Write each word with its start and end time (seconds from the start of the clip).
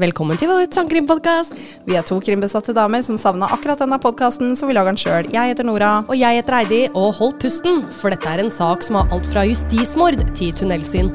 Velkommen 0.00 0.38
til 0.40 0.48
vår 0.48 0.70
sangkrimpodkast. 0.72 1.52
Vi 1.84 1.98
er 1.98 2.04
to 2.08 2.16
krimbesatte 2.24 2.72
damer 2.72 3.02
som 3.04 3.18
savna 3.20 3.50
akkurat 3.52 3.82
denne 3.82 3.98
podkasten, 4.00 4.54
så 4.56 4.64
vi 4.64 4.72
lager 4.72 4.88
den 4.88 5.00
sjøl. 5.02 5.28
Jeg 5.34 5.52
heter 5.52 5.68
Nora. 5.68 5.90
Og 6.08 6.16
jeg 6.16 6.38
heter 6.40 6.56
Heidi, 6.56 6.80
og 6.96 7.12
hold 7.18 7.36
pusten, 7.42 7.82
for 8.00 8.08
dette 8.08 8.24
er 8.24 8.40
en 8.40 8.52
sak 8.54 8.86
som 8.86 8.96
har 8.96 9.12
alt 9.12 9.28
fra 9.28 9.44
justismord 9.44 10.16
til 10.38 10.54
tunnelsyn. 10.56 11.12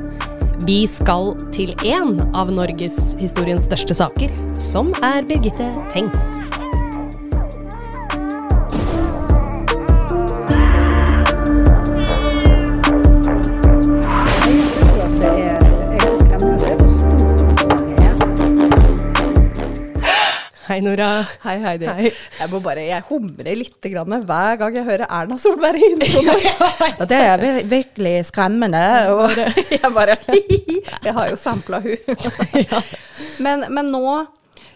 Vi 0.69 0.83
skal 0.89 1.33
til 1.55 1.73
én 1.81 2.19
av 2.37 2.53
Norges 2.53 3.15
historiens 3.17 3.65
største 3.65 3.97
saker, 3.97 4.37
som 4.61 4.93
er 5.01 5.25
Birgitte 5.25 5.73
Tengs. 5.95 6.46
Hei, 20.77 20.83
Nora. 20.85 21.23
Hei, 21.41 21.55
Heidi. 21.57 21.87
Hei. 21.89 22.09
Jeg 22.37 22.51
må 22.51 22.59
bare, 22.61 22.83
jeg 22.85 23.01
humrer 23.07 23.55
litt 23.57 23.85
grann 23.89 24.13
hver 24.29 24.59
gang 24.61 24.75
jeg 24.77 24.85
hører 24.85 25.09
Erna 25.09 25.39
Solberg 25.41 25.81
i 25.81 25.87
introen. 25.95 26.29
Og 27.01 27.07
det 27.09 27.17
er 27.17 27.43
virkelig 27.65 28.11
skremmende. 28.27 28.83
Og 29.09 29.33
jeg 29.73 29.89
bare 29.95 30.19
Jeg 31.07 31.15
har 31.17 31.31
jo 31.31 31.41
sampla 31.41 31.81
hun. 31.81 31.97
Men, 33.47 33.65
men 33.73 33.89
nå 33.89 34.03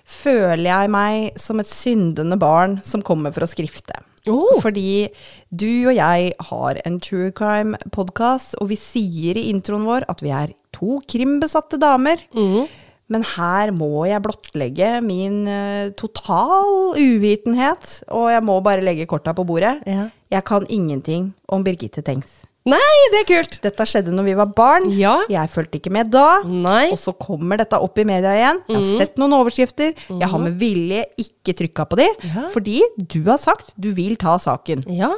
føler 0.01 0.71
jeg 0.71 0.89
meg 0.97 1.37
som 1.37 1.61
et 1.61 1.69
syndende 1.69 2.39
barn 2.41 2.79
som 2.81 3.05
kommer 3.05 3.29
for 3.37 3.45
å 3.45 3.51
skrifte. 3.53 4.01
Oh. 4.25 4.57
Fordi 4.57 5.05
du 5.53 5.69
og 5.85 5.93
jeg 5.99 6.33
har 6.49 6.81
en 6.81 6.97
true 7.01 7.29
crime-podkast, 7.37 8.57
og 8.57 8.73
vi 8.73 8.81
sier 8.81 9.37
i 9.37 9.51
introen 9.53 9.85
vår 9.85 10.09
at 10.09 10.25
vi 10.25 10.33
er 10.33 10.57
to 10.73 10.97
krimbesatte 11.05 11.77
damer. 11.81 12.25
Men 13.11 13.25
her 13.35 13.73
må 13.75 14.05
jeg 14.07 14.23
blottlegge 14.23 14.91
min 15.03 15.41
uh, 15.49 15.89
total 15.99 16.95
uvitenhet, 16.95 17.97
og 18.11 18.29
jeg 18.31 18.43
må 18.47 18.59
bare 18.63 18.83
legge 18.85 19.07
korta 19.09 19.33
på 19.35 19.43
bordet. 19.47 19.81
Ja. 19.89 20.07
Jeg 20.31 20.45
kan 20.47 20.63
ingenting 20.71 21.33
om 21.51 21.65
Birgitte 21.65 22.03
Tengs. 22.07 22.29
Nei, 22.69 22.77
det 23.09 23.23
er 23.23 23.25
kult! 23.25 23.55
Dette 23.63 23.85
skjedde 23.89 24.11
når 24.13 24.25
vi 24.27 24.33
var 24.37 24.49
barn. 24.53 24.83
Ja. 24.93 25.15
Jeg 25.33 25.49
fulgte 25.49 25.79
ikke 25.79 25.91
med 25.95 26.11
da. 26.13 26.43
Nei. 26.45 26.91
Og 26.93 26.99
så 27.01 27.09
kommer 27.17 27.57
dette 27.57 27.79
opp 27.81 27.97
i 27.97 28.05
media 28.05 28.35
igjen. 28.37 28.59
Jeg 28.69 28.77
har 28.77 28.99
sett 29.01 29.17
noen 29.17 29.33
overskrifter. 29.39 29.95
Jeg 30.11 30.29
har 30.29 30.43
med 30.43 30.59
vilje 30.61 31.01
ikke 31.23 31.55
trykka 31.57 31.87
på 31.89 31.97
de, 32.03 32.07
Ja. 32.29 32.45
fordi 32.53 32.77
du 33.01 33.23
har 33.31 33.41
sagt 33.41 33.73
du 33.81 33.89
vil 33.97 34.13
ta 34.21 34.37
saken. 34.37 34.85
Ja. 34.93 35.09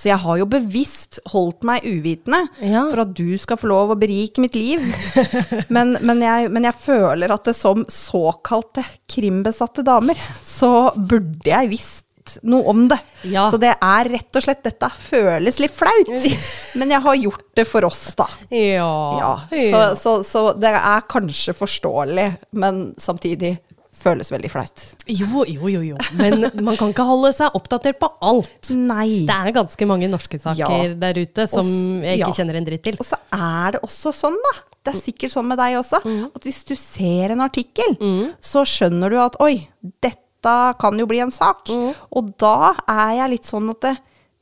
Så 0.00 0.08
jeg 0.08 0.16
har 0.22 0.38
jo 0.40 0.46
bevisst 0.48 1.18
holdt 1.28 1.64
meg 1.68 1.84
uvitende 1.84 2.38
Ja. 2.64 2.86
for 2.88 3.02
at 3.04 3.10
du 3.18 3.34
skal 3.40 3.58
få 3.60 3.68
lov 3.68 3.92
å 3.92 3.98
berike 4.00 4.40
mitt 4.40 4.56
liv. 4.56 4.80
Men, 5.74 5.96
men, 6.00 6.22
jeg, 6.24 6.48
men 6.52 6.64
jeg 6.66 6.76
føler 6.80 7.32
at 7.34 7.44
det 7.50 7.52
som 7.56 7.82
såkalte 7.92 8.82
krimbesatte 9.10 9.84
damer, 9.86 10.16
så 10.46 10.90
burde 10.96 11.50
jeg 11.50 11.68
visst 11.74 12.06
noe 12.46 12.62
om 12.70 12.84
det. 12.90 12.98
Ja. 13.26 13.48
Så 13.50 13.58
det 13.60 13.72
er 13.74 14.08
rett 14.12 14.38
og 14.38 14.44
slett 14.44 14.62
Dette 14.62 14.90
føles 14.94 15.58
litt 15.62 15.74
flaut. 15.74 16.10
Men 16.78 16.92
jeg 16.94 17.02
har 17.02 17.16
gjort 17.18 17.46
det 17.58 17.64
for 17.66 17.86
oss, 17.88 18.02
da. 18.18 18.26
Ja. 18.54 18.90
Ja, 19.20 19.32
så, 19.50 19.80
så, 19.98 20.12
så 20.26 20.42
det 20.54 20.70
er 20.78 21.06
kanskje 21.10 21.54
forståelig, 21.58 22.28
men 22.54 22.82
samtidig 23.02 23.56
føles 24.00 24.30
veldig 24.32 24.50
flaut. 24.52 24.82
Jo, 25.06 25.44
jo, 25.48 25.68
jo, 25.68 25.82
jo. 25.92 25.98
Men 26.18 26.46
man 26.64 26.78
kan 26.80 26.92
ikke 26.94 27.04
holde 27.06 27.30
seg 27.36 27.56
oppdatert 27.58 27.98
på 28.00 28.08
alt. 28.24 28.70
Nei. 28.72 29.26
Det 29.28 29.36
er 29.36 29.54
ganske 29.60 29.88
mange 29.90 30.08
norske 30.10 30.40
saker 30.40 30.58
Ja. 30.64 30.94
der 31.04 31.20
ute 31.20 31.46
som 31.50 31.66
Og 31.68 32.04
jeg 32.08 32.18
ikke 32.20 32.32
ja. 32.32 32.38
kjenner 32.40 32.60
en 32.60 32.68
dritt 32.68 32.84
til. 32.88 32.98
Og 33.00 33.06
så 33.06 33.20
er 33.36 33.76
det 33.76 33.82
også 33.86 34.14
sånn, 34.16 34.40
da. 34.48 34.54
Det 34.80 34.94
er 34.94 35.00
sikkert 35.04 35.34
sånn 35.34 35.48
med 35.50 35.58
deg 35.60 35.74
også, 35.76 36.00
at 36.34 36.46
hvis 36.48 36.62
du 36.64 36.72
ser 36.80 37.34
en 37.34 37.42
artikkel, 37.44 37.98
så 38.40 38.62
skjønner 38.64 39.12
du 39.12 39.18
at 39.20 39.36
oi, 39.44 39.58
dette 40.00 40.54
kan 40.80 40.96
jo 40.96 41.04
bli 41.10 41.20
en 41.20 41.30
sak. 41.34 41.68
Og 42.16 42.30
da 42.40 42.72
er 42.88 43.18
jeg 43.20 43.34
litt 43.36 43.50
sånn 43.50 43.68
at 43.74 43.84
det, 43.84 43.92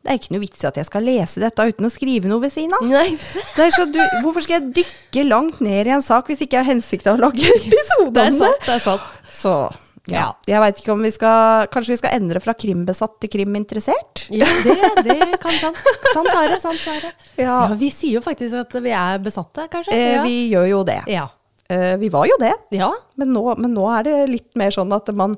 det 0.07 0.13
er 0.15 0.21
ikke 0.21 0.31
noe 0.37 0.45
vits 0.45 0.63
i 0.63 0.69
at 0.71 0.77
jeg 0.79 0.87
skal 0.87 1.03
lese 1.03 1.43
dette 1.43 1.65
uten 1.73 1.89
å 1.89 1.91
skrive 1.91 2.31
noe 2.31 2.39
ved 2.45 2.55
siden 2.55 2.71
av. 2.79 2.87
Hvorfor 4.23 4.45
skal 4.47 4.61
jeg 4.61 4.71
dykke 4.79 5.25
langt 5.27 5.59
ned 5.65 5.91
i 5.91 5.95
en 5.99 6.05
sak 6.07 6.31
hvis 6.31 6.45
ikke 6.47 6.61
jeg 6.61 6.65
har 6.69 6.71
hensikt 6.71 7.03
til 7.09 7.17
å 7.17 7.23
lage 7.27 7.43
episode 7.59 8.15
Det 8.15 8.27
er 8.29 8.37
sant. 8.39 8.63
Det 8.69 8.77
er 8.79 8.85
sant. 8.87 9.15
Så 9.39 9.53
ja, 10.09 10.31
jeg 10.49 10.61
veit 10.63 10.79
ikke 10.81 10.95
om 10.95 11.03
vi 11.05 11.11
skal 11.13 11.67
Kanskje 11.69 11.93
vi 11.93 11.99
skal 12.01 12.15
endre 12.17 12.41
fra 12.41 12.55
krimbesatt 12.57 13.19
til 13.21 13.29
kriminteressert? 13.35 14.23
Ja, 14.33 14.47
det, 14.65 14.77
det 15.05 15.39
kan 15.43 15.53
sant. 15.59 15.83
Sant 16.15 16.31
det. 16.33 16.61
Sant 16.63 16.81
det. 16.87 17.11
Ja. 17.43 17.45
Ja, 17.45 17.75
vi 17.79 17.91
sier 17.95 18.17
jo 18.19 18.23
faktisk 18.25 18.57
at 18.63 18.79
vi 18.85 18.95
er 18.97 19.21
besatte, 19.23 19.67
kanskje. 19.73 19.93
Eh, 19.95 20.15
ja. 20.17 20.23
vi 20.25 20.37
gjør 20.55 20.71
jo 20.73 20.85
det. 20.89 21.03
ja. 21.13 21.27
Eh, 21.69 21.99
vi 22.01 22.09
var 22.09 22.25
jo 22.25 22.39
det. 22.41 22.55
ja. 22.73 22.89
Men 23.21 23.35
nå, 23.37 23.43
men 23.61 23.75
nå 23.77 23.85
er 23.99 24.07
det 24.07 24.15
litt 24.31 24.55
mer 24.57 24.73
sånn 24.73 24.95
at 24.97 25.11
man 25.13 25.35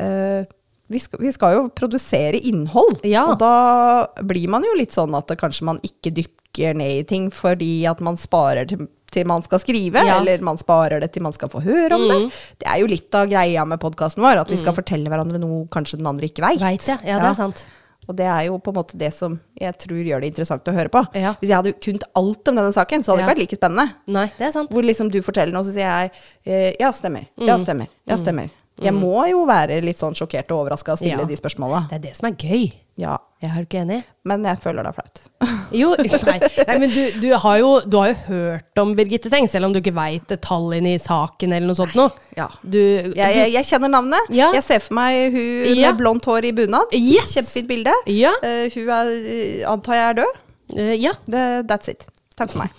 eh, 0.00 0.46
vi, 0.90 0.98
skal, 0.98 1.20
vi 1.20 1.32
skal 1.36 1.52
jo 1.58 1.66
produsere 1.76 2.40
innhold, 2.48 3.02
Ja. 3.04 3.26
og 3.28 3.36
da 3.42 4.22
blir 4.26 4.48
man 4.50 4.64
jo 4.64 4.72
litt 4.78 4.96
sånn 4.96 5.12
at 5.18 5.28
kanskje 5.38 5.68
man 5.68 5.82
ikke 5.86 6.14
dykker 6.16 6.74
ned 6.80 7.02
i 7.02 7.04
ting 7.06 7.28
fordi 7.30 7.84
at 7.86 8.00
man 8.02 8.16
sparer 8.18 8.66
til, 8.72 8.88
til 9.10 9.26
man 9.26 9.42
skal 9.42 9.58
skrive, 9.62 10.04
Ja. 10.06 10.20
eller 10.20 10.38
man 10.46 10.56
sparer 10.60 11.00
det 11.00 11.12
til 11.12 11.22
man 11.22 11.32
skal 11.32 11.48
få 11.52 11.60
høre 11.64 11.92
om 11.98 12.06
det. 12.08 12.32
Det 12.58 12.68
er 12.70 12.78
jo 12.80 12.86
litt 12.86 13.14
av 13.14 13.26
greia 13.28 13.64
med 13.66 13.80
podkasten 13.82 14.22
vår, 14.22 14.40
at 14.44 14.48
vi 14.50 14.56
skal 14.56 14.72
fortelle 14.76 15.08
hverandre 15.10 15.38
noe 15.42 15.66
kanskje 15.68 15.98
den 15.98 16.06
andre 16.06 16.26
ikke 16.30 16.42
veit. 16.46 16.60
Vet, 16.62 16.86
ja. 16.88 16.98
Ja, 17.04 17.18
det 17.18 17.30
er 17.32 17.34
sant. 17.34 17.64
Og 18.08 18.16
det 18.16 18.24
er 18.26 18.46
jo 18.48 18.56
på 18.58 18.72
en 18.72 18.74
måte 18.80 18.96
det 18.98 19.12
som 19.14 19.38
jeg 19.60 19.76
tror 19.78 20.00
gjør 20.02 20.20
det 20.24 20.30
interessant 20.32 20.64
å 20.66 20.72
høre 20.74 20.88
på. 20.90 21.02
Ja. 21.14 21.34
Hvis 21.38 21.50
jeg 21.52 21.56
hadde 21.60 21.72
kunnet 21.84 22.02
alt 22.16 22.48
om 22.48 22.56
denne 22.56 22.72
saken, 22.74 23.04
så 23.04 23.12
hadde 23.12 23.20
det 23.20 23.26
ikke 23.26 23.34
vært 23.34 23.42
like 23.44 23.58
spennende. 23.60 23.92
Nei, 24.08 24.24
det 24.38 24.46
er 24.48 24.52
sant. 24.56 24.70
Hvor 24.72 24.82
liksom 24.82 25.10
du 25.12 25.20
forteller 25.22 25.52
noe, 25.52 25.62
så 25.62 25.70
sier 25.74 25.86
jeg 25.86 26.10
eh, 26.46 26.72
ja, 26.80 26.90
stemmer. 26.96 27.28
Ja, 27.38 27.56
Mm. 27.56 27.64
stemmer. 27.66 27.88
Ja, 28.08 28.16
stemmer. 28.16 28.50
Jeg 28.82 28.94
må 28.96 29.26
jo 29.30 29.44
være 29.48 29.80
litt 29.84 29.98
sånn 30.00 30.14
sjokkert 30.16 30.50
og 30.54 30.64
overraska 30.64 30.92
og 30.94 30.98
stille 31.02 31.18
Ja. 31.20 31.24
de 31.28 31.36
spørsmåla. 31.36 31.86
Det 31.90 31.98
er 31.98 32.04
det 32.08 32.16
som 32.16 32.28
er 32.30 32.36
gøy. 32.40 32.72
Ja. 33.00 33.18
Jeg 33.40 33.50
er 33.50 33.62
du 33.62 33.66
ikke 33.68 33.80
enig? 33.80 34.02
Men 34.28 34.42
jeg 34.44 34.58
føler 34.60 34.84
det 34.84 34.90
er 34.90 34.96
flaut. 34.98 35.20
Jo, 35.80 35.92
nei, 36.26 36.38
nei 36.66 36.76
men 36.82 36.90
du, 36.90 37.20
du, 37.22 37.28
har 37.38 37.58
jo, 37.60 37.68
du 37.86 37.96
har 38.00 38.08
jo 38.10 38.16
hørt 38.26 38.80
om 38.82 38.90
Birgitte 38.98 39.30
Tengs, 39.30 39.52
selv 39.54 39.68
om 39.68 39.72
du 39.72 39.78
ikke 39.78 39.94
veit 39.94 40.26
detaljene 40.28 40.96
i 40.96 40.98
saken 41.00 41.52
eller 41.54 41.70
noe 41.70 41.78
sånt 41.78 41.94
noe. 41.94 42.10
Ja. 42.36 42.48
Du, 42.64 42.76
Jeg, 42.80 43.14
jeg, 43.16 43.52
jeg 43.54 43.68
kjenner 43.70 43.92
navnet. 43.92 44.32
Ja. 44.34 44.50
Jeg 44.56 44.64
ser 44.66 44.82
for 44.82 44.98
meg 44.98 45.30
hun 45.36 45.76
Ja. 45.78 45.92
med 45.92 46.00
blondt 46.02 46.26
hår 46.26 46.48
i 46.50 46.52
bunad. 46.58 46.90
Yes! 46.96 47.32
Kjempefint 47.36 47.68
bilde. 47.70 47.94
Ja. 48.10 48.32
Eh, 48.42 48.66
hun 48.74 48.88
er, 48.96 49.12
eh, 49.36 49.64
antar 49.70 49.94
jeg 50.00 50.08
er 50.10 50.18
død. 50.24 50.40
Uh, 50.76 50.94
ja. 50.98 51.12
The, 51.30 51.44
that's 51.70 51.88
it. 51.90 52.04
Takk 52.40 52.54
for 52.54 52.62
meg. 52.62 52.70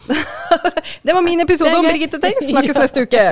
det 1.06 1.14
var 1.14 1.22
min 1.22 1.44
episode 1.44 1.74
om. 1.78 1.86
Birgitte 1.86 2.18
Tengs. 2.22 2.48
Snakkes 2.50 2.80
neste 2.82 3.04
uke. 3.06 3.26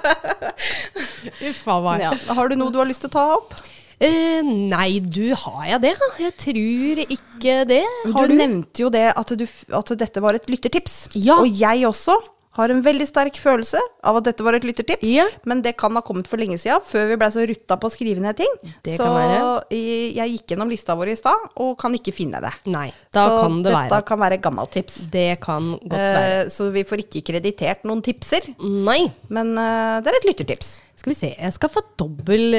Uffa 1.50 1.76
meg. 1.84 2.02
Ja. 2.02 2.14
Har 2.34 2.50
du 2.50 2.56
noe 2.58 2.74
du 2.74 2.80
har 2.82 2.88
lyst 2.90 3.04
til 3.06 3.12
å 3.12 3.14
ta 3.14 3.26
opp? 3.36 3.54
Eh, 4.00 4.40
nei, 4.42 4.98
du, 5.04 5.28
har 5.36 5.64
jeg 5.68 5.82
det? 5.84 5.94
Jeg 6.24 6.34
tror 6.40 7.02
ikke 7.04 7.56
det. 7.68 7.84
Har 8.14 8.26
du, 8.26 8.34
du? 8.34 8.38
nevnte 8.40 8.82
jo 8.82 8.90
det 8.90 9.06
at, 9.12 9.34
du, 9.36 9.46
at 9.76 9.94
dette 10.02 10.22
var 10.24 10.38
et 10.38 10.50
lyttertips. 10.50 11.12
Ja. 11.14 11.38
Og 11.38 11.46
jeg 11.52 11.86
også 11.86 12.16
har 12.60 12.72
en 12.72 12.82
veldig 12.84 13.08
sterk 13.08 13.40
følelse 13.40 13.80
av 14.06 14.20
at 14.20 14.28
dette 14.28 14.44
var 14.46 14.56
et 14.58 14.66
lyttertips. 14.66 15.04
Ja. 15.08 15.26
Men 15.48 15.62
det 15.64 15.74
kan 15.80 15.96
ha 15.96 16.02
kommet 16.04 16.28
for 16.30 16.40
lenge 16.40 16.58
siden, 16.60 16.84
før 16.86 17.08
vi 17.10 17.18
blei 17.20 17.30
så 17.34 17.46
rutta 17.48 17.78
på 17.80 17.90
å 17.90 17.94
skrive 17.94 18.22
ned 18.22 18.38
ting. 18.40 18.52
Det 18.86 18.96
så 18.98 19.08
kan 19.08 19.16
være. 19.18 19.38
jeg 19.74 20.18
jeg 20.20 20.34
gikk 20.34 20.54
gjennom 20.54 20.70
lista 20.70 20.96
vår 20.98 21.12
i 21.12 21.16
stad, 21.18 21.48
og 21.62 21.74
kan 21.80 21.94
ikke 21.96 22.14
finne 22.14 22.42
det. 22.44 22.52
Nei, 22.70 22.88
da 23.14 23.26
så 23.26 23.40
kan 23.44 23.60
det 23.64 23.70
dette 23.72 23.86
være. 23.94 24.06
kan 24.10 24.22
være 24.24 24.40
gammelt 24.44 24.74
tips. 24.76 25.00
Det 25.12 25.28
kan 25.42 25.72
godt 25.78 25.96
være. 25.96 26.36
Eh, 26.44 26.52
så 26.52 26.68
vi 26.74 26.84
får 26.86 27.04
ikke 27.06 27.24
kreditert 27.32 27.86
noen 27.88 28.02
tipser, 28.04 28.52
Nei. 28.60 29.02
men 29.32 29.54
eh, 29.58 29.98
det 30.04 30.12
er 30.12 30.20
et 30.20 30.30
lyttertips. 30.30 30.78
Skal 31.00 31.14
vi 31.14 31.16
se, 31.16 31.30
jeg 31.32 31.54
skal 31.56 31.70
få 31.72 31.80
dobbel 31.96 32.58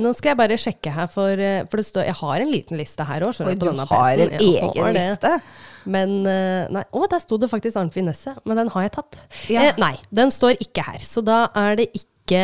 Nå 0.00 0.12
skal 0.16 0.32
jeg 0.32 0.38
bare 0.40 0.56
sjekke 0.60 0.92
her, 0.94 1.10
for, 1.12 1.36
eh, 1.36 1.60
for 1.68 1.80
det 1.80 1.84
står 1.84 2.06
Jeg 2.08 2.16
har 2.22 2.44
en 2.44 2.52
liten 2.52 2.80
liste 2.80 3.04
her 3.04 3.26
òg. 3.26 3.36
Du 3.60 3.68
har 3.68 4.22
en 4.22 4.36
egen 4.38 4.96
liste? 4.96 5.32
Men 5.92 6.14
eh, 6.30 6.70
Nei, 6.72 6.84
å, 6.94 7.02
der 7.10 7.20
sto 7.20 7.36
det 7.42 7.50
faktisk 7.50 7.76
Arnfinn 7.80 8.08
Nesset, 8.08 8.38
men 8.48 8.56
den 8.60 8.70
har 8.72 8.86
jeg 8.86 8.94
tatt. 8.96 9.18
Ja. 9.52 9.66
Eh, 9.66 9.80
nei, 9.82 9.96
den 10.14 10.32
står 10.32 10.56
ikke 10.62 10.86
her, 10.86 11.02
så 11.04 11.24
da 11.26 11.44
er 11.58 11.76
det 11.82 11.90
ikke, 11.98 12.42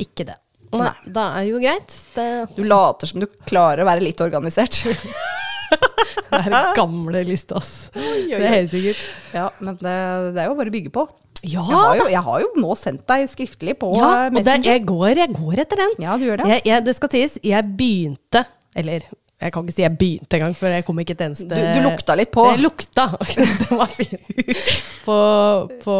ikke 0.00 0.26
det. 0.32 0.38
Nei, 0.74 0.90
da 1.06 1.28
er 1.36 1.44
det 1.44 1.50
jo 1.52 1.60
greit. 1.62 1.96
Det, 2.16 2.28
Du 2.56 2.64
later 2.66 3.10
som 3.12 3.22
du 3.22 3.28
klarer 3.46 3.84
å 3.84 3.86
være 3.86 4.02
litt 4.02 4.22
organisert. 4.24 4.80
det 4.88 6.40
er 6.40 6.48
den 6.50 6.72
gamle 6.74 7.22
lista, 7.28 7.60
ass. 7.60 7.92
Det 7.94 8.40
er 8.40 8.56
helt 8.56 8.72
sikkert. 8.74 9.04
ja, 9.36 9.50
men 9.60 9.78
det, 9.78 9.94
det 10.34 10.42
er 10.42 10.50
jo 10.50 10.56
bare 10.58 10.72
å 10.72 10.74
bygge 10.74 10.94
på. 10.98 11.06
Ja, 11.44 11.60
Jeg 11.60 11.76
har, 11.76 11.96
jo, 11.98 12.06
jeg 12.12 12.22
har 12.28 12.40
jo 12.44 12.48
nå 12.62 12.76
sendt 12.80 13.04
deg 13.10 13.26
skriftlig 13.28 13.74
på 13.80 13.90
ja 13.98 14.06
eh, 14.06 14.26
og 14.30 14.38
det, 14.38 14.40
Messenger. 14.40 14.70
jeg, 14.70 14.84
går, 14.88 15.10
jeg 15.20 15.34
går 15.36 15.60
etter 15.64 15.82
den. 15.84 15.92
Ja, 16.04 16.16
du 16.16 16.24
gjør 16.24 16.40
det. 16.40 16.48
Jeg, 16.54 16.64
jeg, 16.70 16.84
det 16.86 16.94
skal 16.96 17.12
sies, 17.12 17.36
jeg 17.44 17.70
begynte 17.78 18.44
Eller 18.74 19.04
jeg 19.44 19.52
kan 19.52 19.66
ikke 19.66 19.74
si 19.76 19.82
jeg 19.84 19.96
begynte 20.00 20.38
engang, 20.38 20.54
for 20.56 20.72
jeg 20.72 20.84
kom 20.86 21.00
ikke 21.02 21.16
et 21.18 21.24
eneste 21.26 21.48
Du, 21.50 21.64
du 21.76 21.80
lukta 21.84 22.14
litt 22.16 22.30
på. 22.32 22.44
Det 22.54 22.62
lukta. 22.62 23.04
det 23.60 23.76
var 23.76 23.90
fint. 23.92 24.22
På, 25.04 25.16
på 25.82 25.96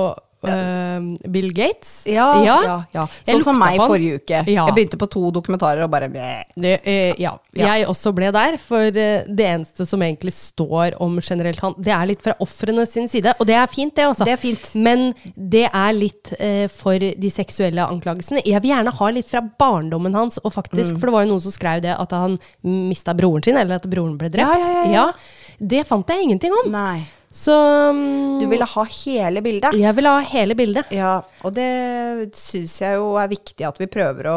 eh, 0.49 1.29
Bill 1.31 1.53
Gates. 1.53 1.93
Ja, 2.11 2.29
ja, 2.45 2.57
ja. 2.65 2.77
ja. 2.97 3.05
Sånn 3.29 3.45
som 3.45 3.59
meg 3.61 3.79
han. 3.79 3.89
forrige 3.91 4.21
uke. 4.23 4.41
Ja. 4.51 4.65
Jeg 4.69 4.75
begynte 4.79 4.99
på 5.01 5.09
to 5.11 5.31
dokumentarer 5.35 5.85
og 5.85 5.91
bare. 5.93 6.09
Det, 6.11 6.81
eh, 6.85 7.15
ja. 7.21 7.35
Jeg 7.55 7.87
også 7.87 8.13
ble 8.17 8.33
der, 8.35 8.57
for 8.59 8.81
eh, 8.89 9.27
det 9.29 9.47
eneste 9.51 9.87
som 9.87 10.03
egentlig 10.03 10.33
står 10.35 10.97
om 11.05 11.21
generelt 11.21 11.61
han, 11.61 11.75
det 11.79 11.93
er 11.93 12.07
litt 12.11 12.23
fra 12.25 12.35
ofrene 12.41 12.87
sin 12.89 13.09
side. 13.09 13.35
Og 13.39 13.47
det 13.47 13.55
er 13.61 13.67
fint, 13.71 13.95
det 13.95 14.09
er 14.33 14.41
fint. 14.41 14.73
Men 14.81 15.13
det 15.37 15.67
er 15.71 15.93
litt 15.93 16.33
eh, 16.39 16.67
for 16.73 16.99
de 16.99 17.31
seksuelle 17.31 17.85
anklagelsene. 17.85 18.43
Jeg 18.47 18.63
vil 18.65 18.73
gjerne 18.75 18.95
ha 18.99 19.11
litt 19.13 19.29
fra 19.31 19.45
barndommen 19.45 20.15
hans, 20.15 20.39
og 20.43 20.51
Mm. 20.55 20.57
faktisk, 20.63 20.99
for 21.01 21.07
det 21.09 21.13
var 21.13 21.23
jo 21.25 21.29
noen 21.33 21.41
som 21.43 21.53
skrev 21.53 21.81
det, 21.83 21.95
at 21.99 22.11
han 22.15 22.39
mista 22.63 23.13
broren 23.15 23.43
sin, 23.43 23.57
eller 23.57 23.77
at 23.77 23.87
broren 23.91 24.17
ble 24.17 24.29
drept. 24.31 24.47
Ja, 24.47 24.59
ja, 24.59 24.85
ja, 24.85 24.93
ja. 24.93 25.13
Det 25.59 25.85
fant 25.87 26.07
jeg 26.09 26.23
ingenting 26.23 26.53
om. 26.53 26.71
Nei. 26.73 27.03
Så 27.35 27.55
um, 27.91 28.39
Du 28.39 28.45
ville 28.47 28.67
ha 28.71 28.83
hele 29.05 29.41
bildet. 29.43 29.75
jeg 29.75 29.97
ville 29.97 30.11
ha 30.15 30.21
hele 30.31 30.55
bildet. 30.55 30.93
Ja, 30.95 31.17
og 31.43 31.55
det 31.57 31.67
syns 32.39 32.77
jeg 32.79 32.95
jo 33.01 33.17
er 33.19 33.27
viktig 33.33 33.67
at 33.67 33.81
vi 33.83 33.89
prøver 33.91 34.29
å 34.31 34.37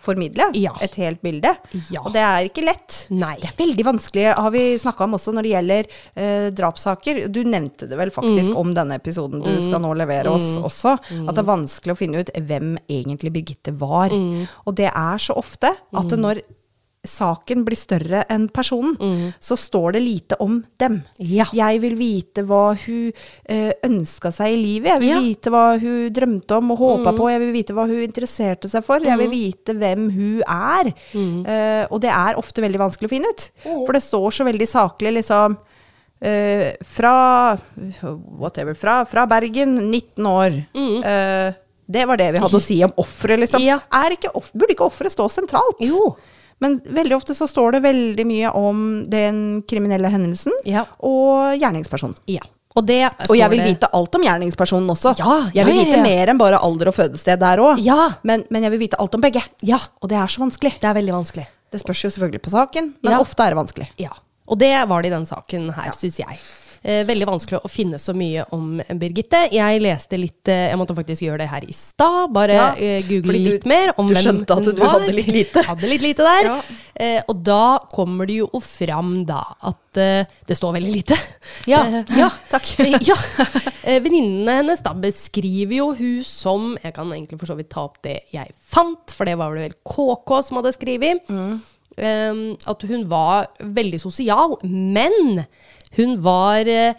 formidle. 0.00 0.46
Ja. 0.56 0.72
Et 0.80 0.94
helt 1.02 1.20
bilde. 1.20 1.50
Ja. 1.92 2.00
Og 2.06 2.12
det 2.14 2.22
er 2.24 2.46
ikke 2.48 2.64
lett. 2.64 3.00
Nei. 3.12 3.34
Det 3.42 3.50
er 3.50 3.58
veldig 3.60 3.84
vanskelig, 3.90 4.24
har 4.38 4.52
vi 4.54 4.62
snakka 4.80 5.04
om 5.04 5.16
også 5.18 5.34
når 5.36 5.44
det 5.48 5.52
gjelder 5.52 5.88
eh, 6.22 6.48
drapssaker. 6.56 7.20
Du 7.34 7.42
nevnte 7.44 7.88
det 7.90 7.98
vel 8.00 8.12
faktisk 8.14 8.54
Mm. 8.54 8.56
om 8.56 8.70
denne 8.72 8.96
episoden 8.96 9.42
du 9.44 9.50
skal 9.60 9.82
nå 9.82 9.90
levere 9.98 10.30
oss 10.32 10.54
også. 10.62 10.94
At 11.28 11.34
det 11.34 11.42
er 11.42 11.48
vanskelig 11.50 11.92
å 11.92 11.98
finne 11.98 12.22
ut 12.24 12.30
hvem 12.38 12.76
egentlig 12.88 13.32
Birgitte 13.34 13.74
var. 13.76 14.14
Mm. 14.14 14.46
Og 14.64 14.76
det 14.78 14.88
er 14.88 15.18
så 15.20 15.36
ofte 15.36 15.74
at 15.74 16.14
når 16.16 16.40
saken 17.08 17.64
blir 17.66 17.78
større 17.78 18.22
enn 18.30 18.46
personen, 18.54 18.96
så 19.40 19.56
står 19.58 19.96
det 19.96 20.02
lite 20.04 20.38
om 20.44 20.60
dem. 20.80 21.00
Mm. 21.18 21.26
Ja. 21.32 21.46
Jeg 21.56 21.80
vil 21.84 21.96
vite 21.98 22.44
hva 22.48 22.74
hun 22.84 23.12
eh, 23.48 23.72
ønska 23.88 24.32
seg 24.34 24.54
i 24.54 24.60
livet. 24.60 24.92
Jeg 24.92 25.00
vil 25.02 25.08
Ja. 25.08 25.18
Mm. 25.18 25.28
vite 25.28 25.52
hva 25.54 25.64
hun 25.80 26.12
drømte 26.14 26.58
om 26.60 26.74
og 26.74 26.82
håpa 26.82 27.14
på. 27.16 27.30
Jeg 27.32 27.42
vil 27.44 27.52
vite 27.56 27.76
hva 27.76 27.86
hun 27.88 28.02
interesserte 28.04 28.70
seg 28.70 28.84
for. 28.86 29.00
Jeg 29.04 29.18
vil 29.18 29.32
vite 29.32 29.74
hvem 29.78 30.08
hun 30.14 30.42
er. 30.44 30.92
Mm. 31.14 31.40
Eh, 31.46 31.84
og 31.90 32.00
det 32.04 32.12
er 32.12 32.38
ofte 32.40 32.62
veldig 32.64 32.82
vanskelig 32.84 33.08
å 33.10 33.14
finne 33.16 33.32
ut. 33.32 33.48
For 33.64 33.96
det 33.96 34.04
står 34.04 34.30
så 34.38 34.46
veldig 34.48 34.68
saklig, 34.68 35.14
liksom 35.20 35.56
eh, 36.20 36.74
Fra 36.84 37.56
whatever, 38.38 38.74
fra, 38.74 39.04
fra 39.08 39.26
Bergen, 39.26 39.76
19 39.90 40.26
år. 40.26 40.60
Eh, 40.76 41.52
det 41.88 42.04
var 42.04 42.20
det 42.20 42.32
vi 42.34 42.40
hadde 42.42 42.58
å 42.58 42.62
si 42.62 42.82
om 42.84 42.92
offeret, 43.00 43.40
liksom. 43.40 43.62
Mm. 43.62 43.68
Ja. 43.70 43.78
Off 44.36 44.50
burde 44.52 44.74
ikke 44.74 44.88
offeret 44.88 45.14
stå 45.14 45.28
sentralt? 45.32 45.80
Jo. 45.80 46.16
Men 46.60 46.80
veldig 46.84 47.16
ofte 47.16 47.34
så 47.38 47.46
står 47.48 47.76
det 47.76 47.80
veldig 47.84 48.24
mye 48.26 48.52
om 48.58 49.04
den 49.10 49.62
kriminelle 49.68 50.10
hendelsen 50.10 50.52
Ja. 50.66 50.86
og 50.98 51.54
gjerningspersonen. 51.60 52.16
Ja. 52.26 52.42
Og, 52.76 52.84
det 52.86 53.08
Og 53.28 53.34
jeg 53.34 53.50
vil 53.50 53.62
vite 53.64 53.88
alt 53.96 54.14
om 54.14 54.22
gjerningspersonen 54.22 54.90
også. 54.92 55.14
Ja, 55.18 55.50
jeg 55.54 55.66
vil 55.66 55.74
ja, 55.78 55.82
ja, 55.82 55.86
vite 55.88 56.02
mer 56.04 56.30
enn 56.30 56.38
bare 56.38 56.60
alder 56.62 56.90
og 56.92 56.94
fødested 56.94 57.40
der 57.42 57.58
òg. 57.62 57.80
Ja. 57.82 58.12
Men, 58.22 58.44
men 58.54 58.62
jeg 58.66 58.70
vil 58.74 58.82
vite 58.84 58.98
alt 59.02 59.14
om 59.18 59.22
begge. 59.24 59.42
Ja. 59.66 59.78
Og 60.02 60.10
det 60.12 60.18
er 60.20 60.30
så 60.30 60.42
vanskelig. 60.44 60.76
Det 60.78 60.86
er 60.86 60.94
veldig 60.98 61.14
vanskelig. 61.16 61.46
Det 61.72 61.80
spørs 61.82 62.04
jo 62.04 62.10
selvfølgelig 62.14 62.42
på 62.44 62.50
saken, 62.54 62.94
men 63.02 63.12
Ja. 63.12 63.18
ofte 63.20 63.42
er 63.44 63.54
det 63.54 63.58
vanskelig. 63.58 63.88
Ja. 63.98 64.10
Og 64.48 64.58
det 64.58 64.72
var 64.88 65.02
det 65.02 65.10
i 65.10 65.14
den 65.16 65.26
saken 65.26 65.70
her, 65.74 65.90
synes 65.92 66.18
jeg. 66.22 66.38
Eh, 66.82 67.02
veldig 67.08 67.26
vanskelig 67.26 67.58
å 67.64 67.68
finne 67.70 67.98
så 67.98 68.14
mye 68.14 68.44
om 68.54 68.78
Birgitte. 69.00 69.40
Jeg 69.52 69.80
leste 69.82 70.18
litt 70.20 70.48
eh, 70.48 70.68
Jeg 70.70 70.78
måtte 70.78 70.94
faktisk 70.94 71.24
gjøre 71.26 71.38
det 71.42 71.48
her 71.50 71.64
i 71.66 71.72
stad. 71.74 72.32
Bare 72.32 72.54
Ja, 72.54 72.68
eh, 72.78 73.02
google 73.08 73.32
du- 73.34 73.50
litt 73.50 73.66
mer 73.66 73.92
om 73.98 74.08
du 74.08 74.14
skjønte 74.14 74.56
at 74.56 74.64
du 74.64 74.72
var. 74.80 75.00
hadde 75.00 75.12
litt 75.16 75.32
lite. 75.34 75.64
Hadde 75.66 75.88
litt 75.90 76.02
lite 76.02 76.22
der. 76.28 76.44
Ja. 76.52 76.60
Eh, 76.94 77.22
og 77.28 77.42
da 77.42 77.78
kommer 77.92 78.26
det 78.26 78.36
jo 78.40 78.48
fram 78.62 79.24
da 79.26 79.42
at 79.62 79.76
det 79.98 80.54
står 80.54 80.74
veldig 80.76 80.92
lite. 80.92 81.16
Ja. 81.66 81.82
Ja. 82.14 82.30
Takk. 82.50 82.68
Ja. 83.08 83.16
Venninnene 83.82 84.58
hennes 84.60 84.82
da 84.84 84.92
beskriver 84.94 85.74
jo 85.80 85.86
hun 85.98 86.22
som 86.26 86.76
Jeg 86.84 86.94
kan 86.94 87.10
egentlig 87.14 87.38
for 87.40 87.46
så 87.50 87.56
vidt 87.58 87.70
ta 87.72 87.84
opp 87.88 87.98
det 88.04 88.20
jeg 88.34 88.52
fant, 88.68 89.10
for 89.16 89.24
det 89.26 89.36
var 89.40 89.50
vel 89.56 89.72
KK 89.82 90.42
som 90.46 90.60
hadde 90.60 90.74
skrevet. 90.76 91.24
Mm. 91.28 91.58
Um, 91.98 92.42
at 92.70 92.82
hun 92.86 93.08
var 93.10 93.48
veldig 93.58 93.98
sosial, 93.98 94.54
men 94.62 95.40
hun 95.96 96.24
var 96.24 96.66
eh, 96.66 96.94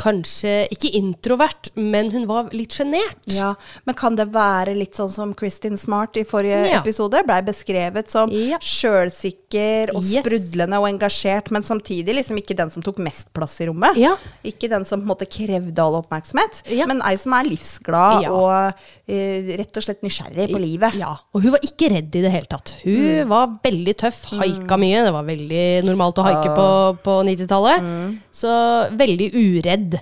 kanskje 0.00 0.66
ikke 0.72 0.88
introvert, 0.96 1.68
men 1.76 2.08
hun 2.14 2.24
var 2.26 2.48
litt 2.56 2.72
sjenert. 2.78 3.18
Ja, 3.28 3.54
Men 3.84 3.94
kan 3.94 4.16
det 4.16 4.28
være 4.32 4.72
litt 4.76 4.94
sånn 4.96 5.10
som 5.12 5.34
Kristin 5.34 5.76
Smart 5.76 6.16
i 6.16 6.24
forrige 6.24 6.66
Ja. 6.70 6.80
episode? 6.80 7.22
Blei 7.26 7.42
beskrevet 7.42 8.08
som 8.10 8.30
Ja. 8.30 8.56
sjølsikker 8.58 9.94
og 9.94 10.02
Yes. 10.04 10.24
sprudlende 10.24 10.78
og 10.80 10.88
engasjert, 10.88 11.50
men 11.50 11.62
samtidig 11.62 12.14
liksom 12.14 12.36
ikke 12.38 12.56
den 12.56 12.70
som 12.70 12.82
tok 12.82 12.98
mest 12.98 13.32
plass 13.34 13.60
i 13.60 13.66
rommet. 13.66 13.96
Ja. 13.96 14.16
Ikke 14.44 14.68
den 14.68 14.84
som 14.84 15.00
på 15.00 15.04
en 15.04 15.08
måte 15.16 15.26
krevde 15.28 15.78
all 15.78 15.94
oppmerksomhet, 16.02 16.62
men 16.86 17.02
ei 17.02 17.16
som 17.16 17.32
er 17.34 17.44
livsglad 17.44 18.26
og 18.30 18.72
uh, 19.10 19.56
rett 19.58 19.76
og 19.76 19.82
slett 19.82 20.02
nysgjerrig 20.02 20.50
på 20.52 20.60
livet. 20.60 20.94
Ja, 20.98 21.16
og 21.34 21.42
hun 21.42 21.50
var 21.52 21.60
ikke 21.60 21.90
redd 21.90 22.14
i 22.16 22.22
det 22.22 22.30
hele 22.32 22.46
tatt. 22.46 22.76
Hun 22.84 23.00
Mm. 23.00 23.28
var 23.28 23.46
veldig 23.64 23.94
tøff, 23.96 24.24
haika 24.38 24.76
mye. 24.78 25.04
Det 25.04 25.12
var 25.12 25.24
veldig 25.24 25.84
normalt 25.84 26.14
å 26.16 26.24
haike 26.24 26.54
på, 26.54 26.98
på 27.02 27.24
90-tallet. 27.24 27.80
Mm. 27.82 28.18
Så 28.32 28.48
veldig 28.96 29.32
uredd, 29.56 29.98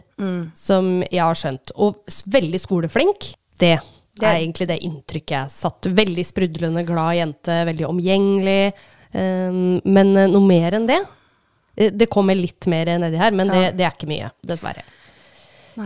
som 0.59 0.89
jeg 1.07 1.21
har 1.23 1.39
skjønt. 1.39 1.73
Og 1.77 2.03
veldig 2.27 2.61
skoleflink. 2.61 3.33
Det, 3.59 3.79
Det- 4.19 4.27
er 4.27 4.39
egentlig 4.41 4.67
det 4.69 4.81
inntrykket 4.83 5.35
jeg 5.37 5.51
satt. 5.55 5.89
Veldig 5.95 6.25
sprudlende, 6.27 6.85
glad 6.87 7.17
jente, 7.21 7.59
veldig 7.73 7.87
omgjengelig. 7.89 8.73
Um, 9.15 9.81
men 9.89 10.11
eh, 10.17 10.27
noe 10.29 10.45
mer 10.45 10.75
enn 10.77 10.87
det? 10.87 10.99
Eh, 11.77 11.91
Det 11.91 12.11
kommer 12.13 12.35
litt 12.37 12.67
mer 12.69 12.91
nedi 12.99 13.17
her, 13.17 13.31
men 13.33 13.49
det, 13.49 13.77
det 13.79 13.87
er 13.87 13.95
ikke 13.95 14.11
mye, 14.11 14.31
dessverre. 14.45 14.83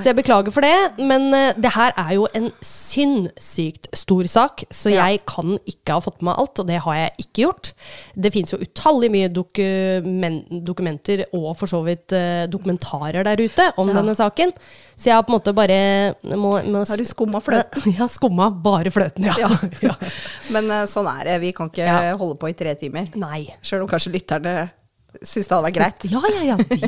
Så 0.01 0.09
jeg 0.11 0.17
beklager 0.17 0.53
for 0.55 0.65
det, 0.65 0.75
men 1.05 1.29
uh, 1.35 1.53
det 1.61 1.73
her 1.75 1.93
er 2.01 2.15
jo 2.17 2.27
en 2.35 2.47
sinnssykt 2.65 3.89
stor 3.97 4.25
sak, 4.31 4.65
så 4.73 4.91
Ja. 4.93 5.07
jeg 5.11 5.21
kan 5.29 5.59
ikke 5.69 5.93
ha 5.97 6.01
fått 6.01 6.21
med 6.23 6.31
meg 6.31 6.39
alt, 6.41 6.59
og 6.63 6.67
det 6.67 6.79
har 6.85 6.95
jeg 6.95 7.11
ikke 7.25 7.43
gjort. 7.45 7.73
Det 8.17 8.33
finnes 8.33 8.53
jo 8.55 8.59
utallig 8.63 9.11
mye 9.13 9.29
dokumen 9.33 10.41
dokumenter 10.65 11.25
og 11.33 11.57
for 11.59 11.67
så 11.71 11.83
vidt 11.85 12.13
uh, 12.17 12.47
dokumentarer 12.53 13.25
der 13.25 13.37
ute 13.43 13.69
om 13.77 13.89
Ja. 13.89 13.95
denne 14.01 14.15
saken, 14.17 14.53
så 14.97 15.11
jeg 15.11 15.15
har 15.17 15.23
på 15.27 15.33
en 15.33 15.39
måte 15.41 15.55
bare 15.57 16.15
må, 16.37 16.63
må, 16.65 16.85
Har 16.89 16.97
du 16.97 17.05
skumma 17.05 17.41
fløten? 17.41 17.93
Har 18.01 18.09
skumma 18.09 18.51
bare 18.51 18.91
fløten, 18.91 19.25
ja. 19.25 19.35
ja. 19.83 19.95
Men 20.55 20.71
uh, 20.71 20.85
sånn 20.87 21.09
er 21.09 21.25
det. 21.33 21.41
Vi 21.41 21.53
kan 21.53 21.69
ikke 21.73 21.85
Ja. 21.85 22.17
holde 22.17 22.37
på 22.39 22.49
i 22.49 22.55
tre 22.57 22.75
timer. 22.79 23.09
Nei. 23.17 23.47
Sjøl 23.63 23.83
om 23.85 23.89
kanskje 23.91 24.13
lytterne 24.15 24.71
syns 25.21 25.49
det 25.49 25.55
hadde 25.55 25.67
vært 25.69 25.77
greit. 25.77 26.05
Ja, 26.11 26.21
ja, 26.33 26.43
ja, 26.53 26.57
det, 26.57 26.79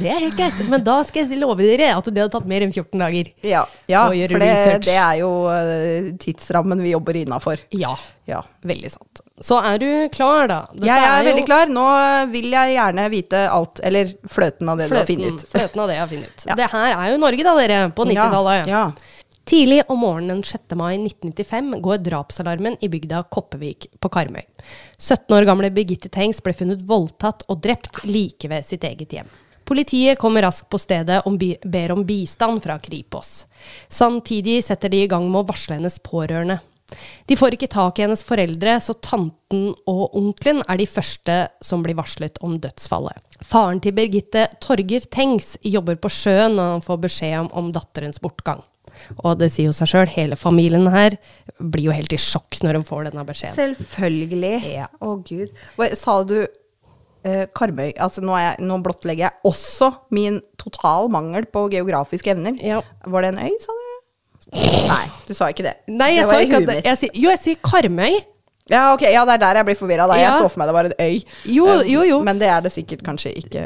det 0.00 0.10
er 0.10 0.20
helt 0.24 0.36
greit. 0.38 0.62
Men 0.72 0.84
da 0.86 0.98
skal 1.04 1.26
jeg 1.28 1.38
love 1.42 1.58
dere 1.60 1.92
at 1.96 2.08
det 2.08 2.22
hadde 2.24 2.32
tatt 2.38 2.48
mer 2.48 2.64
enn 2.66 2.72
14 2.72 2.98
dager. 3.04 3.30
Ja, 3.46 3.64
ja 3.90 4.06
for 4.08 4.40
det, 4.42 4.50
det 4.86 4.96
er 4.96 5.18
jo 5.20 5.30
eh, 5.52 6.10
tidsrammen 6.22 6.80
vi 6.84 6.94
jobber 6.96 7.18
innafor. 7.22 7.60
Ja, 7.76 7.94
Ja. 8.26 8.40
veldig 8.66 8.90
sant. 8.90 9.20
Så 9.44 9.58
er 9.62 9.76
du 9.78 10.08
klar, 10.10 10.48
da? 10.50 10.62
Dette 10.72 10.86
Jeg 10.88 11.04
er 11.04 11.18
jo- 11.22 11.28
veldig 11.28 11.44
klar. 11.46 11.68
Nå 11.70 11.84
vil 12.32 12.48
jeg 12.50 12.72
gjerne 12.74 13.04
vite 13.12 13.42
alt, 13.52 13.80
eller 13.84 14.10
fløten 14.26 14.68
av 14.72 14.78
det 14.80 14.88
du 14.90 14.96
har 14.96 15.06
funnet 15.06 15.34
ut. 15.36 15.44
Fløten 15.52 15.80
av 15.84 15.86
det 15.92 15.94
jeg 15.98 16.00
har 16.02 16.10
funnet 16.14 16.32
ut. 16.32 16.44
Ja. 16.48 16.54
Det 16.58 16.70
her 16.72 16.96
er 16.96 17.12
jo 17.12 17.20
Norge, 17.22 17.44
da, 17.44 17.54
dere. 17.60 17.78
På 17.94 18.06
90-tallet. 18.08 18.66
Ja, 18.66 18.80
ja. 18.88 19.15
Tidlig 19.46 19.82
om 19.88 19.98
morgenen 19.98 20.36
den 20.36 20.44
6. 20.44 20.74
mai 20.74 20.96
1995 20.96 21.80
går 21.82 21.98
drapsalarmen 22.02 22.76
i 22.80 22.88
bygda 22.88 23.22
Koppevik 23.30 23.86
på 24.02 24.08
Karmøy. 24.10 24.42
17 24.98 25.36
år 25.36 25.46
gamle 25.46 25.70
Birgitte 25.70 26.10
Tengs 26.10 26.42
ble 26.42 26.50
funnet 26.50 26.82
voldtatt 26.82 27.44
og 27.46 27.60
drept 27.62 28.00
like 28.10 28.50
ved 28.50 28.66
sitt 28.66 28.82
eget 28.82 29.14
hjem. 29.14 29.30
Politiet 29.66 30.18
kommer 30.18 30.42
raskt 30.42 30.66
på 30.70 30.82
stedet 30.82 31.20
og 31.30 31.38
ber 31.38 31.94
om 31.94 32.02
bistand 32.06 32.58
fra 32.66 32.80
Kripos. 32.82 33.46
Samtidig 33.86 34.64
setter 34.66 34.90
de 34.90 35.04
i 35.04 35.08
gang 35.14 35.30
med 35.30 35.44
å 35.44 35.46
varsle 35.52 35.78
hennes 35.78 36.02
pårørende. 36.02 36.58
De 37.30 37.38
får 37.38 37.54
ikke 37.54 37.70
tak 37.70 37.98
i 37.98 38.06
hennes 38.08 38.26
foreldre, 38.26 38.80
så 38.82 38.98
tanten 38.98 39.72
og 39.86 40.14
onkelen 40.18 40.66
er 40.66 40.82
de 40.82 40.90
første 40.90 41.44
som 41.62 41.86
blir 41.86 41.98
varslet 41.98 42.42
om 42.42 42.58
dødsfallet. 42.62 43.22
Faren 43.46 43.78
til 43.82 43.94
Birgitte, 43.94 44.48
Torger 44.58 45.06
Tengs, 45.06 45.54
jobber 45.62 45.98
på 46.02 46.10
sjøen 46.10 46.58
når 46.58 46.78
han 46.80 46.86
får 46.86 47.04
beskjed 47.06 47.44
om, 47.44 47.52
om 47.62 47.74
datterens 47.74 48.18
bortgang. 48.22 48.66
Og 49.22 49.38
det 49.40 49.50
sier 49.54 49.68
jo 49.70 49.74
seg 49.76 49.90
sjøl, 49.92 50.06
hele 50.14 50.36
familien 50.40 50.86
her 50.92 51.16
blir 51.58 51.88
jo 51.88 51.96
helt 51.96 52.12
i 52.12 52.20
sjokk 52.20 52.60
når 52.64 52.78
de 52.80 52.84
får 52.88 53.08
denne 53.10 53.24
beskjeden. 53.28 53.56
Selvfølgelig. 53.80 54.54
Ja. 54.76 54.86
Å, 55.00 55.16
gud. 55.26 55.52
Hva- 55.78 55.90
Sa 55.96 56.18
du 56.28 56.36
eh, 57.26 57.46
Karmøy? 57.56 57.92
Altså, 58.02 58.22
nå, 58.24 58.36
jeg, 58.40 58.60
nå 58.66 58.78
blottlegger 58.84 59.28
jeg 59.28 59.50
også 59.50 59.92
min 60.14 60.40
total 60.60 61.10
mangel 61.14 61.48
på 61.50 61.66
geografiske 61.72 62.34
evner. 62.36 62.56
Ja. 62.62 62.82
Var 63.06 63.26
det 63.26 63.34
en 63.34 63.42
øy, 63.46 63.52
sa 63.62 63.74
du? 63.80 63.82
Nei, 64.54 65.02
du 65.26 65.34
sa 65.34 65.48
ikke 65.50 65.64
det. 65.66 65.72
Nei, 65.90 66.12
jeg 66.14 66.22
det 66.22 66.26
var 66.30 66.36
sa 66.36 66.44
ikke 66.46 66.58
at 66.78 66.84
Jeg 66.86 67.14
jo, 67.18 67.30
jeg 67.32 67.40
sier 67.42 67.62
Karmøy. 67.66 68.20
Ja, 68.70 68.88
ok, 68.96 69.02
ja, 69.14 69.20
det 69.26 69.36
er 69.36 69.42
der 69.44 69.58
jeg 69.60 69.66
blir 69.68 69.76
forvirra. 69.78 70.06
Jeg 70.18 70.38
så 70.40 70.48
for 70.50 70.58
meg 70.58 70.66
det 70.70 70.74
var 70.74 70.88
en 70.88 70.94
øy. 70.98 71.20
Jo, 71.54 71.66
Um, 71.76 71.82
jo, 71.86 72.00
jo. 72.02 72.16
Men 72.26 72.38
det 72.40 72.48
er 72.50 72.64
det 72.64 72.72
sikkert 72.74 73.04
kanskje 73.06 73.30
ikke. 73.38 73.62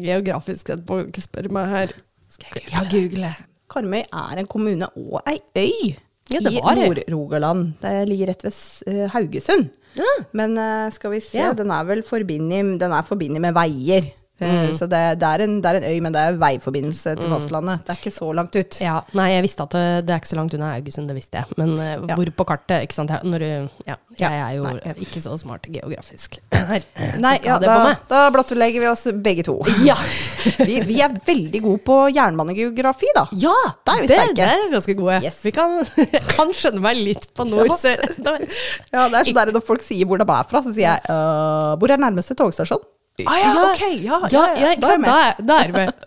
Geografisk 0.00 0.70
sett, 0.72 0.84
må 0.88 1.02
ikke 1.04 1.20
spørre 1.24 1.52
meg 1.52 1.68
her. 1.72 1.92
Skal 2.32 2.56
jeg 2.56 2.72
ja, 2.72 2.84
google? 2.92 3.32
Karmøy 3.68 4.02
er 4.06 4.38
en 4.42 4.46
kommune 4.50 4.88
og 4.96 5.20
ei 5.28 5.38
øy 5.56 5.96
Ja, 6.30 6.40
det 6.44 6.52
i. 6.52 6.60
Nord-Rogaland. 6.60 7.70
Det 7.80 7.92
ligger 8.08 8.28
rett 8.28 8.42
ved 8.44 8.52
eh, 8.86 9.06
Haugesund. 9.14 9.70
Ja. 9.96 10.10
Men 10.36 10.58
eh, 10.60 10.90
skal 10.92 11.10
vi 11.14 11.20
se, 11.24 11.38
Ja. 11.38 11.52
den 11.56 11.70
er 11.72 11.84
vel 11.88 12.02
forbindet, 12.04 12.74
den 12.80 12.92
er 12.92 13.02
forbindet 13.08 13.40
med 13.40 13.54
veier. 13.56 14.10
Eh, 14.40 14.70
Så 14.78 14.86
det, 14.86 15.00
det, 15.18 15.26
er 15.28 15.42
en, 15.44 15.56
det 15.60 15.70
er 15.70 15.78
en 15.80 15.86
øy, 15.90 16.00
men 16.04 16.14
det 16.14 16.20
er 16.22 16.36
veiforbindelse 16.38 17.14
til 17.18 17.32
fastlandet. 17.32 17.80
Det 17.86 17.94
er 17.94 18.00
ikke 18.02 18.12
så 18.14 18.28
langt 18.36 18.54
ut. 18.54 18.76
Ja, 18.84 19.00
nei, 19.18 19.28
jeg 19.34 19.42
visste 19.48 19.64
at 19.66 19.74
det, 19.74 19.84
det 20.06 20.14
er 20.14 20.20
ikke 20.22 20.30
så 20.30 20.38
langt 20.38 20.54
unna 20.54 20.68
Haugesund, 20.76 21.08
det 21.10 21.16
visste 21.18 21.40
jeg. 21.42 21.58
Men 21.58 21.74
eh, 21.78 21.94
Ja. 22.08 22.14
hvor 22.14 22.30
på 22.38 22.46
kartet, 22.52 22.84
ikke 22.86 22.94
sant. 22.94 23.10
Når 23.24 23.42
du, 23.42 23.48
ja, 23.88 23.96
jeg 24.20 24.38
er 24.44 24.52
jo 24.58 24.62
nei, 24.68 24.94
ikke 25.02 25.20
så 25.24 25.34
smart 25.40 25.66
geografisk. 25.66 26.38
Her, 26.68 26.84
Nei, 27.18 27.34
ja, 27.44 27.56
da, 27.62 27.96
da 28.10 28.22
blottlegger 28.34 28.84
vi 28.84 28.90
oss 28.92 29.06
begge 29.24 29.44
to. 29.48 29.58
Ja. 29.88 29.96
Vi, 30.68 30.78
vi 30.86 30.96
er 31.02 31.12
veldig 31.26 31.60
gode 31.64 31.80
på 31.84 31.94
jernbanegeografi, 32.14 33.08
da. 33.16 33.24
ja, 33.36 33.52
Der 33.86 33.98
er 33.98 34.00
vi 34.04 34.06
det, 34.08 34.16
sterke. 34.20 34.34
det 34.38 34.46
er 34.48 34.70
ganske 34.72 34.94
gode. 34.98 35.16
Yes. 35.24 35.40
Vi 35.44 35.50
kan, 35.54 35.74
kan 36.36 36.52
skjønne 36.56 36.80
meg 36.84 36.96
litt 37.00 37.26
på 37.36 37.44
nord, 37.48 37.72
sør, 37.78 38.00
øst. 38.06 38.22
Ja, 38.22 39.08
det 39.10 39.18
er 39.20 39.28
sånn 39.28 39.38
der 39.40 39.52
Når 39.58 39.64
folk 39.66 39.82
sier 39.84 40.06
hvor 40.08 40.20
de 40.22 40.26
er 40.28 40.46
fra, 40.48 40.62
så 40.64 40.72
sier 40.72 40.86
jeg 40.94 41.10
uh, 41.10 41.74
hvor 41.80 41.90
er 41.92 42.00
nærmeste 42.00 42.36
togstasjon? 42.38 42.82
Ah, 43.26 43.38
ja, 43.42 43.52
ok, 43.64 43.80
ja, 44.04 44.18
Ja, 44.30 44.42
ja, 44.54 44.74
da 44.78 44.92
er. 44.94 45.02
Da 45.02 45.16
er, 45.26 45.42
da 45.42 45.56
er 45.62 45.72
du 45.72 45.78
med. 45.78 46.04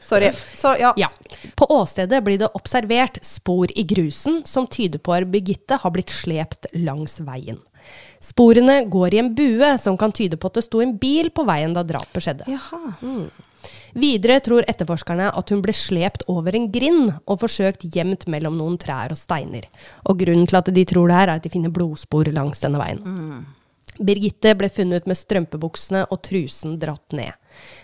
Sorry. 0.00 0.28
Så 0.32 0.74
ja. 0.78 1.08
På 1.56 1.66
åstedet 1.72 2.20
blir 2.24 2.38
det 2.40 2.50
observert 2.54 3.18
spor 3.24 3.72
i 3.72 3.84
grusen 3.88 4.42
som 4.46 4.66
tyder 4.68 5.00
på 5.00 5.14
at 5.16 5.28
Birgitte 5.32 5.78
har 5.80 5.94
blitt 5.94 6.12
slept 6.12 6.68
langs 6.76 7.20
veien. 7.24 7.60
Sporene 8.20 8.82
går 8.92 9.14
i 9.16 9.20
en 9.22 9.30
bue 9.34 9.70
som 9.80 9.96
kan 9.96 10.12
tyde 10.12 10.36
på 10.36 10.50
at 10.50 10.58
det 10.58 10.66
sto 10.66 10.82
en 10.84 10.98
bil 11.00 11.30
på 11.32 11.46
veien 11.48 11.72
da 11.72 11.84
drapet 11.86 12.26
skjedde. 12.26 12.44
Jaha. 12.52 13.30
Videre 13.96 14.38
tror 14.44 14.64
etterforskerne 14.68 15.30
at 15.36 15.50
hun 15.52 15.62
ble 15.64 15.72
slept 15.76 16.22
over 16.30 16.54
en 16.56 16.68
grind 16.72 17.14
og 17.24 17.40
forsøkt 17.42 17.88
gjemt 17.92 18.28
mellom 18.30 18.58
noen 18.60 18.76
trær 18.80 19.12
og 19.12 19.18
steiner. 19.18 19.64
Og 20.04 20.20
grunnen 20.20 20.46
til 20.48 20.60
at 20.60 20.70
de 20.76 20.84
tror 20.88 21.08
det 21.10 21.16
her, 21.16 21.32
er 21.32 21.40
at 21.40 21.48
de 21.48 21.52
finner 21.52 21.72
blodspor 21.74 22.30
langs 22.36 22.62
denne 22.62 22.80
veien. 22.80 23.00
Birgitte 24.00 24.54
ble 24.56 24.68
funnet 24.72 25.06
med 25.10 25.18
strømpebuksene 25.18 26.06
og 26.10 26.22
trusen 26.24 26.78
dratt 26.80 27.12
ned. 27.16 27.34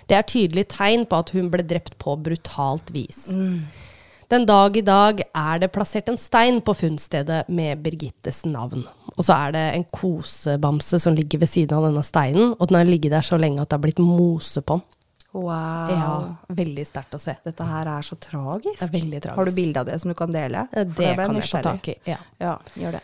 Det 0.08 0.16
er 0.16 0.24
tydelig 0.28 0.66
tegn 0.72 1.04
på 1.10 1.18
at 1.20 1.32
hun 1.36 1.50
ble 1.52 1.64
drept 1.66 1.98
på 2.00 2.14
brutalt 2.24 2.92
vis. 2.94 3.26
Den 4.26 4.46
dag 4.48 4.74
i 4.76 4.82
dag 4.82 5.20
er 5.22 5.60
det 5.62 5.68
plassert 5.74 6.08
en 6.10 6.18
stein 6.18 6.58
på 6.66 6.74
funnstedet 6.74 7.44
med 7.52 7.82
Birgittes 7.84 8.40
navn. 8.48 8.82
Og 9.14 9.22
så 9.22 9.36
er 9.36 9.52
det 9.54 9.64
en 9.76 9.84
kosebamse 9.94 10.98
som 11.02 11.14
ligger 11.14 11.44
ved 11.44 11.52
siden 11.52 11.76
av 11.78 11.86
denne 11.90 12.02
steinen, 12.06 12.54
og 12.58 12.66
den 12.66 12.80
har 12.80 12.88
ligget 12.88 13.14
der 13.14 13.26
så 13.26 13.38
lenge 13.38 13.62
at 13.62 13.70
det 13.70 13.78
har 13.78 13.84
blitt 13.86 14.02
mose 14.02 14.62
på 14.66 14.80
den. 14.80 14.96
Wow. 15.36 15.90
Ja, 15.92 16.12
veldig 16.56 16.84
sterkt 16.88 17.12
å 17.14 17.20
se. 17.20 17.34
Dette 17.44 17.64
her 17.68 17.90
er 17.92 18.04
så 18.06 18.16
tragisk. 18.16 18.78
Det 18.80 18.86
er 18.86 18.92
veldig 18.94 19.18
tragisk. 19.20 19.36
Har 19.36 19.50
du 19.50 19.56
bilde 19.58 19.82
av 19.82 19.88
det 19.90 19.98
som 20.00 20.08
du 20.10 20.16
kan 20.16 20.32
dele? 20.32 20.62
Eh, 20.72 20.86
For 20.86 21.02
Det 21.02 21.10
ble 21.18 21.26
kan 21.28 21.36
jeg 21.42 21.50
ta 21.52 21.60
tak 21.66 21.88
i. 21.92 21.96
Ja. 22.08 22.16
Ja, 22.40 22.54
gjør 22.80 22.96
det. 22.96 23.02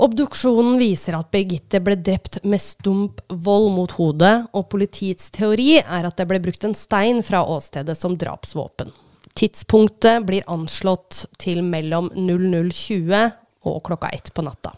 Obduksjonen 0.00 0.78
viser 0.80 1.12
at 1.18 1.28
Birgitte 1.34 1.76
ble 1.84 1.98
drept 2.00 2.38
med 2.48 2.62
stump 2.62 3.20
vold 3.28 3.68
mot 3.74 3.92
hodet, 3.98 4.46
og 4.56 4.70
politiets 4.72 5.28
teori 5.34 5.74
er 5.82 6.08
at 6.08 6.16
det 6.16 6.24
ble 6.30 6.40
brukt 6.40 6.64
en 6.64 6.76
stein 6.78 7.20
fra 7.26 7.42
åstedet 7.44 7.98
som 7.98 8.16
drapsvåpen. 8.16 8.94
Tidspunktet 9.36 10.24
blir 10.24 10.48
anslått 10.48 11.26
til 11.40 11.60
mellom 11.66 12.08
00.20 12.16 13.28
og 13.68 13.82
klokka 13.84 14.08
ett 14.16 14.30
på 14.32 14.40
natta. 14.42 14.70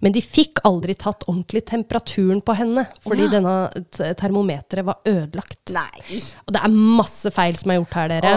Men 0.00 0.12
de 0.14 0.20
fikk 0.24 0.62
aldri 0.64 0.94
tatt 0.96 1.26
ordentlig 1.28 1.60
temperaturen 1.68 2.38
på 2.40 2.54
henne, 2.56 2.86
fordi 3.04 3.26
denne 3.34 3.52
t- 3.92 4.08
termometeret 4.16 4.86
var 4.86 5.02
ødelagt. 5.04 5.72
Nei. 5.76 6.20
Og 6.46 6.54
det 6.56 6.62
er 6.64 6.72
masse 6.72 7.30
feil 7.36 7.58
som 7.60 7.70
er 7.74 7.80
gjort 7.82 7.96
her, 7.98 8.08
dere. 8.14 8.32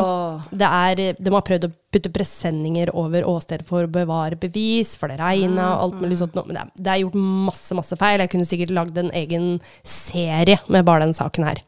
Det 0.52 0.68
er, 0.68 1.04
de 1.20 1.34
har 1.38 1.46
prøvd 1.48 1.70
å 1.70 1.72
putte 1.96 2.12
presenninger 2.12 2.92
over 3.00 3.24
åstedet 3.32 3.64
for 3.70 3.88
å 3.88 3.92
bevare 3.96 4.36
bevis, 4.42 4.98
for 5.00 5.08
det 5.08 5.22
regna 5.24 5.70
og 5.78 5.86
alt 5.86 6.02
mulig 6.04 6.18
sånt. 6.20 6.36
Men 6.36 6.52
det 6.58 6.66
er, 6.66 6.74
det 6.76 6.92
er 6.98 7.04
gjort 7.06 7.16
masse, 7.48 7.78
masse 7.80 7.96
feil. 8.02 8.20
Jeg 8.26 8.34
kunne 8.36 8.50
sikkert 8.50 8.76
lagd 8.76 9.00
en 9.00 9.14
egen 9.16 9.48
serie 9.88 10.60
med 10.68 10.84
bare 10.86 11.06
den 11.08 11.16
saken 11.16 11.48
her. 11.48 11.64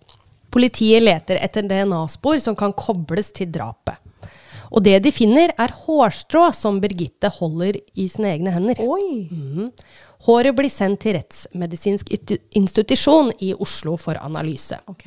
Politiet 0.51 1.03
leter 1.03 1.39
etter 1.43 1.63
DNA-spor 1.67 2.39
som 2.43 2.55
kan 2.59 2.75
kobles 2.75 3.31
til 3.35 3.47
drapet. 3.51 3.95
Og 4.71 4.83
det 4.83 4.97
de 5.05 5.11
finner, 5.15 5.53
er 5.57 5.71
hårstrå 5.85 6.49
som 6.53 6.79
Birgitte 6.83 7.29
holder 7.39 7.77
i 7.95 8.07
sine 8.11 8.33
egne 8.35 8.51
hender. 8.51 8.79
Oi. 8.83 9.27
Mm. 9.31 9.69
Håret 10.27 10.55
blir 10.57 10.69
sendt 10.73 10.99
til 11.05 11.15
Rettsmedisinsk 11.15 12.09
institusjon 12.57 13.31
i 13.45 13.53
Oslo 13.63 13.95
for 14.01 14.17
analyse. 14.19 14.79
Ok. 14.91 15.05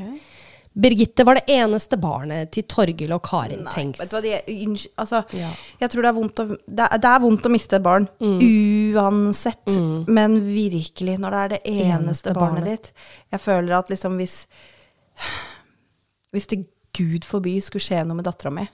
Birgitte 0.81 1.25
var 1.27 1.35
det 1.41 1.51
eneste 1.51 1.97
barnet 1.99 2.53
til 2.55 2.63
Torgil 2.71 3.11
og 3.13 3.25
Karin 3.27 3.65
Nei, 3.67 3.73
Tengs. 3.75 3.99
vet 3.99 4.13
du 4.13 4.15
hva, 4.15 4.21
de, 4.23 4.85
altså, 5.03 5.25
Ja. 5.35 5.49
jeg 5.81 5.91
tror 5.91 6.03
det 6.07 6.09
er, 6.13 6.15
vondt 6.21 6.39
å, 6.39 6.45
det, 6.55 6.85
er, 6.87 6.99
det 7.03 7.09
er 7.11 7.21
vondt 7.25 7.49
å 7.49 7.51
miste 7.51 7.77
et 7.81 7.83
barn, 7.83 8.07
uansett. 8.23 9.67
Men 10.07 10.39
virkelig, 10.47 11.17
når 11.19 11.31
det 11.35 11.41
er 11.43 11.49
det 11.57 11.61
eneste, 11.65 11.97
Eneste 11.99 12.35
barnet 12.39 12.65
barnet. 12.65 12.71
ditt. 12.87 12.93
Jeg 13.35 13.41
føler 13.41 13.79
at 13.81 13.91
liksom 13.91 14.17
hvis 14.23 14.37
Hvis 16.33 16.47
det 16.47 16.61
gud 16.97 17.25
forby 17.27 17.57
skulle 17.61 17.83
skje 17.83 18.05
noe 18.07 18.17
med 18.21 18.25
dattera 18.31 18.53
mi, 18.55 18.69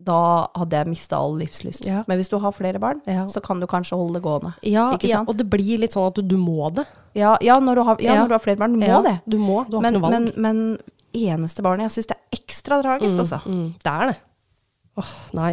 da 0.00 0.46
hadde 0.56 0.78
jeg 0.78 0.88
mista 0.88 1.18
all 1.20 1.34
livslyst. 1.38 1.84
Ja. 1.84 2.02
Men 2.08 2.16
hvis 2.20 2.30
du 2.32 2.38
har 2.40 2.52
flere 2.56 2.80
barn, 2.80 3.02
Ja. 3.06 3.26
så 3.28 3.42
kan 3.44 3.60
du 3.60 3.66
kanskje 3.68 3.98
holde 4.00 4.14
det 4.16 4.22
gående. 4.24 4.54
Ja, 4.64 4.90
og 5.20 5.36
det 5.36 5.44
blir 5.52 5.78
litt 5.82 5.92
sånn 5.92 6.08
at 6.08 6.14
du, 6.16 6.22
du 6.22 6.36
må 6.40 6.70
det. 6.74 6.86
Ja, 7.14 7.36
ja, 7.44 7.58
når 7.60 7.74
du 7.74 7.82
har, 7.84 7.96
når 8.00 8.28
du 8.30 8.34
har 8.34 8.42
flere 8.44 8.56
barn. 8.62 8.78
Du 8.78 8.86
må 8.86 9.02
det. 9.04 9.16
Du 9.28 9.36
må, 9.38 9.58
du 9.68 9.76
har 9.76 9.82
Men, 9.82 9.94
ikke 9.94 10.00
noe 10.00 10.10
valg. 10.10 10.36
men 10.36 10.78
eneste 11.12 11.62
barnet 11.66 11.88
Jeg 11.88 11.94
syns 11.98 12.06
det 12.12 12.16
er 12.16 12.38
ekstra 12.40 12.80
tragisk, 12.84 13.18
altså. 13.18 13.40
Mm, 13.44 13.74
det 13.82 13.92
er 13.92 14.06
det. 14.12 14.16
Åh, 15.00 15.12
nei. 15.34 15.52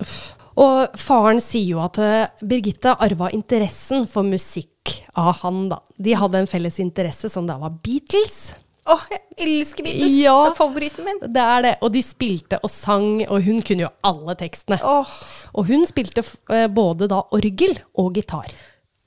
Uff. 0.00 0.16
Og 0.56 0.94
faren 0.98 1.40
sier 1.42 1.66
jo 1.74 1.80
at 1.82 1.98
eh, 1.98 2.28
Birgitte 2.46 2.92
arva 3.02 3.28
interessen 3.34 4.06
for 4.06 4.22
musikk 4.22 4.70
av 5.18 5.32
han, 5.42 5.68
da. 5.72 5.80
De 5.98 6.14
hadde 6.14 6.38
en 6.38 6.46
felles 6.50 6.78
interesse 6.82 7.28
som 7.32 7.46
da 7.48 7.56
var 7.58 7.74
Beatles. 7.82 8.54
Åh, 8.86 9.04
jeg 9.10 9.20
elsker 9.46 9.86
Beatles! 9.86 10.12
Ja. 10.20 10.34
Det 10.44 10.50
er 10.52 10.58
favoritten 10.58 11.06
min. 11.08 11.20
Det 11.32 11.44
er 11.56 11.62
det. 11.64 11.72
Og 11.86 11.92
de 11.94 12.02
spilte 12.04 12.58
og 12.62 12.70
sang, 12.72 13.22
og 13.28 13.40
hun 13.46 13.62
kunne 13.64 13.86
jo 13.86 13.90
alle 14.04 14.34
tekstene. 14.40 14.76
Oh. 14.84 15.08
Og 15.56 15.70
hun 15.70 15.86
spilte 15.88 16.24
eh, 16.52 16.66
både 16.68 17.08
da 17.08 17.22
orgel 17.32 17.78
og 17.96 18.12
gitar. 18.18 18.52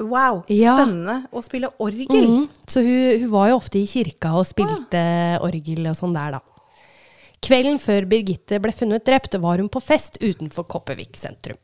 wow, 0.02 0.44
Ja. 0.50 0.76
spennende 0.78 1.24
å 1.34 1.42
spille 1.46 1.70
orgel. 1.82 2.28
Mm, 2.28 2.44
så 2.70 2.82
hun, 2.86 3.22
hun 3.22 3.32
var 3.32 3.50
jo 3.50 3.56
ofte 3.62 3.80
i 3.80 3.88
kirka 3.90 4.34
og 4.38 4.46
spilte 4.50 5.02
orgel 5.46 5.88
og 5.90 5.96
sånn 5.98 6.14
der, 6.18 6.38
da. 6.38 6.42
Kvelden 7.42 7.78
før 7.82 8.06
Birgitte 8.10 8.58
ble 8.62 8.74
funnet 8.74 9.06
drept, 9.06 9.38
var 9.42 9.62
hun 9.62 9.70
på 9.70 9.82
fest 9.82 10.18
utenfor 10.22 10.66
Kopervik 10.70 11.18
sentrum. 11.18 11.58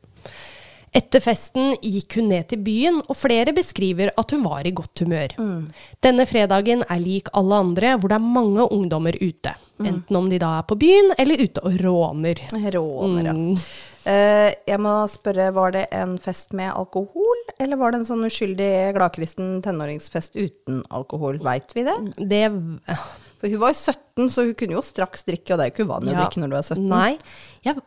Etter 0.94 1.20
festen 1.24 1.72
gikk 1.82 2.14
hun 2.20 2.28
ned 2.30 2.46
til 2.52 2.60
byen, 2.62 3.00
og 3.10 3.16
flere 3.18 3.50
beskriver 3.56 4.12
at 4.16 4.30
hun 4.30 4.44
var 4.46 4.66
i 4.66 4.70
godt 4.76 5.02
humør. 5.02 5.34
Denne 6.04 6.26
fredagen 6.30 6.84
er 6.86 7.00
lik 7.02 7.32
alle 7.34 7.58
andre, 7.64 7.96
hvor 7.98 8.12
det 8.12 8.18
er 8.20 8.28
mange 8.36 8.68
ungdommer 8.70 9.16
ute. 9.18 9.56
Enten 9.82 10.16
om 10.16 10.28
de 10.30 10.38
da 10.38 10.52
er 10.60 10.68
på 10.70 10.76
byen, 10.78 11.10
eller 11.18 11.42
ute 11.42 11.64
og 11.66 11.80
råner. 11.82 12.44
Råner, 12.76 13.26
ja. 13.26 13.34
Mm. 13.34 13.58
Eh, 14.04 14.50
jeg 14.68 14.78
må 14.84 14.92
spørre, 15.10 15.48
var 15.56 15.72
det 15.74 15.86
en 15.96 16.14
fest 16.22 16.52
med 16.54 16.70
alkohol, 16.76 17.40
eller 17.58 17.80
var 17.80 17.90
det 17.94 18.02
en 18.02 18.06
sånn 18.12 18.26
uskyldig 18.28 18.70
gladkristen 18.94 19.62
tenåringsfest 19.64 20.36
uten 20.36 20.82
alkohol? 20.94 21.40
Veit 21.42 21.72
vi 21.74 21.86
det? 21.88 21.96
Det 22.20 22.44
For 23.40 23.50
hun 23.50 23.60
var 23.64 23.72
jo 23.74 23.80
17, 23.80 24.28
så 24.30 24.44
hun 24.46 24.54
kunne 24.60 24.76
jo 24.78 24.84
straks 24.84 25.24
drikke, 25.26 25.52
og 25.52 25.58
det 25.58 25.64
er 25.64 25.70
jo 25.70 25.74
ikke 25.74 25.88
uvanlig 25.88 26.12
å 26.12 26.14
Ja. 26.14 26.20
drikke 26.22 26.40
når 26.44 26.52
du 26.52 26.56
er 26.60 26.68
17. 26.68 26.86
Nei. 26.88 27.18
Jeg, 27.66 27.82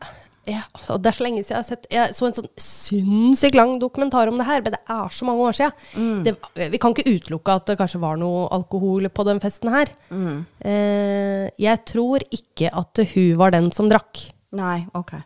ja, 0.48 0.62
og 0.94 1.01
det 1.04 1.10
er 1.12 1.16
så 1.18 1.24
lenge 1.25 1.42
siden 1.44 1.54
jeg 1.54 1.60
har 1.60 1.68
sett 1.68 1.88
Jeg 1.92 2.13
så 2.16 2.27
en 2.30 2.36
sånn 2.38 2.48
sinnssykt 2.63 3.56
lang 3.60 3.74
dokumentar 3.82 4.30
om 4.32 4.38
det 4.39 4.46
her, 4.48 4.62
men 4.63 4.74
det 4.77 4.80
er 4.88 5.10
så 5.12 5.25
mange 5.27 5.44
år 5.44 5.58
siden. 5.58 5.74
Mm. 6.00 6.22
Det, 6.24 6.36
vi 6.72 6.80
kan 6.82 6.94
ikke 6.96 7.12
utelukke 7.18 7.56
at 7.60 7.66
det 7.72 7.77
kanskje 7.82 8.00
var 8.04 8.16
noe 8.22 8.46
alkohol 8.56 9.10
på 9.12 9.25
den 9.27 9.42
festen 9.44 9.74
her. 9.74 9.92
Mm. 10.10 10.38
Eh, 10.72 11.50
jeg 11.60 11.84
tror 11.92 12.24
ikke 12.32 12.72
at 12.72 13.04
hun 13.13 13.36
var 13.42 13.51
den 13.58 13.72
som 13.75 13.89
drakk. 13.92 14.24
Nei, 14.56 14.86
ok. 14.96 15.18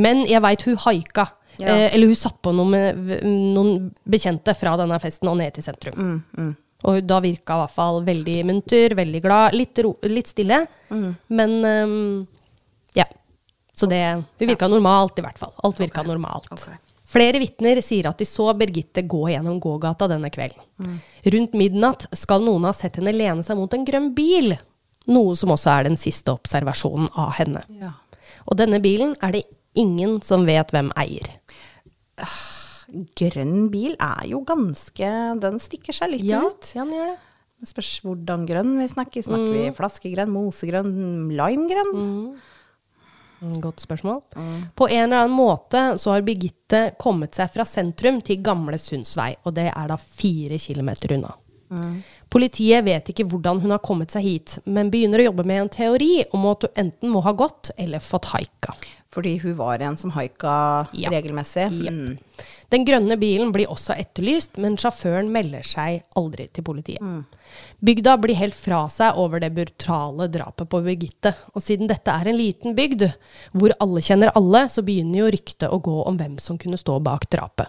Men 0.00 0.24
jeg 0.30 0.40
veit 0.44 0.62
hun 0.68 0.76
haika. 0.86 1.26
Ja. 1.60 1.66
Eh, 1.74 1.86
eller 1.94 2.06
hun 2.12 2.16
satt 2.16 2.40
på 2.40 2.52
noen, 2.56 2.70
med- 2.72 3.22
noen 3.26 3.90
bekjente 4.08 4.54
fra 4.56 4.76
denne 4.80 4.96
festen 5.02 5.28
og 5.28 5.36
ned 5.42 5.52
til 5.58 5.66
sentrum. 5.66 6.22
Mm, 6.38 6.56
Og 6.88 7.02
da 7.06 7.18
virka 7.20 7.58
i 7.58 7.60
hvert 7.60 7.74
fall 7.76 7.98
veldig 8.06 8.38
munter, 8.48 8.94
veldig 8.96 9.20
glad. 9.20 9.52
Litt, 9.52 9.76
ro, 9.84 9.96
litt 10.08 10.30
stille, 10.32 10.62
Mm. 10.90 11.10
men 11.28 11.50
ja. 11.62 12.26
Så 13.80 13.88
det 13.88 14.02
det 14.38 14.48
virka 14.50 14.68
normalt, 14.68 15.18
i 15.18 15.24
hvert 15.24 15.40
fall. 15.40 15.52
Alt 15.64 15.80
virka 15.80 16.04
normalt. 16.04 16.50
Okay. 16.52 16.76
Flere 17.10 17.40
vitner 17.42 17.80
sier 17.82 18.06
at 18.10 18.20
de 18.20 18.26
så 18.28 18.50
Birgitte 18.54 19.02
gå 19.08 19.24
gjennom 19.32 19.58
gågata 19.62 20.06
denne 20.10 20.30
kvelden. 20.30 20.62
Mm. 20.78 20.98
Rundt 21.34 21.56
midnatt 21.58 22.06
skal 22.16 22.44
noen 22.44 22.68
ha 22.68 22.74
sett 22.76 23.00
henne 23.00 23.14
lene 23.16 23.42
seg 23.46 23.58
mot 23.58 23.72
en 23.74 23.86
grønn 23.88 24.12
bil. 24.14 24.54
Noe 25.10 25.34
som 25.38 25.50
også 25.54 25.72
er 25.72 25.88
den 25.88 25.98
siste 25.98 26.34
observasjonen 26.36 27.08
av 27.18 27.32
henne. 27.40 27.64
Ja. 27.80 27.96
Og 28.46 28.58
denne 28.60 28.78
bilen 28.84 29.16
er 29.24 29.34
det 29.34 29.42
ingen 29.78 30.20
som 30.22 30.46
vet 30.46 30.70
hvem 30.74 30.92
eier. 31.00 31.32
Grønn 33.18 33.68
bil 33.72 33.94
er 34.02 34.24
jo 34.28 34.42
ganske 34.44 35.10
Den 35.40 35.60
stikker 35.62 35.94
seg 35.96 36.10
litt 36.12 36.26
ut. 36.26 36.72
ja 36.74 36.84
den 36.84 36.94
gjør 36.98 37.12
det. 37.12 37.18
Det 37.60 37.68
spørs 37.68 37.90
hvordan 38.06 38.46
grønn 38.48 38.78
vi 38.78 38.86
snakker. 38.88 39.24
Snakker 39.26 39.52
vi 39.52 39.66
flaskegrønn, 39.76 40.30
mosegrønn, 40.32 40.94
limegrønn? 41.36 41.90
Mm, 41.92 42.59
Godt 43.40 43.80
spørsmål. 43.80 44.20
På 44.76 44.88
en 44.88 45.06
eller 45.06 45.24
annen 45.24 45.36
måte 45.36 45.84
så 45.98 46.12
har 46.12 46.24
Birgitte 46.26 46.90
kommet 47.00 47.36
seg 47.38 47.52
fra 47.54 47.64
sentrum 47.64 48.20
til 48.24 48.42
Gamle 48.44 48.78
Sundsvei, 48.78 49.32
og 49.48 49.56
det 49.56 49.70
er 49.72 49.88
da 49.88 49.96
fire 50.00 50.58
kilometer 50.60 51.16
unna. 51.16 51.32
Politiet 52.30 52.84
vet 52.86 53.12
ikke 53.12 53.26
hvordan 53.30 53.60
hun 53.62 53.74
har 53.74 53.82
kommet 53.82 54.12
seg 54.14 54.26
hit, 54.26 54.56
men 54.66 54.90
begynner 54.90 55.22
å 55.22 55.28
jobbe 55.30 55.46
med 55.46 55.64
en 55.64 55.72
teori 55.72 56.12
om 56.34 56.48
at 56.50 56.66
hun 56.66 56.80
enten 56.84 57.12
må 57.14 57.22
ha 57.26 57.34
gått 57.36 57.72
eller 57.78 58.02
fått 58.02 58.30
haika. 58.34 58.74
Fordi 59.10 59.38
hun 59.42 59.56
var 59.58 59.82
en 59.82 59.96
som 59.98 60.12
haika 60.14 60.86
Ja. 60.94 61.10
regelmessig. 61.10 61.66
Ja. 61.84 61.90
Mm. 61.90 62.18
Den 62.70 62.84
grønne 62.86 63.16
bilen 63.18 63.50
blir 63.50 63.66
også 63.66 63.96
etterlyst, 63.98 64.56
men 64.56 64.76
sjåføren 64.76 65.32
melder 65.34 65.64
seg 65.66 66.04
aldri 66.16 66.46
til 66.52 66.62
politiet. 66.62 67.02
Bygda 67.82 68.16
blir 68.22 68.36
helt 68.38 68.54
fra 68.54 68.84
seg 68.88 69.18
over 69.18 69.40
det 69.42 69.50
brutale 69.56 70.28
drapet 70.30 70.68
på 70.70 70.80
Birgitte. 70.84 71.34
Og 71.56 71.62
siden 71.62 71.88
dette 71.90 72.06
er 72.14 72.30
en 72.30 72.38
liten 72.38 72.76
bygd, 72.78 73.08
hvor 73.52 73.74
alle 73.80 74.00
kjenner 74.00 74.30
alle, 74.38 74.68
så 74.70 74.84
begynner 74.86 75.24
jo 75.24 75.32
ryktet 75.34 75.68
å 75.68 75.82
gå 75.82 76.06
om 76.06 76.16
hvem 76.16 76.38
som 76.38 76.56
kunne 76.56 76.78
stå 76.78 77.00
bak 77.02 77.26
drapet. 77.32 77.66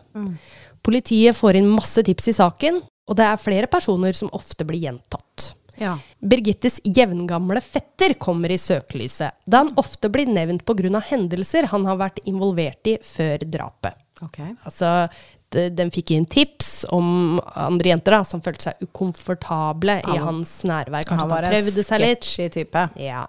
Politiet 0.86 1.36
får 1.38 1.58
inn 1.58 1.70
masse 1.74 2.04
tips 2.06 2.28
i 2.28 2.38
saken, 2.38 2.82
og 3.10 3.18
det 3.18 3.26
er 3.26 3.42
flere 3.42 3.68
personer 3.68 4.14
som 4.14 4.30
ofte 4.38 4.64
blir 4.66 4.86
gjentatt. 4.86 5.56
Ja. 5.82 5.96
Birgittes 6.22 6.78
jevngamle 6.86 7.62
fetter 7.66 8.14
kommer 8.22 8.54
i 8.54 8.60
søkelyset, 8.62 9.34
da 9.50 9.64
han 9.64 9.74
ofte 9.82 10.12
blir 10.14 10.30
nevnt 10.30 10.64
pga. 10.68 11.02
hendelser 11.10 11.68
han 11.72 11.86
har 11.90 11.98
vært 11.98 12.20
involvert 12.30 12.86
i 12.88 12.98
før 13.02 13.42
drapet. 13.50 13.98
Ok. 14.22 14.38
Altså, 14.64 15.10
de, 15.52 15.70
den 15.74 15.90
fikk 15.92 16.12
inn 16.16 16.28
tips 16.30 16.86
om 16.94 17.40
andre 17.58 17.90
jenter 17.96 18.14
da, 18.20 18.22
som 18.24 18.44
følte 18.46 18.70
seg 18.70 18.86
ukomfortable 18.86 19.98
i 20.06 20.18
hans 20.22 20.62
nærvær. 20.70 21.04
Kanskje 21.08 21.20
Han 21.26 21.32
var 21.34 21.44
han 21.48 21.54
en 21.54 21.58
prøvde 21.58 21.84
seg 21.88 22.04
litt. 22.04 22.24
sketchy 22.24 22.50
type. 22.54 22.84
Ja. 23.02 23.26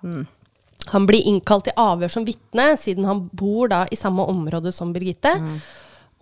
Han 0.93 1.07
blir 1.09 1.25
innkalt 1.31 1.65
til 1.71 1.79
avhør 1.79 2.11
som 2.13 2.27
vitne, 2.27 2.73
siden 2.77 3.07
han 3.09 3.25
bor 3.33 3.71
da 3.73 3.85
i 3.91 3.97
samme 3.97 4.27
område 4.29 4.73
som 4.75 4.93
Birgitte. 4.93 5.33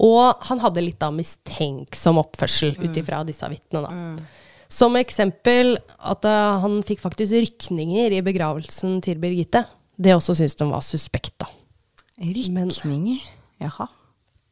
Og 0.00 0.46
han 0.48 0.62
hadde 0.62 0.80
litt 0.84 1.02
av 1.04 1.12
mistenksom 1.12 2.20
oppførsel 2.22 2.76
ut 2.78 2.96
ifra 2.96 3.24
disse 3.28 3.48
vitnene. 3.52 3.90
da. 3.90 4.39
Som 4.70 4.94
eksempel 5.00 5.74
at 5.98 6.26
uh, 6.28 6.60
han 6.62 6.80
fikk 6.86 7.02
faktisk 7.02 7.34
rykninger 7.34 8.14
i 8.14 8.22
begravelsen 8.24 9.00
til 9.04 9.18
Birgitte. 9.22 9.64
Det 10.00 10.14
også 10.14 10.36
syntes 10.38 10.54
de 10.60 10.68
var 10.70 10.84
suspekt, 10.86 11.34
da. 11.42 11.48
Men- 12.20 12.70
Rykninger. 12.70 13.24
Jaha. 13.60 13.88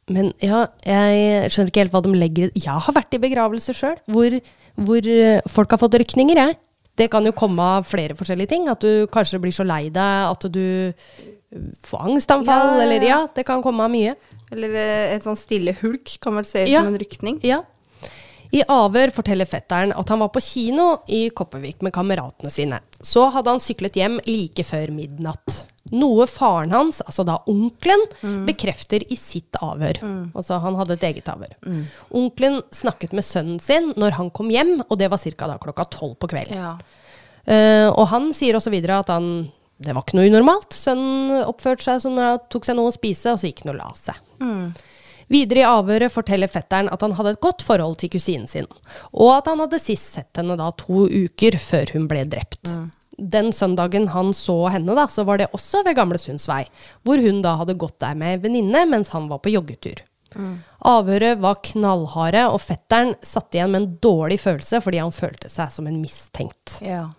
Men 0.09 0.31
ja, 0.41 0.63
jeg 0.85 1.51
skjønner 1.53 1.69
ikke 1.69 1.83
helt 1.83 1.93
hva 1.93 2.01
de 2.01 2.11
legger 2.17 2.49
i 2.57 2.63
Jeg 2.65 2.81
har 2.85 2.95
vært 2.95 3.13
i 3.13 3.19
begravelse 3.21 3.75
sjøl, 3.77 3.97
hvor, 4.09 4.35
hvor 4.73 5.05
eh, 5.05 5.41
folk 5.49 5.69
har 5.75 5.81
fått 5.81 5.97
rykninger, 6.01 6.39
jeg. 6.41 6.57
Det 6.97 7.07
kan 7.13 7.23
jo 7.23 7.31
komme 7.37 7.61
av 7.77 7.85
flere 7.87 8.15
forskjellige 8.17 8.49
ting. 8.51 8.65
At 8.73 8.81
du 8.83 9.05
kanskje 9.13 9.39
blir 9.41 9.53
så 9.55 9.63
lei 9.63 9.85
deg 9.93 10.25
at 10.33 10.47
du 10.51 10.63
eh, 10.89 11.27
får 11.85 12.07
angstanfall, 12.09 12.65
Ja, 12.65 12.73
ja, 12.73 12.77
ja. 12.79 12.87
eller 12.87 13.05
ja, 13.07 13.19
det 13.37 13.45
kan 13.47 13.61
komme 13.65 13.85
av 13.85 13.93
mye. 13.93 14.15
Eller 14.51 14.73
et 15.15 15.25
sånn 15.25 15.37
stille 15.39 15.75
hulk 15.79 16.17
kan 16.25 16.35
vel 16.41 16.49
se 16.49 16.65
ut 16.65 16.73
som 16.73 16.89
en 16.89 16.99
rykning. 17.05 17.37
Ja. 17.45 17.61
I 18.55 18.63
avhør 18.65 19.11
forteller 19.13 19.45
fetteren 19.49 19.91
at 19.93 20.09
han 20.09 20.21
var 20.23 20.31
på 20.33 20.41
kino 20.41 20.87
i 21.07 21.27
Kopervik 21.29 21.83
med 21.85 21.93
kameratene 21.93 22.49
sine. 22.53 22.79
Så 23.01 23.27
hadde 23.33 23.53
han 23.53 23.61
syklet 23.61 23.99
hjem 23.99 24.17
like 24.25 24.65
før 24.65 24.89
midnatt. 24.95 25.65
Noe 25.93 26.25
faren 26.29 26.73
hans, 26.73 26.99
altså 27.01 27.25
da 27.25 27.39
onkelen, 27.49 28.01
bekrefter 28.45 29.05
i 29.09 29.17
sitt 29.17 29.57
avhør. 29.61 30.01
Altså 30.37 30.59
han 30.61 30.77
hadde 30.77 30.97
et 30.97 31.05
eget 31.11 31.29
avhør. 31.31 31.53
Onkelen 32.09 32.59
snakket 32.75 33.13
med 33.17 33.25
sønnen 33.25 33.61
sin 33.63 33.93
når 33.97 34.17
han 34.17 34.33
kom 34.33 34.51
hjem, 34.53 34.79
og 34.87 34.97
det 35.01 35.09
var 35.13 35.21
ca. 35.21 35.53
klokka 35.61 35.85
tolv 35.93 36.17
på 36.21 36.29
kvelden. 36.33 36.57
Ja. 36.57 36.75
Uh, 37.49 37.89
og 37.95 38.05
han 38.11 38.29
sier 38.37 38.57
også 38.57 38.69
videre 38.69 38.99
at 39.01 39.09
han 39.09 39.47
det 39.79 39.93
var 39.95 40.03
ikke 40.03 40.17
noe 40.19 40.27
unormalt. 40.27 40.75
Sønnen 40.75 41.45
oppførte 41.47 41.85
seg 41.85 42.01
som 42.03 42.17
når 42.17 42.33
han 42.33 42.41
tok 42.51 42.65
seg 42.67 42.75
noe 42.75 42.91
å 42.91 42.95
spise, 42.95 43.31
og 43.31 43.39
så 43.39 43.47
gikk 43.47 43.63
han 43.63 43.71
og 43.71 43.79
la 43.79 43.91
seg. 43.95 44.17
Videre 45.29 45.61
i 45.61 45.67
avhøret 45.67 46.13
forteller 46.13 46.49
fetteren 46.49 46.89
at 46.89 47.03
han 47.05 47.13
hadde 47.17 47.35
et 47.35 47.43
godt 47.43 47.61
forhold 47.65 47.99
til 48.01 48.11
kusinen 48.15 48.47
sin, 48.49 48.69
og 49.13 49.35
at 49.37 49.49
han 49.51 49.61
hadde 49.61 49.81
sist 49.81 50.15
sett 50.17 50.41
henne 50.41 50.57
da 50.59 50.71
to 50.77 51.05
uker 51.05 51.59
før 51.61 51.93
hun 51.93 52.07
ble 52.09 52.25
drept. 52.29 52.71
Den 53.19 53.51
søndagen 53.53 54.07
han 54.13 54.31
så 54.33 54.69
henne, 54.73 54.95
da, 54.95 55.05
så 55.11 55.25
var 55.27 55.41
det 55.41 55.49
også 55.53 55.83
ved 55.85 55.97
Gamle 55.99 56.17
Sundsvei, 56.21 56.63
hvor 57.03 57.21
hun 57.21 57.43
da 57.43 57.57
hadde 57.59 57.77
gått 57.77 57.99
der 58.01 58.15
med 58.17 58.37
ei 58.37 58.43
venninne 58.47 58.85
mens 58.89 59.11
han 59.13 59.27
var 59.29 59.43
på 59.43 59.51
joggetur. 59.53 60.05
Avhøret 60.85 61.39
var 61.41 61.57
knallharde, 61.65 62.43
og 62.53 62.61
fetteren 62.61 63.15
satt 63.25 63.55
igjen 63.55 63.73
med 63.73 63.81
en 63.81 63.95
dårlig 64.01 64.37
følelse 64.41 64.81
fordi 64.85 65.01
han 65.01 65.13
følte 65.13 65.49
seg 65.51 65.71
som 65.73 65.89
en 65.89 66.01
mistenkt. 66.01 66.79
ja. 66.85 67.09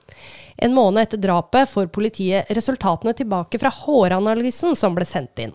En 0.60 0.74
måned 0.76 1.00
etter 1.00 1.16
drapet 1.16 1.70
får 1.70 1.86
politiet 1.88 2.50
resultatene 2.52 3.14
tilbake 3.16 3.56
fra 3.62 3.70
håranalysen 3.72 4.74
som 4.76 4.92
ble 4.92 5.06
sendt 5.08 5.40
inn. 5.40 5.54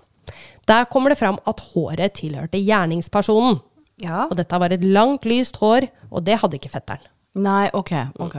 Der 0.68 0.86
kommer 0.90 1.14
det 1.14 1.20
fram 1.20 1.38
at 1.46 1.60
håret 1.74 2.16
tilhørte 2.18 2.58
gjerningspersonen. 2.62 3.60
Ja. 4.02 4.26
Og 4.30 4.36
dette 4.40 4.58
var 4.60 4.74
et 4.76 4.84
langt, 4.84 5.26
lyst 5.30 5.60
hår, 5.62 5.86
og 6.12 6.24
det 6.26 6.40
hadde 6.42 6.58
ikke 6.58 6.72
fetteren. 6.74 7.04
Nei, 7.36 7.68
ok. 7.76 7.92
ok. 8.24 8.36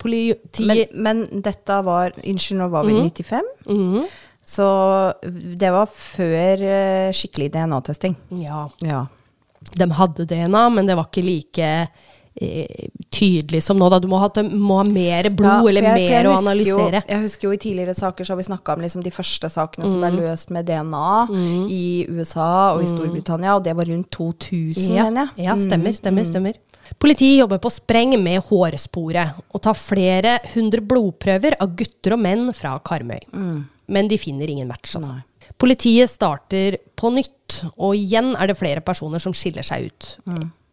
Politiet 0.00 0.64
Men, 0.94 1.22
men 1.28 1.42
dette 1.44 1.76
var 1.84 2.14
Unnskyld, 2.24 2.56
nå 2.62 2.68
var 2.72 2.86
vi 2.88 2.94
i 2.96 3.10
95? 3.12 3.50
Så 4.50 4.66
det 5.60 5.68
var 5.74 5.90
før 5.92 6.62
eh, 6.64 7.10
skikkelig 7.14 7.50
DNA-testing. 7.54 8.16
Ja, 8.40 8.64
Ja. 8.82 9.04
de 9.76 9.86
hadde 9.92 10.24
DNA, 10.26 10.62
men 10.72 10.88
det 10.88 10.96
var 10.96 11.06
ikke 11.10 11.22
like 11.26 11.68
tydelig 13.10 13.62
som 13.62 13.78
nå. 13.78 13.88
Da. 13.90 13.98
Du 14.00 14.08
må 14.10 14.18
ha, 14.22 14.28
må 14.52 14.78
ha 14.80 14.84
mer 14.86 15.28
blod 15.30 15.48
Ja, 15.50 15.68
eller 15.68 15.82
jeg- 15.82 16.10
mer 16.10 16.28
å 16.30 16.36
analysere. 16.38 17.02
Jo, 17.02 17.08
jeg 17.08 17.22
husker 17.24 17.48
jo 17.48 17.52
i 17.52 17.56
tidligere 17.56 17.94
saker 17.94 18.24
så 18.24 18.30
har 18.30 18.36
vi 18.36 18.42
snakka 18.48 18.74
om 18.76 18.80
liksom 18.82 19.02
de 19.02 19.10
første 19.10 19.50
sakene 19.50 19.86
som 19.90 20.00
Mm. 20.00 20.10
ble 20.16 20.22
løst 20.22 20.50
med 20.50 20.66
DNA 20.66 21.26
i 21.70 22.06
USA 22.08 22.74
og 22.74 22.82
i 22.82 22.86
Storbritannia, 22.86 23.56
og 23.56 23.64
det 23.64 23.74
var 23.76 23.84
rundt 23.84 24.10
2000, 24.10 24.94
Ja, 24.94 25.04
mener 25.10 25.30
jeg. 25.36 25.44
ja 25.46 25.54
stemmer, 25.56 25.92
stemmer, 25.92 26.24
stemmer. 26.24 26.54
Politiet 26.98 27.38
jobber 27.38 27.58
på 27.58 27.70
spreng 27.70 28.20
med 28.22 28.42
hårsporet 28.42 29.34
og 29.54 29.62
tar 29.62 29.74
flere 29.74 30.38
hundre 30.54 30.80
blodprøver 30.80 31.54
av 31.60 31.76
gutter 31.76 32.12
og 32.14 32.18
menn 32.20 32.52
fra 32.52 32.78
Karmøy. 32.80 33.20
Men 33.88 34.08
de 34.08 34.16
finner 34.18 34.48
ingen 34.48 34.68
match, 34.68 34.94
altså. 34.96 35.22
Politiet 35.58 36.08
starter 36.08 36.78
på 36.96 37.12
nytt, 37.12 37.64
og 37.78 37.94
igjen 37.94 38.34
er 38.40 38.46
det 38.46 38.56
flere 38.56 38.80
personer 38.80 39.20
som 39.20 39.32
skiller 39.32 39.62
seg 39.62 39.86
ut. 39.86 40.16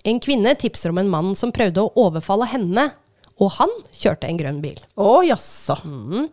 En 0.07 0.21
kvinne 0.23 0.53
tipser 0.55 0.93
om 0.93 1.01
en 1.01 1.11
mann 1.11 1.35
som 1.35 1.51
prøvde 1.51 1.83
å 1.83 1.91
overfalle 2.07 2.47
henne, 2.47 2.89
og 3.37 3.51
han 3.59 3.73
kjørte 3.93 4.29
en 4.29 4.39
grønn 4.39 4.61
bil. 4.63 4.77
Å 4.97 5.19
jaså. 5.27 5.75
Mm. 5.85 6.29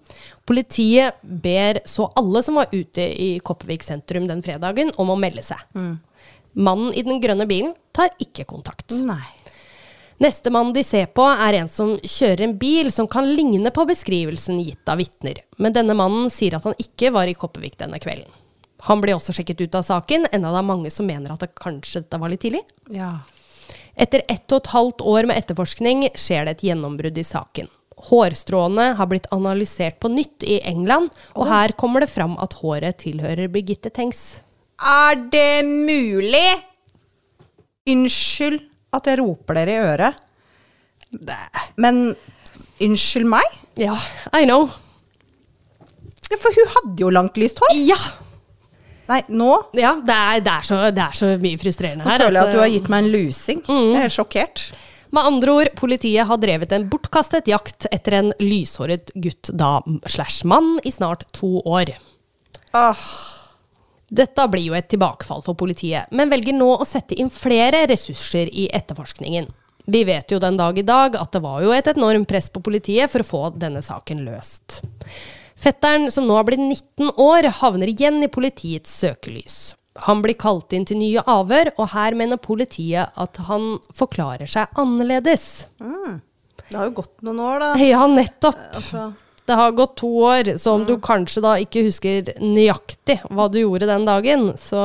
Politiet 0.48 1.18
ber 1.22 1.82
så 1.88 2.06
alle 2.16 2.40
som 2.46 2.60
var 2.60 2.72
ute 2.72 3.04
i 3.04 3.34
Kopervik 3.44 3.84
sentrum 3.84 4.28
den 4.30 4.44
fredagen, 4.46 4.92
om 4.96 5.12
å 5.12 5.18
melde 5.20 5.44
seg. 5.44 5.60
Mannen 6.54 6.94
i 6.94 7.02
den 7.04 7.20
grønne 7.20 7.48
bilen 7.50 7.74
tar 7.92 8.14
ikke 8.22 8.46
kontakt. 8.48 8.94
Nei. 8.94 9.24
Nestemann 10.22 10.70
de 10.72 10.84
ser 10.87 11.10
på, 11.10 11.26
er 11.26 11.58
en 11.58 11.68
som 11.68 11.96
kjører 11.98 12.46
en 12.46 12.56
bil 12.58 12.88
som 12.94 13.08
kan 13.10 13.26
ligne 13.26 13.72
på 13.74 13.84
beskrivelsen 13.90 14.62
gitt 14.62 14.88
av 14.88 15.02
vitner. 15.02 15.42
Men 15.58 15.74
denne 15.74 15.96
mannen 15.98 16.30
sier 16.32 16.56
at 16.56 16.64
han 16.64 16.78
ikke 16.78 17.10
var 17.12 17.28
i 17.28 17.34
Kopervik 17.37 17.76
denne 17.82 17.98
kvelden. 18.00 18.30
Han 18.87 19.00
blir 19.02 19.16
også 19.16 19.34
sjekket 19.34 19.64
ut 19.64 19.76
av 19.80 19.84
saken, 19.87 20.28
enda 20.30 20.52
det 20.52 20.60
er 20.60 20.68
mange 20.68 20.90
som 20.92 21.08
mener 21.08 21.32
at 21.32 21.42
det 21.42 21.54
kanskje 21.58 22.04
dette 22.04 22.20
var 22.20 22.30
litt 22.30 22.44
tidlig. 22.44 22.62
Ja. 22.92 23.16
Etter 23.94 24.24
ett 24.28 24.50
og 24.50 24.62
et 24.62 24.72
halvt 24.72 25.04
år 25.07 25.28
med 25.30 25.38
etterforskning 25.38 26.09
skjer 26.18 26.48
det 26.48 26.57
et 26.57 26.64
gjennombrudd 26.68 27.18
i 27.20 27.26
saken. 27.26 27.70
Hårstråene 28.04 28.90
har 28.98 29.09
blitt 29.09 29.28
analysert 29.33 30.00
på 30.02 30.11
nytt 30.12 30.44
i 30.44 30.59
England, 30.66 31.12
og 31.38 31.46
her 31.48 31.72
kommer 31.78 32.02
det 32.02 32.11
fram 32.11 32.35
at 32.42 32.57
håret 32.59 32.98
tilhører 33.04 33.48
Birgitte 33.54 33.92
Tengs. 33.94 34.42
Er 34.83 35.16
det 35.30 35.62
mulig? 35.64 36.48
Unnskyld 37.88 38.59
at 38.96 39.07
jeg 39.11 39.20
roper 39.20 39.61
dere 39.61 39.74
i 39.74 39.85
øret, 39.92 40.20
men 41.80 42.00
unnskyld 42.83 43.28
meg? 43.30 43.46
Ja, 43.78 43.94
I 44.35 44.46
know. 44.48 44.66
For 46.35 46.50
hun 46.57 46.70
hadde 46.72 47.04
jo 47.04 47.12
langt, 47.14 47.38
lyst 47.38 47.61
hår. 47.62 47.76
Ja, 47.87 47.98
Nei, 49.10 49.20
nå 49.28 49.50
ja 49.76 49.90
det, 50.00 50.14
er, 50.16 50.40
det, 50.40 50.52
er 50.54 50.64
så, 50.64 50.78
det 50.94 51.02
er 51.04 51.16
så 51.18 51.28
mye 51.42 51.60
frustrerende 51.60 52.06
Nå 52.06 52.10
her. 52.10 52.24
føler 52.24 52.38
jeg 52.38 52.48
at 52.48 52.54
du 52.54 52.60
har 52.62 52.70
eh, 52.70 52.74
gitt 52.78 52.90
meg 52.92 53.04
en 53.04 53.10
lusing. 53.12 53.62
Jeg 53.68 54.06
er 54.06 54.14
sjokkert. 54.14 54.64
Med 55.14 55.28
andre 55.28 55.52
ord, 55.60 55.70
politiet 55.78 56.26
har 56.26 56.40
drevet 56.42 56.72
en 56.74 56.88
bortkastet 56.90 57.46
jakt 57.52 57.86
etter 57.94 58.16
en 58.18 58.32
lyshåret 58.42 59.12
gutt 59.14 59.52
da 59.54 59.76
slash 60.10 60.42
mann 60.48 60.78
i 60.82 60.90
snart 60.90 61.22
to 61.36 61.60
år. 61.62 61.92
Åh, 62.74 63.04
Dette 64.14 64.48
blir 64.50 64.72
jo 64.72 64.74
et 64.78 64.88
tilbakefall 64.90 65.44
for 65.44 65.54
politiet, 65.58 66.10
men 66.10 66.32
velger 66.32 66.56
nå 66.56 66.72
å 66.80 66.88
sette 66.88 67.14
inn 67.20 67.30
flere 67.30 67.84
ressurser 67.90 68.50
i 68.50 68.66
etterforskningen. 68.74 69.46
Vi 69.86 70.00
vet 70.08 70.32
jo 70.32 70.40
den 70.40 70.56
dag 70.56 70.78
i 70.80 70.86
dag 70.86 71.16
at 71.20 71.32
det 71.34 71.42
var 71.44 71.62
jo 71.62 71.72
et 71.76 71.88
enormt 71.92 72.28
press 72.28 72.48
på 72.50 72.62
politiet 72.64 73.12
for 73.12 73.20
å 73.22 73.28
få 73.28 73.42
denne 73.60 73.82
saken 73.84 74.22
løst. 74.26 74.80
Fetteren, 75.64 76.11
som 76.12 76.27
nå 76.29 76.35
har 76.37 76.44
blitt 76.44 76.61
19 76.61 77.14
år, 77.16 77.48
havner 77.62 77.88
igjen 77.88 78.20
i 78.24 78.29
politiets 78.29 78.92
søkelys. 79.00 79.57
Han 80.05 80.20
blir 80.24 80.37
kalt 80.37 80.74
inn 80.77 80.85
til 80.85 80.98
nye 81.00 81.22
avhør, 81.31 81.70
og 81.79 81.92
her 81.94 82.16
mener 82.18 82.40
politiet 82.42 83.14
at 83.16 83.40
han 83.48 83.79
forklarer 83.96 84.50
seg 84.50 84.81
annerledes. 84.81 85.68
det 85.79 86.77
har 86.77 86.90
jo 86.90 86.96
gått 87.00 87.14
noen 87.24 87.40
år, 87.46 87.62
da. 87.62 87.70
Ja, 87.81 88.05
nettopp. 88.11 88.61
Altså, 88.74 89.12
Det 89.44 89.57
har 89.61 89.72
gått 89.77 89.96
to 90.00 90.09
år, 90.24 90.55
så 90.61 90.72
om 90.77 90.85
du 90.88 90.94
kanskje 91.00 91.42
da 91.44 91.57
ikke 91.61 91.85
husker 91.85 92.31
nøyaktig 92.40 93.18
hva 93.29 93.48
du 93.53 93.59
gjorde 93.61 93.88
den 93.88 94.07
dagen, 94.09 94.46
så 94.61 94.81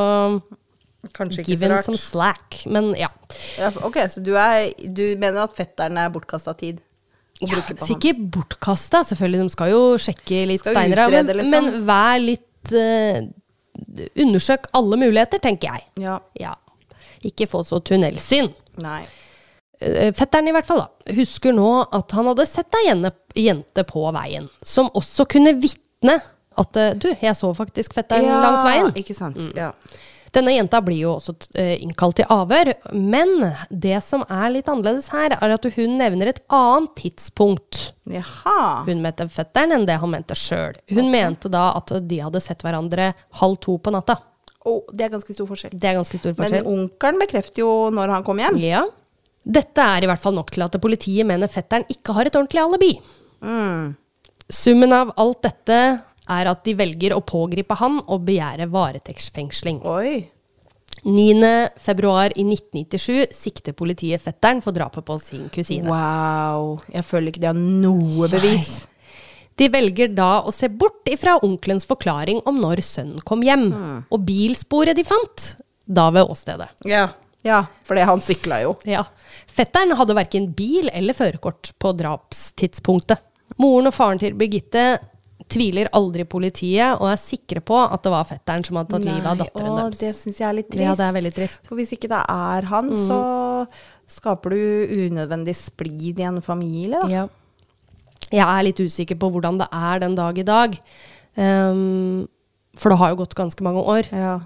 kanskje 1.15 1.42
ikke 1.44 1.54
give 1.54 1.65
så 1.65 1.72
him 1.76 1.84
some 1.84 1.98
slack. 2.00 2.63
Men 2.68 2.92
ja. 3.00 3.08
Ja, 3.60 3.72
ok, 3.84 4.04
så 4.12 4.24
du, 4.24 4.34
er, 4.36 4.72
du 4.84 5.15
mener 5.20 5.44
at 5.44 5.56
fetteren 5.56 6.00
er 6.00 6.12
bortkasta 6.12 6.56
tid? 6.60 6.84
Å 7.39 7.47
Ja, 7.47 7.56
bruke 7.56 7.75
på 7.80 7.86
han. 7.88 7.95
ikke 7.95 8.13
bortkasta, 8.36 9.04
selvfølgelig. 9.08 9.43
De 9.45 9.49
skal 9.56 9.69
jo 9.71 9.82
sjekke 9.97 10.41
litt 10.49 10.60
Skal 10.63 10.75
steiner. 10.75 11.04
her, 11.06 11.12
Men, 11.23 11.30
liksom. 11.39 11.52
men 11.52 11.86
vær 11.88 12.19
litt 12.19 12.73
uh, 12.75 13.21
Undersøk 14.19 14.65
alle 14.75 14.97
muligheter, 14.99 15.39
tenker 15.39 15.71
jeg. 15.71 15.86
Ja. 16.04 16.17
Ja. 16.39 16.56
Ikke 17.23 17.47
få 17.47 17.62
så 17.63 17.80
tunnelsyn. 17.86 18.49
Nei. 18.84 19.02
Eh, 19.80 20.12
Fetteren 20.15 20.49
i 20.52 20.52
hvert 20.56 20.67
fall 20.67 20.82
da, 20.84 20.89
husker 21.15 21.56
nå 21.56 21.69
at 21.95 22.12
han 22.17 22.28
hadde 22.28 22.45
sett 22.49 22.75
ei 22.82 22.89
jente, 22.89 23.86
på 23.88 24.04
veien, 24.12 24.49
som 24.67 24.89
også 24.99 25.23
kunne 25.32 25.54
vitne 25.62 26.17
at 26.60 26.75
eh, 26.82 26.91
du, 26.99 27.08
jeg 27.21 27.36
så 27.39 27.54
faktisk 27.56 27.95
fetteren 27.95 28.28
langs 28.28 28.65
veien. 28.67 28.91
Ikke 28.99 29.15
sant. 29.15 29.39
Ja. 29.56 29.71
Denne 30.36 30.54
jenta 30.54 30.82
blir 30.86 31.00
jo 31.02 31.15
også 31.18 31.34
eh, 31.58 31.76
innkalt 31.82 32.20
til 32.20 32.30
avhør, 32.30 32.74
men 32.94 33.32
det 33.70 33.98
som 34.06 34.26
er 34.30 34.52
litt 34.54 34.70
annerledes 34.70 35.10
her, 35.13 35.36
er 35.39 35.56
at 35.56 35.68
hun 35.76 35.98
nevner 36.00 36.32
et 36.32 36.42
annet 36.54 36.94
tidspunkt 37.00 37.89
Jaha. 38.10 38.86
hun 38.88 39.04
mente 39.04 39.28
fetteren 39.34 39.74
enn 39.76 39.88
det 39.89 40.00
han 40.02 40.13
mente 40.13 40.38
sjøl. 40.38 40.78
Hun 40.94 41.12
mente 41.13 41.52
da 41.52 41.70
at 41.78 41.94
de 42.10 42.22
hadde 42.24 42.42
sett 42.44 42.62
hverandre 42.65 43.12
halv 43.42 43.60
to 43.63 43.78
på 43.82 43.94
natta. 43.94 44.20
Oh, 44.68 44.84
det 44.92 45.08
er 45.08 45.13
ganske 45.13 45.34
stor 45.34 45.48
forskjell. 45.50 45.78
Det 45.80 45.88
er 45.88 45.98
ganske 45.98 46.20
stor 46.20 46.36
forskjell. 46.36 46.65
Men 46.65 46.84
onkelen 46.84 47.22
bekrefter 47.22 47.63
jo 47.63 47.72
når 47.96 48.18
han 48.18 48.26
kom 48.28 48.42
hjem. 48.42 48.60
Ja. 48.62 48.84
Dette 49.39 49.86
er 49.96 50.04
i 50.04 50.10
hvert 50.10 50.22
fall 50.22 50.36
nok 50.36 50.52
til 50.52 50.65
at 50.65 50.76
politiet 50.84 51.28
mener 51.28 51.50
fetteren 51.52 51.88
ikke 51.89 52.13
har 52.18 52.28
et 52.28 52.36
ordentlig 52.36 52.62
alibi. 52.62 52.92
Mm. 53.42 53.96
Summen 54.50 54.94
av 54.94 55.13
alt 55.22 55.42
dette 55.46 55.80
er 56.30 56.50
at 56.52 56.65
de 56.65 56.76
velger 56.78 57.15
å 57.15 57.24
pågripe 57.26 57.78
han 57.80 58.00
og 58.06 58.28
begjære 58.28 58.70
varetektsfengsling. 58.74 59.82
Oi. 59.88 60.20
9. 61.04 61.70
februar 61.80 62.34
i 62.36 62.44
1997 62.44 63.32
sikter 63.36 63.76
politiet 63.78 64.22
fetteren 64.22 64.60
for 64.63 64.76
drapet 64.76 65.06
på 65.08 65.15
sin 65.22 65.48
kusine. 65.54 65.88
Wow. 65.88 66.80
Jeg 66.92 67.06
føler 67.08 67.32
ikke 67.32 67.44
de 67.46 67.52
har 67.52 67.60
noe 67.60 68.28
bevis. 68.32 68.82
De 69.60 69.68
velger 69.72 70.12
da 70.15 70.42
å 70.48 70.52
se 70.56 70.70
bort 70.72 71.08
ifra 71.12 71.38
onkelens 71.44 71.88
forklaring 71.88 72.44
om 72.48 72.60
når 72.63 72.84
sønnen 72.86 73.24
kom 73.28 73.44
hjem, 73.44 73.65
og 74.08 74.22
bilsporet 74.28 74.96
de 74.96 75.04
fant, 75.08 75.50
da 75.84 76.08
ved 76.15 76.32
åstedet. 76.32 76.70
Ja. 76.88 77.10
ja, 77.44 77.65
for 77.84 78.00
det 78.00 78.08
han 78.08 78.24
sykla 78.24 78.62
jo. 78.63 78.76
Ja. 78.88 79.04
Fetteren 79.52 79.98
hadde 80.00 80.15
verken 80.15 80.52
bil 80.56 80.88
eller 80.96 81.18
førerkort 81.18 81.74
på 81.80 81.92
drapstidspunktet. 82.00 83.26
Moren 83.60 83.89
og 83.89 83.96
faren 83.96 84.22
til 84.22 84.38
Birgitte 84.39 84.86
tviler 85.50 85.90
aldri 85.98 86.26
politiet, 86.30 87.00
og 87.00 87.10
er 87.10 87.20
sikre 87.22 87.62
på 87.66 87.78
at 87.82 88.04
det 88.06 88.12
var 88.14 88.28
fetteren 88.30 88.66
som 88.66 88.78
hadde 88.80 88.94
tatt 88.94 89.08
livet 89.08 89.30
av 89.32 89.40
datteren 89.42 89.78
deres. 89.80 90.02
det 90.02 90.12
syns 90.18 90.42
jeg 90.42 90.48
er 90.50 90.58
litt 90.60 90.70
trist. 90.70 90.86
Ja, 90.86 90.96
det 91.00 91.08
er 91.08 91.16
veldig 91.18 91.34
trist. 91.36 91.70
For 91.70 91.80
hvis 91.80 91.94
ikke 91.96 92.12
det 92.12 92.22
er 92.22 92.70
han, 92.70 92.92
så 93.08 93.20
skaper 94.10 94.54
du 94.54 94.62
unødvendig 95.08 95.56
splid 95.58 96.22
i 96.22 96.28
en 96.30 96.42
familie, 96.46 97.02
da. 97.02 97.10
Ja. 97.10 97.28
Jeg 98.30 98.46
er 98.46 98.66
litt 98.68 98.78
usikker 98.78 99.18
på 99.18 99.32
hvordan 99.34 99.58
det 99.58 99.66
er 99.74 100.04
den 100.04 100.16
dag 100.18 100.38
i 100.38 100.46
dag. 100.46 100.78
Um, 101.40 102.28
for 102.78 102.94
det 102.94 103.00
har 103.02 103.14
jo 103.14 103.22
gått 103.24 103.38
ganske 103.38 103.66
mange 103.66 103.82
år. 103.82 104.10
Ja. 104.14 104.38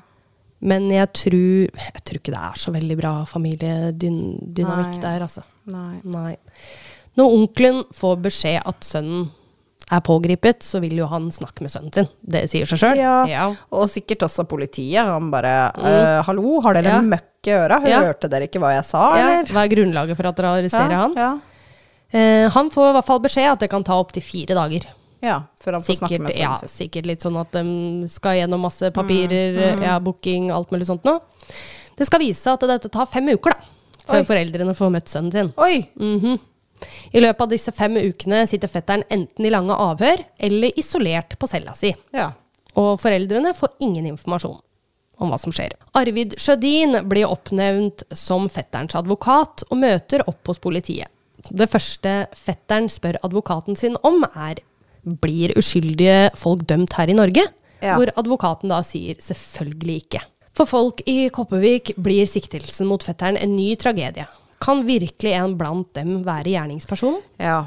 Men 0.63 0.87
jeg 0.93 1.09
tror, 1.19 1.67
jeg 1.67 2.03
tror 2.07 2.21
ikke 2.21 2.31
det 2.31 2.43
er 2.47 2.59
så 2.59 2.71
veldig 2.71 2.95
bra 3.01 3.13
familiedynamikk 3.27 4.93
Nei. 4.95 5.01
der, 5.03 5.25
altså. 5.25 5.43
Nei. 5.67 5.97
Nei. 6.07 6.37
Når 7.19 7.35
onkelen 7.41 7.81
får 7.93 8.21
beskjed 8.23 8.61
at 8.71 8.87
sønnen 8.87 9.27
er 9.91 9.99
pågripet, 10.01 10.63
så 10.63 10.79
vil 10.81 10.95
jo 10.97 11.05
han 11.11 11.29
snakke 11.31 11.61
med 11.61 11.69
sønnen 11.71 11.93
sin. 11.93 12.07
Det 12.25 12.45
sier 12.49 12.65
seg 12.65 12.79
sjøl. 12.79 12.97
Ja. 13.29 13.47
Og 13.71 13.89
sikkert 13.91 14.23
også 14.25 14.45
politiet. 14.47 15.03
Han 15.05 15.29
bare 15.31 15.71
«Øh, 15.77 16.23
'Hallo, 16.25 16.61
har 16.61 16.73
dere 16.73 16.83
Ja. 16.95 17.01
møkk 17.01 17.47
i 17.47 17.51
øra? 17.51 17.81
Ja. 17.87 18.01
Hørte 18.01 18.29
dere 18.29 18.47
ikke 18.47 18.59
hva 18.63 18.73
jeg 18.75 18.85
sa, 18.85 19.15
Ja, 19.17 19.27
eller?' 19.39 19.51
Hva 19.53 19.65
er 19.65 19.69
grunnlaget 19.75 20.15
for 20.17 20.27
at 20.27 20.35
dere 20.35 20.47
arresterer 20.55 20.91
ja, 20.91 21.01
han? 21.01 21.13
Ja. 21.15 21.39
Eh, 22.13 22.49
han 22.49 22.69
får 22.69 22.89
i 22.89 22.93
hvert 22.93 23.05
fall 23.05 23.19
beskjed 23.19 23.51
at 23.51 23.59
det 23.59 23.69
kan 23.69 23.83
ta 23.83 23.93
opptil 23.99 24.21
fire 24.23 24.55
dager. 24.55 24.85
ja, 25.23 25.41
før 25.63 25.71
han 25.73 25.81
får 25.81 25.95
snakke 25.97 26.09
Sikkert, 26.09 26.21
med 26.21 26.35
ja, 26.35 26.53
sønnen 26.53 26.59
sin. 26.59 26.69
sikkert 26.89 27.05
litt 27.05 27.19
sånn 27.21 27.39
at 27.39 27.51
de 27.51 28.07
skal 28.09 28.35
gjennom 28.35 28.59
masse 28.61 28.91
papirer, 28.91 29.75
Mm, 29.77 29.81
ja, 29.83 29.99
booking, 29.99 30.51
alt 30.51 30.69
mulig 30.71 30.85
sånt 30.85 31.03
noe. 31.05 31.19
Det 31.95 32.05
skal 32.07 32.19
vise 32.19 32.41
seg 32.41 32.53
at 32.53 32.59
dette 32.59 32.89
tar 32.91 33.05
fem 33.05 33.25
uker, 33.29 33.51
da. 33.51 33.57
Før 34.05 34.19
Oi. 34.19 34.23
foreldrene 34.23 34.75
får 34.75 34.91
møtt 34.91 35.05
sønnen 35.07 35.31
sin. 35.31 35.53
Oi! 35.57 35.87
Mhm. 35.97 36.39
I 37.11 37.23
løpet 37.23 37.45
av 37.45 37.53
disse 37.53 37.73
fem 37.75 37.97
ukene 37.99 38.43
sitter 38.49 38.71
fetteren 38.71 39.05
enten 39.13 39.47
i 39.47 39.51
lange 39.53 39.75
avhør 39.75 40.23
eller 40.37 40.79
isolert 40.79 41.37
på 41.39 41.49
cella 41.49 41.75
si. 41.77 41.93
Ja. 42.15 42.31
Og 42.79 42.95
foreldrene 43.01 43.53
får 43.57 43.75
ingen 43.85 44.07
informasjon 44.09 44.59
om 45.21 45.31
hva 45.31 45.39
som 45.39 45.53
skjer. 45.53 45.75
Arvid 45.97 46.35
Sjødin 46.41 46.97
blir 47.09 47.29
oppnevnt 47.29 48.05
som 48.17 48.49
fetterens 48.51 48.97
advokat 48.97 49.65
og 49.69 49.79
møter 49.83 50.25
opp 50.27 50.49
hos 50.49 50.61
politiet. 50.61 51.11
Det 51.49 51.67
første 51.69 52.23
fetteren 52.37 52.87
spør 52.91 53.19
advokaten 53.25 53.77
sin 53.77 53.97
om, 54.07 54.23
er 54.23 54.61
blir 55.03 55.51
uskyldige 55.59 56.31
folk 56.39 56.63
dømt 56.69 56.95
her 56.95 57.11
i 57.11 57.17
Norge? 57.17 57.43
Ja. 57.83 57.97
Hvor 57.97 58.13
advokaten 58.15 58.71
da 58.71 58.79
sier 58.87 59.19
selvfølgelig 59.19 59.97
ikke. 60.05 60.21
For 60.55 60.69
folk 60.69 61.01
i 61.09 61.27
Kopervik 61.33 61.95
blir 61.99 62.29
siktelsen 62.29 62.87
mot 62.87 63.03
fetteren 63.03 63.39
en 63.41 63.55
ny 63.57 63.73
tragedie. 63.79 64.27
Kan 64.63 64.85
virkelig 64.87 65.33
en 65.35 65.57
blant 65.59 65.89
dem 65.97 66.21
være 66.25 66.55
gjerningspersonen? 66.55 67.23
ja. 67.37 67.63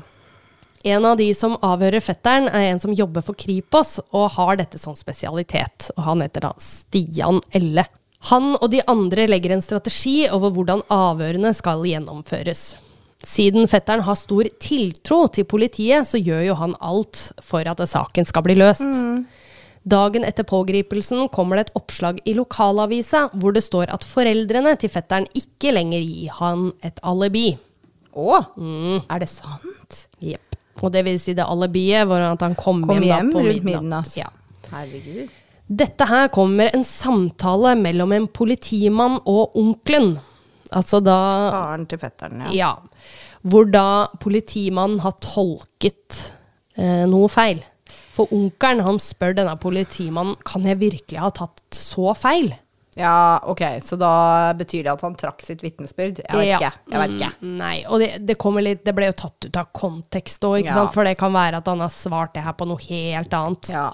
En 0.87 1.02
av 1.02 1.16
de 1.18 1.26
som 1.35 1.56
avhører 1.66 1.98
fetteren, 2.04 2.44
er 2.46 2.68
en 2.68 2.78
som 2.78 2.92
jobber 2.94 3.24
for 3.26 3.35
Kripos 3.35 3.96
og 4.14 4.28
har 4.37 4.59
dette 4.61 4.78
som 4.78 4.94
spesialitet. 4.94 5.88
Og 5.96 6.04
han 6.06 6.22
heter 6.22 6.44
da 6.44 6.52
Stian 6.62 7.40
Elle. 7.50 7.82
Han 8.30 8.52
og 8.54 8.68
de 8.70 8.85
andre 8.87 9.24
legger 9.26 9.56
en 9.56 9.64
strategi 9.66 10.28
over 10.30 10.54
hvordan 10.54 10.85
avhørene 10.92 11.50
skal 11.59 11.82
gjennomføres. 11.87 12.76
Siden 13.26 13.66
fetteren 13.66 14.04
har 14.06 14.18
stor 14.20 14.46
tiltro 14.62 15.24
til 15.35 15.48
politiet, 15.48 16.06
så 16.06 16.20
gjør 16.22 16.44
jo 16.52 16.56
han 16.61 16.76
alt 16.78 17.32
for 17.42 17.66
at 17.66 17.82
saken 17.90 18.28
skal 18.28 18.46
bli 18.46 18.54
løst. 18.61 18.87
Dagen 19.87 20.25
etter 20.27 20.42
pågripelsen 20.42 21.29
kommer 21.31 21.57
det 21.61 21.68
et 21.68 21.77
oppslag 21.79 22.18
i 22.27 22.33
lokalavisa 22.35 23.29
hvor 23.38 23.55
det 23.55 23.62
står 23.62 23.92
at 23.94 24.03
foreldrene 24.05 24.72
til 24.83 24.90
fetteren 24.90 25.29
ikke 25.38 25.70
lenger 25.77 26.03
gir 26.03 26.33
han 26.40 26.72
et 26.83 26.99
alibi. 27.07 27.53
Å, 28.16 28.40
Mm. 28.57 29.03
er 29.11 29.18
det 29.22 29.29
sant? 29.29 30.07
Jepp. 30.20 30.57
Og 30.83 30.90
det 30.92 31.05
vil 31.07 31.18
si 31.20 31.35
det 31.35 31.44
alibiet 31.46 32.07
var 32.09 32.20
at 32.33 32.40
han 32.42 32.55
kom, 32.55 32.83
Kom 32.85 32.99
hjem, 32.99 33.05
hjem 33.05 33.31
da 33.31 33.38
på 33.38 33.44
rundt 33.46 33.64
midnatt. 33.64 33.83
midnatt. 33.83 34.16
Ja. 34.16 34.29
Herregud. 34.72 35.31
Dette 35.68 36.07
her 36.07 36.29
kommer 36.29 36.70
en 36.75 36.85
samtale 36.85 37.77
mellom 37.79 38.12
en 38.12 38.27
politimann 38.27 39.20
og 39.27 39.55
onkelen. 39.57 40.18
Altså 40.72 41.01
da 41.03 41.51
Faren 41.53 41.87
til 41.87 41.99
fetteren, 41.99 42.40
ja. 42.51 42.51
Ja. 42.53 42.75
Hvor 43.46 43.70
da 43.70 44.09
politimannen 44.18 44.99
har 45.01 45.12
tolket 45.22 46.33
eh, 46.77 47.05
noe 47.07 47.29
feil. 47.29 47.62
For 48.16 48.31
onkelen 48.33 48.81
han 48.87 49.00
spør 49.02 49.35
denne 49.37 49.57
politimannen 49.61 50.38
kan 50.48 50.64
jeg 50.64 50.79
virkelig 50.81 51.20
ha 51.20 51.29
tatt 51.37 51.61
så 51.76 52.14
feil. 52.16 52.55
Ja, 52.96 53.37
ok, 53.44 53.61
så 53.85 53.98
da 54.00 54.11
betyr 54.57 54.87
det 54.87 54.92
at 54.94 55.02
han 55.05 55.16
trakk 55.20 55.42
sitt 55.44 55.61
vitnesbyrd? 55.61 56.22
Jeg 56.24 56.33
vet 56.33 56.46
Ja. 56.48 56.57
ikke. 56.57 56.70
Jeg 56.94 57.00
vet 57.02 57.16
ikke. 57.18 57.29
Mm, 57.42 57.57
Nei, 57.61 57.74
og 57.92 58.00
det, 58.00 58.09
det 58.24 58.38
kommer 58.40 58.64
litt 58.64 58.87
Det 58.88 58.94
ble 58.96 59.11
jo 59.11 59.16
tatt 59.20 59.44
ut 59.50 59.59
av 59.61 59.66
kontekst 59.76 60.46
òg, 60.48 60.64
Ja. 60.64 60.87
For 60.94 61.05
det 61.05 61.18
kan 61.20 61.35
være 61.37 61.61
at 61.61 61.68
han 61.68 61.83
har 61.85 61.92
svart 61.92 62.33
det 62.33 62.46
her 62.46 62.57
på 62.57 62.64
noe 62.66 62.81
helt 62.88 63.37
annet. 63.37 63.68
Ja. 63.68 63.90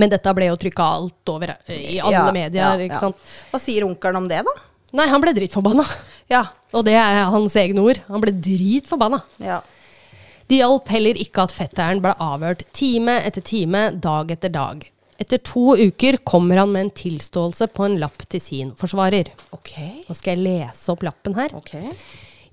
Men 0.00 0.08
dette 0.12 0.32
ble 0.36 0.48
jo 0.48 0.56
trykka 0.56 0.86
alt 0.96 1.28
over 1.28 1.52
eh, 1.68 1.76
i 1.96 2.00
alle 2.00 2.32
medier, 2.32 2.80
ikke 2.88 3.00
sant. 3.04 3.20
Hva 3.52 3.60
sier 3.60 3.84
onkelen 3.84 4.16
om 4.16 4.28
det, 4.32 4.40
da? 4.48 4.56
Nei, 4.96 5.06
han 5.12 5.20
ble 5.20 5.34
dritforbanna. 5.36 5.84
Ja. 6.32 6.46
Og 6.72 6.84
det 6.88 6.94
er 6.96 7.20
hans 7.30 7.54
egne 7.60 7.84
ord. 7.84 8.00
Han 8.08 8.20
ble 8.24 8.32
dritforbanna. 8.32 9.20
ja. 9.44 9.60
Det 10.46 10.60
hjalp 10.60 10.90
heller 10.94 11.18
ikke 11.18 11.42
at 11.46 11.54
fetteren 11.54 12.02
ble 12.04 12.12
avhørt 12.22 12.62
time 12.76 13.16
etter 13.26 13.42
time, 13.42 13.88
dag 14.02 14.30
etter 14.30 14.52
dag. 14.54 14.84
Etter 15.18 15.40
to 15.42 15.72
uker 15.80 16.20
kommer 16.28 16.60
han 16.60 16.70
med 16.70 16.86
en 16.86 16.92
tilståelse 16.94 17.66
på 17.74 17.86
en 17.86 17.96
lapp 17.98 18.22
til 18.30 18.42
sin 18.42 18.70
forsvarer. 18.78 19.32
Ok. 19.56 19.72
Nå 20.06 20.14
skal 20.14 20.36
jeg 20.36 20.44
lese 20.44 20.92
opp 20.92 21.02
lappen 21.06 21.34
her. 21.38 21.54
Ok. 21.56 21.74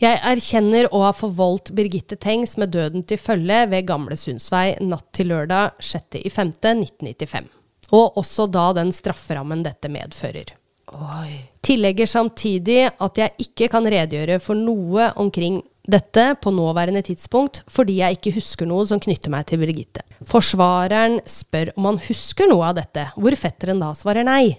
Jeg 0.01 0.19
erkjenner 0.25 0.89
å 0.91 1.03
ha 1.05 1.11
forvoldt 1.15 1.69
Birgitte 1.75 2.17
Tengs 2.19 2.57
med 2.59 2.73
døden 2.73 3.05
til 3.07 3.19
følge 3.21 3.59
ved 3.71 3.85
Gamle 3.87 4.17
Sundsvei 4.19 4.73
natt 4.83 5.11
til 5.15 5.29
lørdag 5.31 5.77
6.5.1995. 5.83 7.51
Og 7.93 8.17
også 8.19 8.47
da 8.49 8.71
den 8.79 8.89
strafferammen 8.95 9.61
dette 9.63 9.91
medfører. 9.91 10.55
Oi. 10.93 11.29
Tillegger 11.63 12.09
samtidig 12.09 12.87
at 12.89 13.21
jeg 13.21 13.45
ikke 13.45 13.69
kan 13.71 13.87
redegjøre 13.87 14.39
for 14.43 14.59
noe 14.59 15.11
omkring 15.21 15.61
dette 15.83 16.25
på 16.39 16.51
nåværende 16.55 17.01
tidspunkt, 17.03 17.61
fordi 17.67 17.97
jeg 17.99 18.17
ikke 18.17 18.35
husker 18.37 18.67
noe 18.69 18.85
som 18.87 19.01
knytter 19.03 19.33
meg 19.33 19.47
til 19.49 19.59
Birgitte. 19.59 20.05
Forsvareren 20.27 21.19
spør 21.27 21.73
om 21.75 21.89
han 21.91 21.99
husker 22.05 22.47
noe 22.47 22.69
av 22.69 22.77
dette, 22.77 23.09
hvor 23.17 23.35
fetteren 23.39 23.83
da 23.83 23.91
svarer 23.97 24.23
nei. 24.27 24.53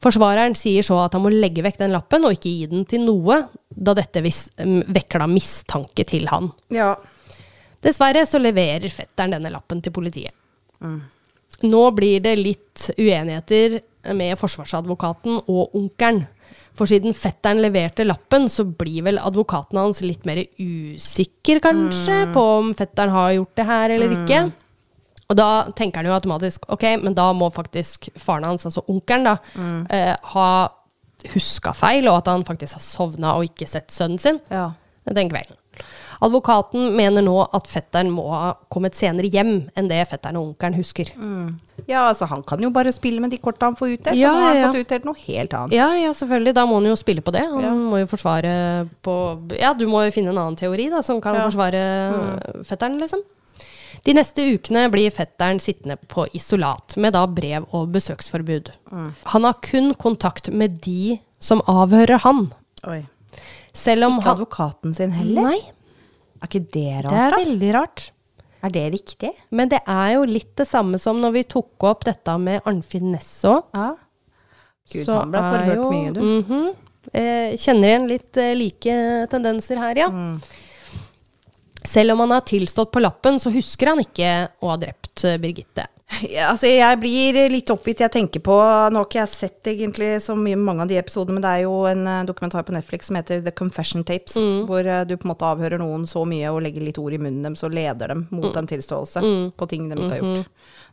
Forsvareren 0.00 0.56
sier 0.56 0.84
så 0.86 0.96
at 1.02 1.16
han 1.16 1.26
må 1.26 1.32
legge 1.34 1.64
vekk 1.64 1.82
den 1.82 1.92
lappen 1.92 2.24
og 2.24 2.38
ikke 2.38 2.48
gi 2.48 2.68
den 2.70 2.86
til 2.88 3.04
noe, 3.04 3.42
da 3.68 3.92
dette 3.98 4.22
mm, 4.24 4.88
vekker 4.88 5.20
da 5.20 5.28
mistanke 5.28 6.06
til 6.08 6.24
han. 6.32 6.48
Ja. 6.72 6.94
Dessverre 7.84 8.24
så 8.28 8.40
leverer 8.40 8.88
fetteren 8.92 9.36
denne 9.36 9.52
lappen 9.52 9.84
til 9.84 9.92
politiet. 9.92 10.32
Nå 11.60 11.82
blir 11.92 12.24
det 12.24 12.38
litt 12.40 12.88
uenigheter 12.96 13.80
med 14.16 14.38
forsvarsadvokaten 14.40 15.42
og 15.44 15.76
onkelen. 15.76 16.24
For 16.78 16.86
siden 16.88 17.14
fetteren 17.16 17.60
leverte 17.60 18.04
lappen, 18.06 18.48
så 18.48 18.64
blir 18.64 19.02
vel 19.04 19.18
advokaten 19.20 19.78
hans 19.80 20.00
litt 20.06 20.24
mer 20.28 20.42
usikker, 20.58 21.60
kanskje, 21.64 22.32
på 22.34 22.44
om 22.60 22.74
fetteren 22.78 23.12
har 23.14 23.32
gjort 23.36 23.56
det 23.58 23.66
her 23.68 23.94
eller 23.96 24.14
ikke. 24.16 24.42
Og 25.30 25.36
da 25.38 25.48
tenker 25.78 26.00
han 26.00 26.08
jo 26.10 26.14
automatisk 26.16 26.64
ok, 26.72 26.84
men 27.04 27.14
da 27.14 27.28
må 27.36 27.50
faktisk 27.54 28.08
faren 28.18 28.48
hans, 28.48 28.66
altså 28.66 28.82
onkelen, 28.90 29.28
da, 29.28 29.36
eh, 29.90 30.16
ha 30.34 30.48
huska 31.34 31.74
feil, 31.76 32.08
og 32.08 32.16
at 32.22 32.30
han 32.32 32.44
faktisk 32.48 32.78
har 32.78 32.82
sovna 32.82 33.34
og 33.36 33.44
ikke 33.44 33.68
sett 33.68 33.92
sønnen 33.92 34.18
sin 34.18 34.40
Ja. 34.50 34.72
den 35.06 35.28
kvelden. 35.28 35.56
Advokaten 36.20 36.90
mener 36.96 37.24
nå 37.24 37.34
at 37.56 37.68
fetteren 37.70 38.10
må 38.12 38.26
ha 38.34 38.52
kommet 38.72 38.94
senere 38.98 39.30
hjem 39.32 39.54
enn 39.78 39.88
det 39.88 40.02
fetteren 40.10 40.36
og 40.36 40.50
onkelen 40.50 40.76
husker. 40.76 41.08
ja, 41.88 42.02
altså 42.10 42.26
han 42.28 42.42
kan 42.44 42.60
jo 42.60 42.68
bare 42.70 42.92
spille 42.92 43.20
med 43.24 43.30
de 43.32 43.38
korta 43.40 43.70
han 43.70 43.76
får 43.78 43.94
utdelt. 43.96 44.18
Ja, 44.20 44.32
nå 44.34 44.40
har 44.42 44.48
han 44.50 44.58
ja, 44.60 44.66
fått 44.68 44.82
utdelt 44.84 45.08
noe 45.08 45.16
helt 45.24 45.54
annet. 45.56 45.72
Ja, 45.78 45.88
ja, 45.96 46.12
selvfølgelig. 46.12 46.54
Da 46.54 46.66
må 46.68 46.74
han 46.76 46.90
jo 46.90 46.96
spille 47.00 47.24
på 47.24 47.32
det. 47.32 47.46
Han 47.48 47.64
Ja. 47.64 47.72
må 47.74 48.00
jo 48.02 48.06
forsvare 48.10 48.88
på 49.02 49.16
Ja, 49.58 49.72
du 49.72 49.86
må 49.88 50.04
jo 50.04 50.10
finne 50.12 50.28
en 50.34 50.38
annen 50.38 50.56
teori 50.60 50.90
da, 50.90 51.00
som 51.02 51.20
kan 51.20 51.34
Ja. 51.34 51.46
Mm. 51.46 51.50
forsvare 51.50 52.64
fetteren, 52.68 52.98
liksom. 53.00 53.22
De 54.04 54.12
neste 54.14 54.44
ukene 54.54 54.90
blir 54.90 55.10
fetteren 55.10 55.58
sittende 55.60 55.96
på 56.08 56.26
isolat, 56.34 56.96
med 56.96 57.12
da 57.12 57.26
brev 57.26 57.66
og 57.72 57.90
besøksforbud. 57.92 58.70
Mm. 58.92 59.14
Han 59.24 59.44
har 59.44 59.54
kun 59.60 59.94
kontakt 59.94 60.52
med 60.52 60.80
de 60.80 61.18
som 61.40 61.60
avhører 61.66 62.20
han. 62.20 62.52
Oi. 62.86 63.06
Ikke 63.72 64.26
advokaten 64.26 64.94
sin 64.94 65.12
heller? 65.12 65.42
Nei, 65.42 65.60
Er 66.40 66.48
ikke 66.48 66.62
det 66.72 67.04
rart, 67.04 67.10
da? 67.10 67.16
det 67.16 67.24
er 67.26 67.44
veldig 67.44 67.72
rart. 67.76 68.04
Er 68.62 68.68
det 68.74 68.84
riktig? 68.92 69.30
Men 69.56 69.68
det 69.72 69.80
er 69.88 70.14
jo 70.14 70.24
litt 70.28 70.54
det 70.60 70.66
samme 70.68 70.98
som 71.00 71.20
når 71.20 71.32
vi 71.38 71.42
tok 71.48 71.84
opp 71.88 72.04
dette 72.04 72.34
med 72.40 72.60
Arnfinn 72.68 73.10
Næss 73.14 73.30
òg. 73.48 73.62
Ja. 73.74 73.94
Gud, 74.92 75.04
Så 75.06 75.18
han 75.20 75.30
ble 75.32 75.40
forhørt 75.40 75.76
jo- 75.76 75.90
mye, 75.90 76.12
du. 76.12 76.20
mhm. 76.20 76.70
Eh, 77.16 77.56
kjenner 77.56 77.88
igjen 77.88 78.08
litt 78.10 78.36
eh, 78.36 78.52
like 78.54 78.96
tendenser 79.32 79.78
her, 79.80 79.96
ja. 79.96 80.08
Mm. 80.12 80.42
Selv 81.82 82.12
om 82.12 82.20
han 82.20 82.30
har 82.34 82.42
tilstått 82.44 82.90
på 82.92 83.00
lappen, 83.00 83.38
så 83.40 83.50
husker 83.54 83.88
han 83.94 84.02
ikke 84.02 84.28
å 84.60 84.68
ha 84.68 84.76
drept 84.76 85.24
eh, 85.24 85.38
Birgitte. 85.40 85.86
Ja, 86.26 86.48
altså, 86.50 86.66
jeg 86.66 86.98
blir 87.00 87.36
litt 87.52 87.70
oppgitt. 87.70 88.00
Jeg 88.02 88.10
tenker 88.12 88.42
på 88.44 88.54
Nå 88.90 88.98
har 88.98 89.06
ikke 89.06 89.20
jeg 89.20 89.30
sett 89.30 89.68
egentlig 89.70 90.08
så 90.24 90.34
mye 90.36 90.58
mange 90.58 90.82
av 90.84 90.90
de 90.90 90.98
episodene, 90.98 91.36
men 91.38 91.44
det 91.44 91.52
er 91.54 91.62
jo 91.62 91.76
en 91.88 92.02
eh, 92.10 92.24
dokumentar 92.28 92.64
på 92.66 92.74
Netflix 92.74 93.06
som 93.08 93.16
heter 93.20 93.40
The 93.46 93.52
Confession 93.56 94.02
Tapes, 94.04 94.34
Mm. 94.36 94.66
hvor 94.66 94.84
eh, 94.86 95.04
du 95.06 95.14
på 95.16 95.28
en 95.28 95.32
måte 95.32 95.46
avhører 95.46 95.78
noen 95.80 96.04
så 96.10 96.24
mye 96.28 96.50
og 96.50 96.60
legger 96.66 96.82
litt 96.82 96.98
ord 96.98 97.14
i 97.14 97.18
munnen 97.22 97.42
dem, 97.46 97.56
så 97.56 97.70
leder 97.72 98.08
dem 98.12 98.26
Mm. 98.30 98.40
mot 98.42 98.56
en 98.58 98.66
tilståelse 98.66 99.22
på 99.56 99.68
ting 99.70 99.88
de 99.88 99.96
ikke 99.96 100.10
har 100.10 100.20
Mm-hmm. 100.20 100.36
gjort. 100.42 100.46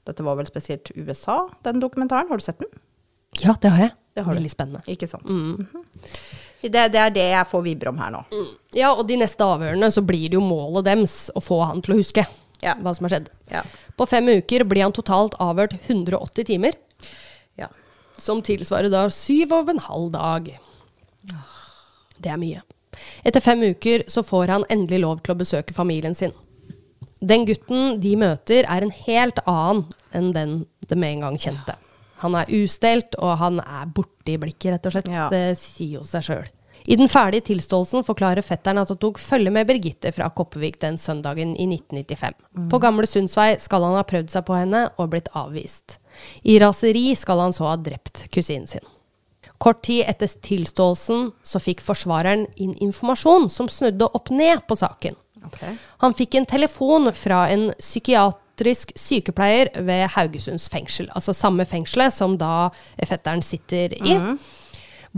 Dette 0.05 0.23
var 0.23 0.35
vel 0.39 0.45
spesielt 0.47 0.91
USA, 0.95 1.47
den 1.63 1.81
dokumentaren. 1.81 2.29
Har 2.29 2.37
du 2.37 2.43
sett 2.45 2.59
den? 2.59 2.69
Ja, 3.41 3.55
det 3.59 3.69
har 3.73 3.79
jeg. 3.87 3.91
Det 4.15 4.23
har. 4.25 4.33
Veldig 4.33 4.51
spennende. 4.51 4.81
Ikke 4.87 5.07
sant? 5.09 5.25
Mm. 5.29 5.57
-hmm. 5.67 5.83
det, 6.61 6.91
det 6.91 6.95
er 6.95 7.09
det 7.09 7.29
jeg 7.31 7.47
får 7.47 7.61
vibber 7.63 7.87
om 7.89 7.97
her 7.97 8.11
nå. 8.11 8.23
Ja, 8.73 8.93
og 8.93 9.07
de 9.07 9.17
neste 9.17 9.43
avhørene 9.43 9.91
så 9.91 10.01
blir 10.01 10.29
det 10.29 10.33
jo 10.37 10.41
målet 10.41 10.85
dems 10.85 11.29
å 11.35 11.41
få 11.41 11.65
han 11.65 11.81
til 11.81 11.93
å 11.95 11.97
huske 11.97 12.25
Ja. 12.63 12.73
hva 12.81 12.93
som 12.95 13.05
har 13.05 13.15
skjedd. 13.15 13.29
Ja. 13.51 13.63
På 13.97 14.07
fem 14.09 14.27
uker 14.39 14.65
blir 14.65 14.85
han 14.85 14.95
totalt 14.95 15.37
avhørt 15.43 15.75
180 15.87 16.47
timer, 16.49 16.77
ja. 17.59 17.69
som 18.17 18.41
tilsvarer 18.45 18.89
da 18.93 19.07
syv 19.13 19.53
og 19.59 19.69
en 19.73 19.83
halv 19.85 20.11
dag. 20.15 20.49
Det 22.17 22.33
er 22.33 22.41
mye. 22.41 22.63
Etter 23.27 23.43
fem 23.43 23.61
uker 23.61 24.07
så 24.09 24.23
får 24.25 24.53
han 24.53 24.65
endelig 24.73 25.03
lov 25.03 25.21
til 25.21 25.35
å 25.35 25.39
besøke 25.41 25.75
familien 25.77 26.17
sin. 26.17 26.33
Den 27.19 27.45
gutten 27.49 27.99
de 28.01 28.13
møter, 28.17 28.65
er 28.65 28.85
en 28.85 28.93
helt 28.93 29.39
annen 29.45 29.85
enn 30.15 30.33
den 30.33 30.57
de 30.87 30.97
med 30.97 31.17
en 31.17 31.27
gang 31.27 31.37
kjente. 31.41 31.75
Han 32.23 32.33
er 32.37 32.49
ustelt, 32.49 33.17
og 33.21 33.37
han 33.41 33.59
er 33.61 33.89
borte 33.93 34.33
i 34.33 34.39
blikket, 34.41 34.71
rett 34.73 34.87
og 34.89 34.95
slett. 34.95 35.09
Det 35.33 35.57
sier 35.59 35.99
jo 35.99 36.05
seg 36.07 36.25
sjøl. 36.25 36.47
I 36.87 36.95
den 36.95 37.09
ferdige 37.11 37.43
tilståelsen 37.49 38.05
forklarer 38.07 38.45
fetteren 38.45 38.79
at 38.79 38.91
han 38.93 38.99
tok 39.01 39.17
følge 39.19 39.51
med 39.51 39.67
Birgitte 39.67 40.13
fra 40.15 40.29
Kopervik 40.31 40.77
den 40.79 40.95
søndagen 40.97 41.51
i 41.59 41.65
1995. 41.67 42.37
På 42.71 42.79
Gamle 42.79 43.07
Sundsvei 43.09 43.57
skal 43.59 43.83
han 43.83 43.97
ha 43.99 44.05
prøvd 44.07 44.31
seg 44.31 44.45
på 44.47 44.55
henne 44.55 44.85
og 44.95 45.09
blitt 45.11 45.27
avvist. 45.35 45.97
I 46.47 46.55
raseri 46.63 47.09
skal 47.19 47.43
han 47.43 47.55
så 47.55 47.67
ha 47.67 47.75
drept 47.75 48.29
kusinen 48.31 48.69
sin. 48.71 48.85
Kort 49.59 49.81
tid 49.83 50.05
etter 50.07 50.31
tilståelsen 50.47 51.31
så 51.43 51.59
fikk 51.59 51.83
forsvareren 51.83 52.45
inn 52.55 52.75
informasjon 52.79 53.49
som 53.51 53.67
snudde 53.67 54.07
opp 54.07 54.31
ned 54.31 54.63
på 54.69 54.77
saken. 54.79 55.17
Okay. 55.49 55.75
Han 56.03 56.15
fikk 56.15 56.37
en 56.37 56.47
telefon 56.47 57.11
fra 57.15 57.47
en 57.51 57.73
psykiatrisk 57.81 58.93
sykepleier 58.95 59.73
ved 59.83 60.05
Haugesunds 60.15 60.69
fengsel, 60.71 61.11
altså 61.11 61.35
samme 61.35 61.67
fengselet 61.67 62.15
som 62.15 62.37
da 62.39 62.69
fetteren 63.03 63.43
sitter 63.43 63.97
i. 63.97 64.15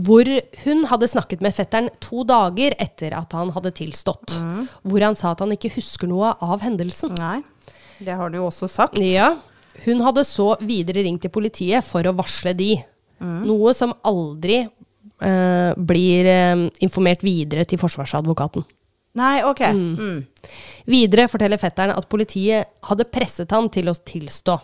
Hvor 0.06 0.28
hun 0.64 0.84
hadde 0.90 1.08
snakket 1.10 1.42
med 1.44 1.54
fetteren 1.56 1.88
to 2.02 2.22
dager 2.28 2.74
etter 2.80 3.14
at 3.18 3.32
han 3.36 3.50
hadde 3.54 3.72
tilstått. 3.76 4.34
Hvor 4.82 5.04
han 5.04 5.16
sa 5.18 5.32
at 5.34 5.42
han 5.44 5.52
ikke 5.56 5.72
husker 5.76 6.08
noe 6.10 6.32
av 6.40 6.62
hendelsen. 6.64 7.12
Nei, 7.18 7.40
det 8.00 8.16
har 8.16 8.30
du 8.32 8.38
jo 8.40 8.46
også 8.48 8.68
sagt. 8.70 8.98
Ja, 9.04 9.34
Hun 9.84 10.00
hadde 10.04 10.24
så 10.26 10.54
videre 10.60 11.04
ringt 11.06 11.22
til 11.24 11.30
politiet 11.32 11.84
for 11.86 12.04
å 12.04 12.12
varsle 12.18 12.52
de. 12.58 12.74
Noe 13.20 13.72
som 13.76 13.92
aldri 14.08 14.62
eh, 14.64 15.72
blir 15.76 16.28
eh, 16.28 16.62
informert 16.84 17.22
videre 17.24 17.64
til 17.68 17.80
forsvarsadvokaten. 17.80 18.64
Nei, 19.18 19.40
ok. 19.42 19.60
Mm. 19.74 20.20
Videre 20.90 21.26
forteller 21.28 21.58
fetteren 21.58 21.96
at 21.96 22.06
politiet 22.10 22.68
hadde 22.86 23.06
presset 23.10 23.50
han 23.50 23.66
til 23.74 23.90
å 23.90 23.94
tilstå. 23.94 24.54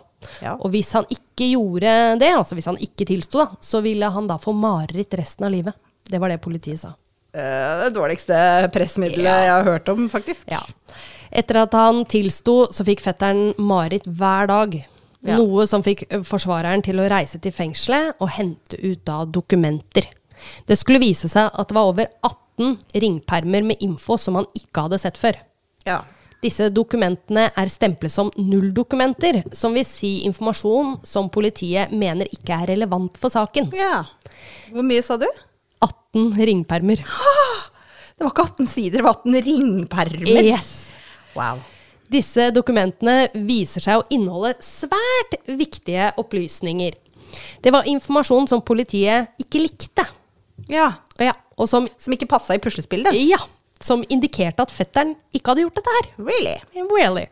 Ja. 0.41 0.55
Og 0.63 0.71
hvis 0.73 0.93
han 0.97 1.05
ikke 1.13 1.49
gjorde 1.51 1.91
det, 2.21 2.29
altså 2.33 2.55
hvis 2.57 2.69
han 2.69 2.79
ikke 2.81 3.05
tilsto, 3.09 3.43
da, 3.43 3.59
så 3.61 3.81
ville 3.85 4.07
han 4.15 4.29
da 4.29 4.39
få 4.41 4.53
mareritt 4.55 5.13
resten 5.19 5.45
av 5.49 5.53
livet. 5.53 5.75
Det 6.07 6.19
var 6.23 6.31
det 6.31 6.39
politiet 6.41 6.79
sa. 6.81 6.93
Eh, 7.35 7.83
Det 7.85 7.93
dårligste 7.99 8.37
pressmiddelet 8.73 9.27
Ja. 9.27 9.37
jeg 9.43 9.51
har 9.51 9.63
hørt 9.67 9.89
om, 9.89 10.07
faktisk. 10.09 10.47
Ja. 10.49 10.61
Etter 11.29 11.59
at 11.65 11.73
han 11.75 12.05
tilsto, 12.05 12.69
så 12.71 12.85
fikk 12.87 13.01
fetteren 13.03 13.53
mareritt 13.59 14.07
hver 14.07 14.47
dag. 14.47 14.77
Ja. 15.27 15.35
Noe 15.37 15.67
som 15.67 15.83
fikk 15.83 16.05
forsvareren 16.23 16.81
til 16.85 16.95
å 17.03 17.09
reise 17.11 17.37
til 17.41 17.51
fengselet 17.51 18.15
og 18.23 18.29
hente 18.29 18.79
ut 18.79 19.03
da 19.05 19.25
dokumenter. 19.25 20.07
Det 20.65 20.77
skulle 20.77 21.01
vise 21.03 21.27
seg 21.27 21.51
at 21.53 21.67
det 21.67 21.75
var 21.75 21.89
over 21.91 22.07
18 22.23 22.37
ringpermer 22.57 23.65
med 23.65 23.81
info 23.85 24.17
som 24.17 24.39
han 24.39 24.47
ikke 24.57 24.87
hadde 24.87 24.99
sett 25.01 25.19
før. 25.19 25.37
Ja. 25.87 26.01
Disse 26.43 26.67
dokumentene 26.69 27.47
er 27.57 27.69
stemplet 27.73 28.13
som 28.13 28.29
nulldokumenter, 28.37 29.41
som 29.57 29.73
vil 29.73 29.85
si 29.89 30.19
informasjon 30.27 30.99
som 31.07 31.31
politiet 31.33 31.93
mener 31.97 32.29
ikke 32.29 32.59
er 32.59 32.73
relevant 32.75 33.17
for 33.17 33.33
saken. 33.33 33.71
ja. 33.77 34.03
Hvor 34.69 34.85
mye 34.85 35.01
sa 35.05 35.17
du? 35.17 35.25
18 35.81 36.33
ringpermer. 36.37 37.01
Det 38.17 38.25
var 38.25 38.31
ikke 38.33 38.43
18 38.49 38.67
sider, 38.71 38.97
det 38.97 39.05
var 39.05 39.17
18 39.21 39.35
ringpermer. 39.45 40.47
Yes. 40.49 40.69
Wow. 41.35 41.59
Disse 42.09 42.47
dokumentene 42.49 43.27
viser 43.45 43.83
seg 43.83 43.99
å 43.99 44.05
inneholde 44.09 44.55
svært 44.65 45.35
viktige 45.45 46.07
opplysninger. 46.17 46.95
Det 47.61 47.73
var 47.75 47.85
informasjon 47.85 48.49
som 48.49 48.63
politiet 48.65 49.35
ikke 49.43 49.61
likte. 49.61 50.07
Ja. 50.71 50.89
Ja, 51.21 51.33
og 51.57 51.69
som, 51.69 51.87
Som 51.97 52.13
ikke 52.15 52.29
passa 52.29 52.57
i 52.57 52.61
puslespillet. 52.63 53.15
ja, 53.27 53.39
som 53.81 54.03
indikerte 54.09 54.65
at 54.65 54.73
fetteren 54.73 55.15
ikke 55.35 55.53
hadde 55.53 55.65
gjort 55.67 55.79
dette 55.79 55.95
her. 55.99 56.09
Really? 56.17 56.55
Really. 56.97 57.27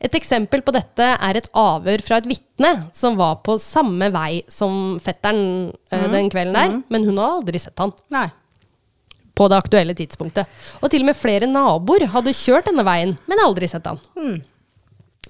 Et 0.00 0.14
eksempel 0.14 0.62
på 0.62 0.74
dette 0.74 1.06
er 1.14 1.38
et 1.38 1.48
avhør 1.58 2.02
fra 2.06 2.18
et 2.20 2.28
vitne 2.30 2.70
som 2.94 3.16
var 3.18 3.40
på 3.46 3.56
samme 3.62 4.10
vei 4.14 4.42
som 4.50 4.98
fetteren 5.02 5.72
mm. 5.90 6.04
den 6.12 6.28
kvelden 6.30 6.54
der, 6.54 6.76
men 6.90 7.06
hun 7.08 7.18
har 7.18 7.38
aldri 7.40 7.58
sett 7.62 7.78
han 7.82 7.90
Nei. 8.14 8.28
på 9.34 9.48
det 9.50 9.58
aktuelle 9.58 9.96
tidspunktet. 9.98 10.46
Og 10.82 10.90
til 10.92 11.02
og 11.02 11.10
med 11.10 11.18
flere 11.18 11.50
naboer 11.50 12.06
hadde 12.14 12.36
kjørt 12.36 12.70
denne 12.70 12.86
veien, 12.86 13.16
men 13.26 13.42
aldri 13.42 13.70
sett 13.70 13.86
han. 13.90 13.98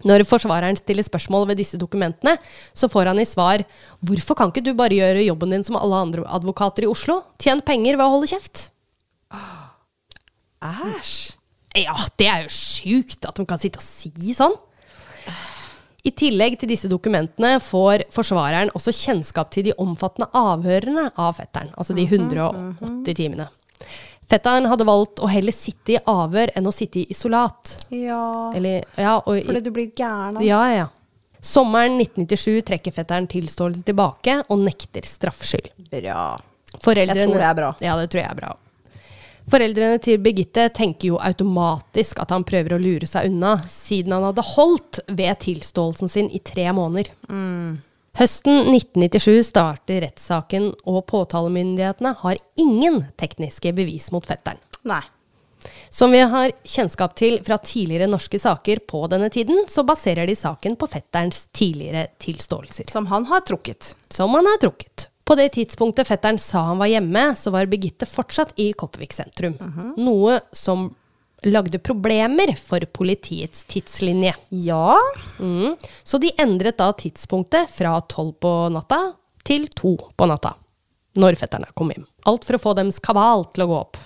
Når 0.06 0.22
forsvareren 0.28 0.76
stiller 0.78 1.02
spørsmål 1.02 1.48
ved 1.50 1.58
disse 1.58 1.78
dokumentene, 1.80 2.36
så 2.76 2.86
får 2.90 3.10
han 3.10 3.18
i 3.18 3.26
svar 3.26 3.64
Hvorfor 4.06 4.38
kan 4.38 4.52
ikke 4.52 4.62
du 4.68 4.70
bare 4.78 4.94
gjøre 4.94 5.24
jobben 5.26 5.56
din 5.56 5.66
som 5.66 5.78
alle 5.80 6.02
andre 6.04 6.26
advokater 6.26 6.86
i 6.86 6.90
Oslo? 6.90 7.22
Tjen 7.42 7.64
penger 7.66 7.98
ved 7.98 8.06
å 8.06 8.14
holde 8.14 8.30
kjeft. 8.30 8.68
Æsj. 10.62 11.34
Ja, 11.78 11.94
det 12.18 12.26
er 12.26 12.46
jo 12.46 12.54
sjukt 12.54 13.26
at 13.28 13.38
de 13.38 13.46
kan 13.46 13.60
sitte 13.60 13.78
og 13.78 13.84
si 13.84 14.34
sånn. 14.34 14.56
I 16.06 16.12
tillegg 16.14 16.56
til 16.60 16.70
disse 16.70 16.88
dokumentene 16.90 17.58
får 17.60 18.06
forsvareren 18.14 18.70
også 18.78 18.94
kjennskap 18.94 19.50
til 19.52 19.66
de 19.68 19.74
omfattende 19.82 20.30
avhørene 20.36 21.08
av 21.18 21.36
fetteren, 21.40 21.72
altså 21.76 21.96
de 21.96 22.06
180 22.06 23.18
timene. 23.18 23.48
Fetteren 24.28 24.68
hadde 24.68 24.84
valgt 24.84 25.22
å 25.24 25.28
heller 25.30 25.54
sitte 25.56 25.94
i 25.96 25.98
avhør 26.04 26.52
enn 26.58 26.68
å 26.68 26.72
sitte 26.74 27.00
i 27.00 27.06
isolat. 27.12 27.78
Ja. 27.94 28.52
Eller, 28.56 28.84
ja, 29.00 29.16
og, 29.22 29.40
Fordi 29.46 29.64
du 29.64 29.72
blir 29.72 29.90
gæren 29.96 30.36
av 30.36 30.44
ja, 30.44 30.60
ja. 30.74 30.86
Sommeren 31.40 31.96
1997 32.02 32.64
trekker 32.68 32.92
fetteren 32.92 33.28
tilståelse 33.30 33.86
tilbake 33.86 34.40
og 34.50 34.64
nekter 34.66 35.06
straffskyld. 35.06 35.70
Bra. 35.88 36.24
Jeg 36.74 36.82
tror 36.82 37.38
det 37.38 37.46
er 37.46 37.56
bra. 37.56 37.70
Ja, 37.80 37.94
det 37.96 38.10
tror 38.12 38.20
jeg 38.24 38.28
er 38.28 38.40
bra. 38.40 38.54
Foreldrene 39.48 39.96
til 40.04 40.18
Birgitte 40.20 40.66
tenker 40.76 41.14
jo 41.14 41.20
automatisk 41.24 42.18
at 42.20 42.34
han 42.34 42.44
prøver 42.44 42.74
å 42.76 42.80
lure 42.82 43.08
seg 43.08 43.30
unna, 43.30 43.54
siden 43.72 44.12
han 44.12 44.26
hadde 44.28 44.44
holdt 44.44 45.00
ved 45.08 45.40
tilståelsen 45.46 46.12
sin 46.12 46.28
i 46.36 46.42
tre 46.44 46.66
måneder. 46.76 47.08
Mm. 47.30 47.78
Høsten 48.18 48.72
1997 48.72 49.44
starter 49.46 50.00
rettssaken, 50.02 50.72
og 50.90 51.04
påtalemyndighetene 51.06 52.16
har 52.18 52.40
ingen 52.58 53.04
tekniske 53.20 53.70
bevis 53.76 54.08
mot 54.10 54.26
fetteren. 54.26 54.58
Nei. 54.90 55.04
Som 55.90 56.10
vi 56.14 56.24
har 56.32 56.50
kjennskap 56.66 57.14
til 57.18 57.38
fra 57.46 57.60
tidligere 57.62 58.08
norske 58.10 58.40
saker 58.42 58.82
på 58.90 59.04
denne 59.12 59.30
tiden, 59.30 59.64
så 59.70 59.84
baserer 59.86 60.26
de 60.26 60.34
saken 60.38 60.74
på 60.78 60.90
fetterens 60.90 61.46
tidligere 61.54 62.08
tilståelser. 62.18 62.90
Som 62.90 63.06
han 63.12 63.28
har 63.30 63.46
trukket. 63.46 63.94
Som 64.10 64.34
han 64.34 64.50
har 64.50 64.58
trukket. 64.66 65.08
På 65.28 65.36
det 65.38 65.52
tidspunktet 65.54 66.08
fetteren 66.08 66.42
sa 66.42 66.64
han 66.72 66.82
var 66.82 66.90
hjemme, 66.90 67.28
så 67.38 67.52
var 67.54 67.70
Birgitte 67.70 68.08
fortsatt 68.08 68.54
i 68.58 68.72
Kopervik 68.72 69.14
sentrum. 69.14 69.58
Noe 70.00 70.40
som 70.56 70.88
lagde 71.46 71.78
problemer 71.78 72.54
for 72.56 72.80
politiets 72.80 73.64
tidslinje. 73.64 74.34
Ja. 74.48 74.98
Mm. 75.38 75.76
Så 76.02 76.18
de 76.18 76.32
endret 76.38 76.78
da 76.78 76.90
tidspunktet 76.92 77.70
fra 77.70 77.98
tolv 78.10 78.34
på 78.42 78.54
natta 78.74 79.00
til 79.46 79.68
to 79.76 79.94
på 80.16 80.28
natta. 80.28 80.54
Når 81.18 81.38
fetterne 81.40 81.70
kom 81.74 81.92
hjem. 81.94 82.06
Alt 82.28 82.46
for 82.46 82.58
å 82.58 82.62
få 82.62 82.74
dems 82.78 83.00
kabal 83.02 83.46
til 83.52 83.64
å 83.64 83.70
gå 83.70 83.78
opp. 83.78 84.00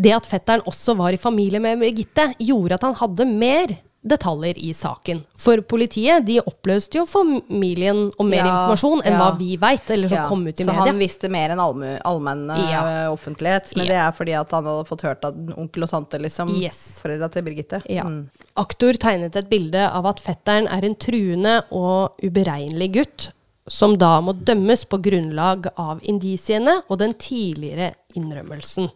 Det 0.00 0.12
at 0.16 0.28
fetteren 0.28 0.64
også 0.68 0.96
var 0.96 1.12
i 1.12 1.20
familie 1.20 1.60
med 1.60 1.80
Birgitte, 1.82 2.30
gjorde 2.40 2.78
at 2.78 2.86
han 2.88 2.96
hadde 2.96 3.26
mer 3.28 3.76
detaljer 4.02 4.58
i 4.58 4.70
saken. 4.74 5.18
For 5.36 5.60
politiet 5.68 6.24
de 6.24 6.38
oppløste 6.40 6.96
jo 7.00 7.02
familien 7.08 8.06
om 8.18 8.28
mer 8.30 8.40
Ja, 8.40 8.46
informasjon 8.54 9.02
enn 9.04 9.12
ja. 9.12 9.18
hva 9.20 9.34
vi 9.38 9.56
veit, 9.60 9.90
eller 9.92 10.08
som 10.08 10.16
ja. 10.22 10.28
kom 10.28 10.46
ut 10.46 10.54
i 10.60 10.64
Så 10.64 10.70
media. 10.70 10.86
han 10.88 11.00
visste 11.02 11.28
mer 11.32 11.52
enn 11.52 11.60
allmenn 11.60 12.46
eh, 12.54 13.10
offentlighet. 13.12 13.74
Men 13.76 13.90
det 13.90 13.98
er 14.00 14.14
fordi 14.16 14.36
at 14.40 14.54
han 14.56 14.64
hadde 14.70 14.86
fått 14.88 15.04
hørt 15.04 15.26
av 15.28 15.36
onkel 15.60 15.84
og 15.84 15.92
tante, 15.92 16.20
liksom. 16.22 16.54
Yes. 16.56 16.80
Foreldra 17.02 17.28
til 17.34 17.44
Birgitte. 17.44 17.82
Mm. 17.84 18.22
Aktor 18.60 18.96
tegnet 19.00 19.36
et 19.36 19.50
bilde 19.52 19.84
av 19.90 20.08
at 20.08 20.24
fetteren 20.24 20.68
er 20.72 20.88
en 20.88 20.96
truende 20.96 21.58
og 21.70 22.16
uberegnelig 22.24 22.90
gutt, 22.96 23.28
som 23.70 23.98
da 24.00 24.16
må 24.24 24.32
dømmes 24.32 24.86
på 24.90 24.98
grunnlag 25.04 25.68
av 25.78 26.00
indisiene 26.08 26.80
og 26.88 26.98
den 27.04 27.12
tidligere 27.20 27.92
innrømmelsen. 28.16 28.88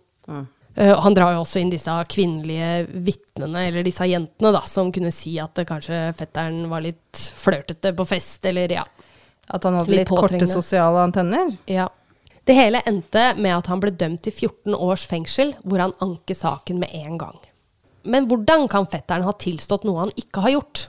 Eh, 0.74 1.00
han 1.00 1.14
drar 1.14 1.34
jo 1.36 1.42
også 1.44 1.60
inn 1.62 1.70
disse 1.70 1.92
kvinnelige 2.10 2.86
vitnene, 3.06 3.68
eller 3.68 3.86
disse 3.86 4.06
jentene, 4.10 4.50
da, 4.56 4.62
som 4.66 4.90
kunne 4.94 5.12
si 5.14 5.36
at 5.42 5.58
uh, 5.60 5.66
kanskje 5.68 6.08
fetteren 6.18 6.64
var 6.70 6.82
litt 6.82 7.20
flørtete 7.38 7.94
på 7.94 8.06
fest, 8.08 8.42
eller 8.50 8.80
ja. 8.80 8.86
At 9.46 9.66
han 9.68 9.76
hadde 9.78 9.92
Litt 9.92 10.02
litt, 10.02 10.10
korte 10.10 10.48
sosiale 10.50 11.04
antenner. 11.04 11.52
Ja. 11.70 11.86
Det 12.44 12.56
hele 12.56 12.80
endte 12.88 13.30
med 13.38 13.54
at 13.56 13.68
han 13.70 13.80
ble 13.80 13.92
dømt 13.94 14.24
til 14.26 14.34
14 14.34 14.74
års 14.74 15.04
fengsel, 15.08 15.54
hvor 15.62 15.80
han 15.84 15.94
anker 16.04 16.36
saken 16.36 16.80
med 16.82 16.96
en 16.96 17.20
gang. 17.20 17.38
Men 18.04 18.26
hvordan 18.28 18.66
kan 18.68 18.88
fetteren 18.90 19.24
ha 19.24 19.32
tilstått 19.40 19.86
noe 19.88 20.02
han 20.02 20.12
ikke 20.20 20.42
har 20.44 20.56
gjort? 20.56 20.88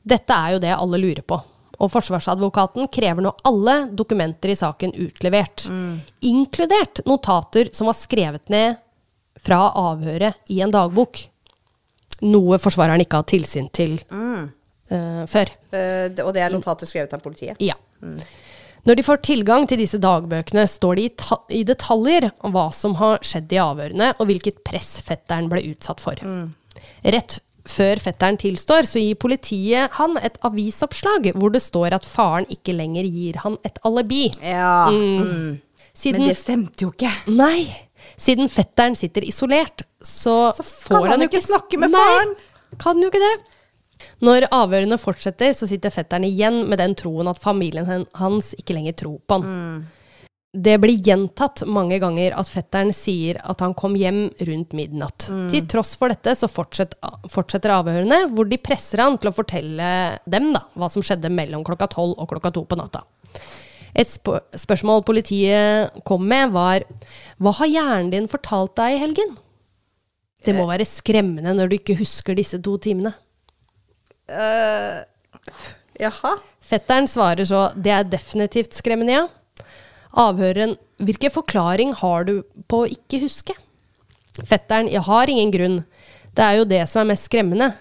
Dette 0.00 0.36
er 0.36 0.54
jo 0.54 0.62
det 0.62 0.72
alle 0.76 1.00
lurer 1.00 1.24
på. 1.26 1.40
Og 1.82 1.90
forsvarsadvokaten 1.90 2.86
krever 2.92 3.24
nå 3.24 3.34
alle 3.44 3.74
dokumenter 3.92 4.52
i 4.52 4.56
saken 4.56 4.94
utlevert. 4.94 5.66
Inkludert 6.24 7.02
notater 7.08 7.72
som 7.74 7.90
var 7.90 7.98
skrevet 7.98 8.48
ned 8.52 8.78
fra 9.44 9.60
avhøret 9.76 10.40
i 10.52 10.60
en 10.64 10.72
dagbok. 10.74 11.20
Noe 12.24 12.58
forsvareren 12.62 13.02
ikke 13.04 13.20
har 13.20 13.28
tilsyn 13.28 13.68
til 13.74 13.98
eh, 14.08 15.22
før. 15.28 15.54
Uh, 15.74 16.08
og 16.24 16.32
det 16.36 16.44
er 16.44 16.54
notater 16.54 16.88
skrevet 16.88 17.12
av 17.16 17.22
politiet. 17.24 17.60
Ja. 17.62 17.76
Når 18.84 18.98
de 18.98 19.04
får 19.06 19.22
tilgang 19.24 19.64
til 19.68 19.80
disse 19.80 19.98
dagbøkene, 20.00 20.66
står 20.68 21.00
det 21.00 21.06
i, 21.08 21.12
i 21.60 21.62
detaljer 21.66 22.28
om 22.44 22.52
hva 22.54 22.68
som 22.76 22.96
har 23.00 23.22
skjedd 23.24 23.52
i 23.56 23.60
avhørene, 23.60 24.12
og 24.18 24.28
hvilket 24.28 24.60
press 24.66 24.98
fetteren 25.04 25.48
ble 25.52 25.62
utsatt 25.70 26.04
for. 26.04 26.20
Rett 27.04 27.38
før 27.64 28.00
fetteren 28.02 28.36
tilstår, 28.40 28.88
så 28.88 29.00
gir 29.00 29.16
politiet 29.20 29.96
han 29.98 30.18
et 30.20 30.36
avisoppslag 30.44 31.30
hvor 31.32 31.54
det 31.54 31.62
står 31.64 31.96
at 31.96 32.08
faren 32.08 32.46
ikke 32.52 32.76
lenger 32.76 33.08
gir 33.08 33.40
han 33.44 33.56
et 33.64 33.80
alibi. 33.88 34.26
Ja. 34.44 34.90
Mm. 34.92 35.62
Siden, 35.94 36.24
Men 36.24 36.32
det 36.32 36.38
stemte 36.40 36.84
jo 36.84 36.92
ikke. 36.92 37.12
Nei! 37.30 37.68
Siden 38.16 38.50
fetteren 38.52 38.94
sitter 38.98 39.24
isolert, 39.26 39.84
så, 40.00 40.52
Så 40.54 40.62
får 40.62 41.00
han 41.00 41.14
han 41.14 41.26
jo 41.26 41.30
ikke 41.32 41.44
snakke 41.44 41.80
med 41.80 41.94
faren! 41.94 42.34
Nei. 42.34 42.78
Kan 42.82 43.02
jo 43.02 43.10
ikke 43.10 43.22
det. 43.22 43.34
Når 44.24 44.48
avhørene 44.52 44.98
fortsetter, 45.00 45.52
så 45.56 45.68
sitter 45.70 45.92
fetteren 45.94 46.26
igjen 46.26 46.64
med 46.68 46.80
den 46.82 46.96
troen 46.98 47.28
at 47.30 47.42
familien 47.42 48.06
hans 48.18 48.52
ikke 48.58 48.76
lenger 48.76 48.96
tror 49.04 49.20
på 49.26 49.38
han. 49.38 49.84
Det 50.54 50.76
blir 50.78 51.00
gjentatt 51.02 51.64
mange 51.66 51.96
ganger 51.98 52.36
at 52.38 52.46
fetteren 52.46 52.92
sier 52.94 53.40
at 53.42 53.62
han 53.64 53.72
kom 53.74 53.96
hjem 53.98 54.28
rundt 54.46 54.74
midnatt. 54.78 55.26
Til 55.50 55.66
tross 55.70 55.96
for 55.98 56.14
dette 56.14 56.36
så 56.38 56.46
fortsett, 56.50 56.94
fortsetter 57.30 57.74
avhørene, 57.74 58.20
hvor 58.30 58.46
de 58.46 58.60
presser 58.62 59.02
han 59.02 59.18
til 59.18 59.32
å 59.32 59.34
fortelle 59.34 59.88
dem 60.30 60.52
da, 60.54 60.62
hva 60.78 60.90
som 60.92 61.02
skjedde 61.02 61.32
mellom 61.34 61.66
klokka 61.66 61.90
tolv 61.96 62.14
og 62.22 62.30
klokka 62.30 62.54
to 62.54 62.62
på 62.70 62.78
natta. 62.78 63.02
Et 63.94 64.10
sp 64.10 64.34
spørsmål 64.58 65.04
politiet 65.06 65.94
kom 66.06 66.24
med, 66.26 66.50
var 66.54 66.82
Hva 67.38 67.52
har 67.60 67.70
hjernen 67.70 68.10
din 68.14 68.30
fortalt 68.30 68.74
deg 68.80 68.96
i 68.96 69.02
helgen? 69.02 69.36
Det 70.44 70.52
må 70.56 70.66
være 70.68 70.84
skremmende 70.84 71.54
når 71.56 71.70
du 71.70 71.76
ikke 71.78 71.96
husker 71.96 72.36
disse 72.36 72.58
to 72.60 72.76
timene. 72.82 73.14
Jaha. 76.00 76.34
Fetteren 76.64 77.08
svarer 77.08 77.46
så 77.48 77.68
det 77.76 77.92
er 77.94 78.08
definitivt 78.08 78.76
skremmende, 78.76 79.22
ja. 79.22 79.24
Avhøreren 80.14 80.76
hvilken 81.02 81.32
forklaring 81.34 81.94
har 81.98 82.26
du 82.28 82.36
på 82.70 82.84
å 82.84 82.90
ikke 82.90 83.22
huske? 83.24 83.56
Fetteren 84.42 84.90
jeg 84.90 85.02
har 85.06 85.30
ingen 85.30 85.52
grunn. 85.54 85.80
Det 86.34 86.44
er 86.44 86.58
jo 86.58 86.68
det 86.68 86.82
som 86.90 87.02
er 87.02 87.12
mest 87.12 87.28
skremmende. 87.28 87.72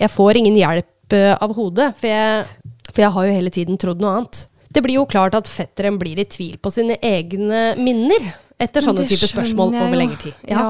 Jeg 0.00 0.12
får 0.12 0.40
ingen 0.40 0.56
hjelp 0.56 1.16
eh, 1.16 1.34
av 1.36 1.52
hodet, 1.56 1.90
for 1.96 2.08
jeg, 2.08 2.72
for 2.90 3.02
jeg 3.04 3.14
har 3.16 3.26
jo 3.26 3.36
hele 3.36 3.52
tiden 3.52 3.80
trodd 3.80 4.00
noe 4.02 4.14
annet. 4.18 4.42
Det 4.70 4.82
blir 4.84 5.00
jo 5.00 5.06
klart 5.10 5.34
at 5.34 5.50
fetteren 5.50 5.98
blir 5.98 6.20
i 6.22 6.26
tvil 6.30 6.56
på 6.62 6.70
sine 6.70 6.94
egne 7.02 7.74
minner 7.80 8.30
etter 8.60 8.84
sånne 8.84 9.06
type 9.08 9.26
spørsmål 9.26 9.74
over 9.74 9.98
lengre 9.98 10.18
tid. 10.28 10.42
Ja. 10.46 10.64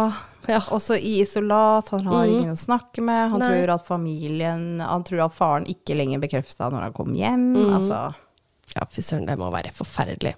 Ja. 0.48 0.60
Også 0.72 0.96
i 0.96 1.18
isolat, 1.20 1.90
han 1.92 2.06
har 2.08 2.26
ingen 2.26 2.54
å 2.54 2.58
snakke 2.58 3.04
med. 3.04 3.28
Han 3.34 3.42
Nei. 3.42 3.50
tror 3.52 3.74
at 3.76 3.84
familien 3.86 4.62
Han 4.80 5.04
tror 5.06 5.26
at 5.26 5.34
faren 5.36 5.66
ikke 5.68 5.94
lenger 5.94 6.22
bekrefta 6.22 6.70
når 6.72 6.88
han 6.88 6.94
kom 6.96 7.12
hjem. 7.14 7.50
Altså 7.68 7.98
Ja, 8.72 8.86
fy 8.90 9.02
søren, 9.04 9.26
det 9.28 9.36
må 9.38 9.50
være 9.52 9.72
forferdelig. 9.74 10.34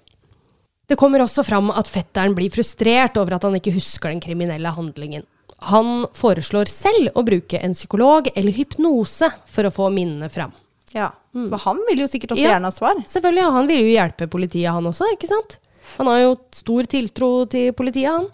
Det 0.89 0.97
kommer 0.99 1.23
også 1.23 1.45
fram 1.47 1.71
at 1.71 1.87
fetteren 1.87 2.35
blir 2.35 2.51
frustrert 2.51 3.15
over 3.17 3.37
at 3.37 3.45
han 3.47 3.55
ikke 3.57 3.75
husker 3.77 4.11
den 4.11 4.21
kriminelle 4.21 4.73
handlingen. 4.75 5.23
Han 5.71 6.03
foreslår 6.17 6.67
selv 6.67 7.15
å 7.15 7.23
bruke 7.23 7.61
en 7.63 7.75
psykolog 7.77 8.27
eller 8.35 8.51
hypnose 8.51 9.29
for 9.47 9.63
å 9.69 9.71
få 9.71 9.87
minnene 9.93 10.27
fram. 10.33 10.51
Ja. 10.93 11.09
For 11.33 11.57
han 11.65 11.79
vil 11.89 12.03
jo 12.03 12.07
sikkert 12.07 12.35
også 12.35 12.43
Ja. 12.43 12.53
gjerne 12.55 12.69
ha 12.69 12.75
svar. 12.75 12.95
Selvfølgelig, 13.09 13.45
og 13.47 13.53
han 13.53 13.67
vil 13.67 13.79
jo 13.81 13.91
hjelpe 13.95 14.27
politiet, 14.29 14.69
han 14.71 14.85
også, 14.85 15.07
ikke 15.15 15.27
sant? 15.31 15.57
Han 15.97 16.07
har 16.07 16.19
jo 16.21 16.35
stor 16.53 16.83
tiltro 16.89 17.31
til 17.49 17.73
politiet, 17.73 18.09
han. 18.11 18.27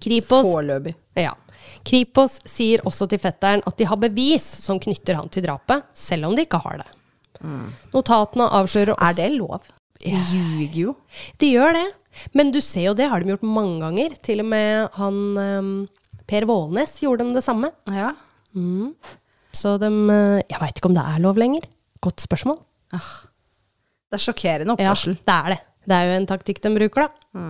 Kripos, 0.00 0.44
Foreløpig. 0.46 0.94
ja. 1.16 1.34
Kripos 1.84 2.38
sier 2.48 2.80
også 2.88 3.06
til 3.08 3.18
fetteren 3.22 3.62
at 3.66 3.76
de 3.76 3.84
har 3.88 3.96
bevis 3.96 4.42
som 4.64 4.78
knytter 4.80 5.16
han 5.16 5.28
til 5.32 5.42
drapet, 5.44 5.82
selv 5.96 6.26
om 6.28 6.34
de 6.36 6.44
ikke 6.46 6.60
har 6.60 6.82
det. 6.82 6.88
Notatene 7.94 8.48
avslører 8.52 8.94
også 8.96 9.08
Er 9.08 9.14
det 9.16 9.30
lov? 9.38 9.60
De 10.02 10.10
ljuger 10.12 10.74
jo. 10.76 10.96
De 11.40 11.50
gjør 11.54 11.72
det. 11.76 11.86
Men 12.34 12.50
du 12.52 12.60
ser 12.60 12.88
jo 12.90 12.94
det, 12.94 13.08
har 13.08 13.20
de 13.20 13.30
gjort 13.32 13.42
mange 13.46 13.78
ganger. 13.80 14.16
Til 14.22 14.40
og 14.40 14.46
med 14.50 14.88
han 14.96 15.20
um, 15.38 15.70
Per 16.26 16.44
Vålnes 16.48 16.98
gjorde 17.00 17.18
dem 17.24 17.32
det 17.36 17.44
samme. 17.44 17.70
Ja. 17.88 18.12
Så 19.52 19.76
de 19.82 19.88
eh, 19.88 20.42
Jeg 20.48 20.60
veit 20.62 20.78
ikke 20.78 20.90
om 20.90 20.96
det 20.96 21.06
er 21.06 21.24
lov 21.24 21.40
lenger. 21.40 21.66
Godt 22.02 22.22
spørsmål. 22.24 22.60
Det 24.10 24.18
er 24.18 24.22
sjokkerende 24.24 24.74
oppførsel. 24.76 25.16
Ja, 25.18 25.26
det 25.26 25.34
er 25.38 25.54
det. 25.54 25.60
Det 25.90 25.96
er 25.96 26.06
jo 26.08 26.14
en 26.20 26.28
taktikk 26.30 26.62
de 26.62 26.72
bruker, 26.76 27.06
da. 27.08 27.42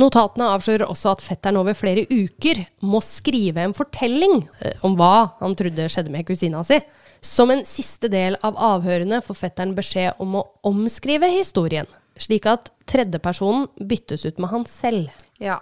Notatene 0.00 0.52
avslører 0.54 0.86
også 0.86 1.16
at 1.16 1.22
fetteren 1.24 1.58
over 1.58 1.74
flere 1.74 2.04
uker 2.06 2.60
må 2.86 3.00
skrive 3.02 3.64
en 3.66 3.74
fortelling 3.74 4.44
eh, 4.62 4.76
om 4.86 4.94
hva 4.98 5.32
han 5.40 5.56
trodde 5.58 5.88
skjedde 5.90 6.12
med 6.14 6.28
kusina 6.28 6.62
si. 6.66 6.78
Som 7.20 7.50
en 7.52 7.64
siste 7.68 8.08
del 8.12 8.38
av 8.46 8.54
avhørene 8.56 9.18
får 9.24 9.40
fetteren 9.42 9.74
beskjed 9.76 10.22
om 10.22 10.38
å 10.38 10.44
omskrive 10.70 11.28
historien, 11.34 11.90
slik 12.20 12.46
at 12.48 12.70
tredjepersonen 12.88 13.66
byttes 13.90 14.24
ut 14.28 14.38
med 14.40 14.54
han 14.54 14.64
selv. 14.70 15.10
Ja. 15.42 15.58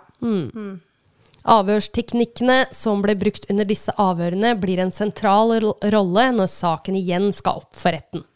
Avhørsteknikkene 1.48 2.66
som 2.76 3.00
ble 3.04 3.14
brukt 3.18 3.48
under 3.48 3.68
disse 3.68 3.92
avhørene, 3.96 4.52
blir 4.60 4.82
en 4.84 4.92
sentral 4.92 5.54
rolle 5.62 6.26
når 6.36 6.50
saken 6.52 6.98
igjen 6.98 7.30
skal 7.36 7.62
opp 7.62 7.78
for 7.78 7.96
retten. 7.96 8.26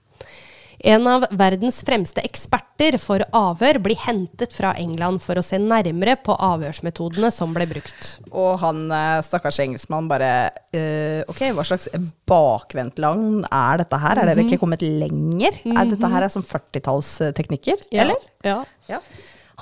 En 0.83 1.05
av 1.07 1.29
verdens 1.31 1.77
fremste 1.87 2.25
eksperter 2.27 2.97
for 2.99 3.23
avhør 3.39 3.79
blir 3.85 4.01
hentet 4.03 4.51
fra 4.57 4.73
England 4.81 5.23
for 5.23 5.39
å 5.39 5.45
se 5.47 5.61
nærmere 5.63 6.17
på 6.19 6.35
avhørsmetodene 6.35 7.31
som 7.31 7.53
ble 7.55 7.69
brukt. 7.71 8.09
Og 8.33 8.57
han 8.65 8.89
eh, 8.91 9.21
stakkars 9.23 9.61
engelskmann 9.63 10.09
bare 10.11 10.33
eh, 10.75 11.21
Ok, 11.31 11.45
hva 11.55 11.63
slags 11.69 11.87
bakvendtland 12.27 13.47
er 13.47 13.85
dette 13.85 14.01
her? 14.03 14.23
Er 14.25 14.33
dere 14.33 14.47
ikke 14.49 14.59
kommet 14.65 14.83
lenger? 14.83 15.61
Er 15.71 15.93
dette 15.93 16.11
her 16.17 16.27
er 16.27 16.35
som 16.35 16.43
40-tallsteknikker? 16.51 17.87
Eller? 17.95 18.27
Ja. 18.43 18.59
Ja. 18.91 18.99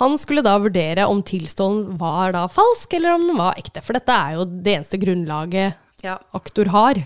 Han 0.00 0.16
skulle 0.20 0.42
da 0.44 0.56
vurdere 0.62 1.04
om 1.10 1.20
tilståelsen 1.26 1.98
var 2.00 2.32
da 2.32 2.46
falsk, 2.48 2.94
eller 2.96 3.14
om 3.18 3.26
den 3.28 3.36
var 3.40 3.58
ekte. 3.60 3.82
For 3.84 3.96
dette 3.96 4.14
er 4.16 4.38
jo 4.38 4.46
det 4.48 4.78
eneste 4.78 5.00
grunnlaget 5.02 5.74
Ja. 6.02 6.18
aktor 6.32 6.70
har. 6.72 7.02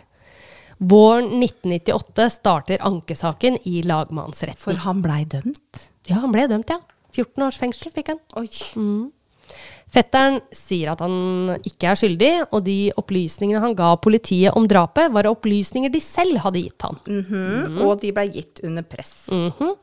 Våren 0.79 1.41
1998 1.43 2.29
starter 2.31 2.79
ankesaken 2.87 3.59
i 3.67 3.83
lagmannsretten. 3.83 4.63
For 4.63 4.75
han 4.87 5.03
blei 5.03 5.25
dømt? 5.25 5.89
Ja, 6.07 6.21
han 6.23 6.33
ble 6.35 6.47
dømt, 6.51 6.71
ja. 6.71 6.79
14 7.15 7.43
års 7.47 7.59
fengsel 7.59 7.91
fikk 7.95 8.09
han. 8.13 8.19
Oi. 8.37 8.49
Fetteren 9.95 10.41
sier 10.55 10.91
at 10.91 11.03
han 11.05 11.55
ikke 11.63 11.91
er 11.93 11.99
skyldig, 12.01 12.33
og 12.51 12.65
de 12.67 12.91
opplysningene 12.99 13.61
han 13.63 13.77
ga 13.79 13.93
politiet 14.03 14.57
om 14.59 14.67
drapet, 14.71 15.13
var 15.15 15.29
opplysninger 15.31 15.93
de 15.95 16.01
selv 16.03 16.41
hadde 16.43 16.63
gitt 16.65 16.83
han. 16.83 16.99
Mhm. 17.07 17.79
Og 17.85 18.01
de 18.03 18.11
blei 18.17 18.29
gitt 18.35 18.61
under 18.65 18.83
press. 18.83 19.29
Mhm. 19.31 19.75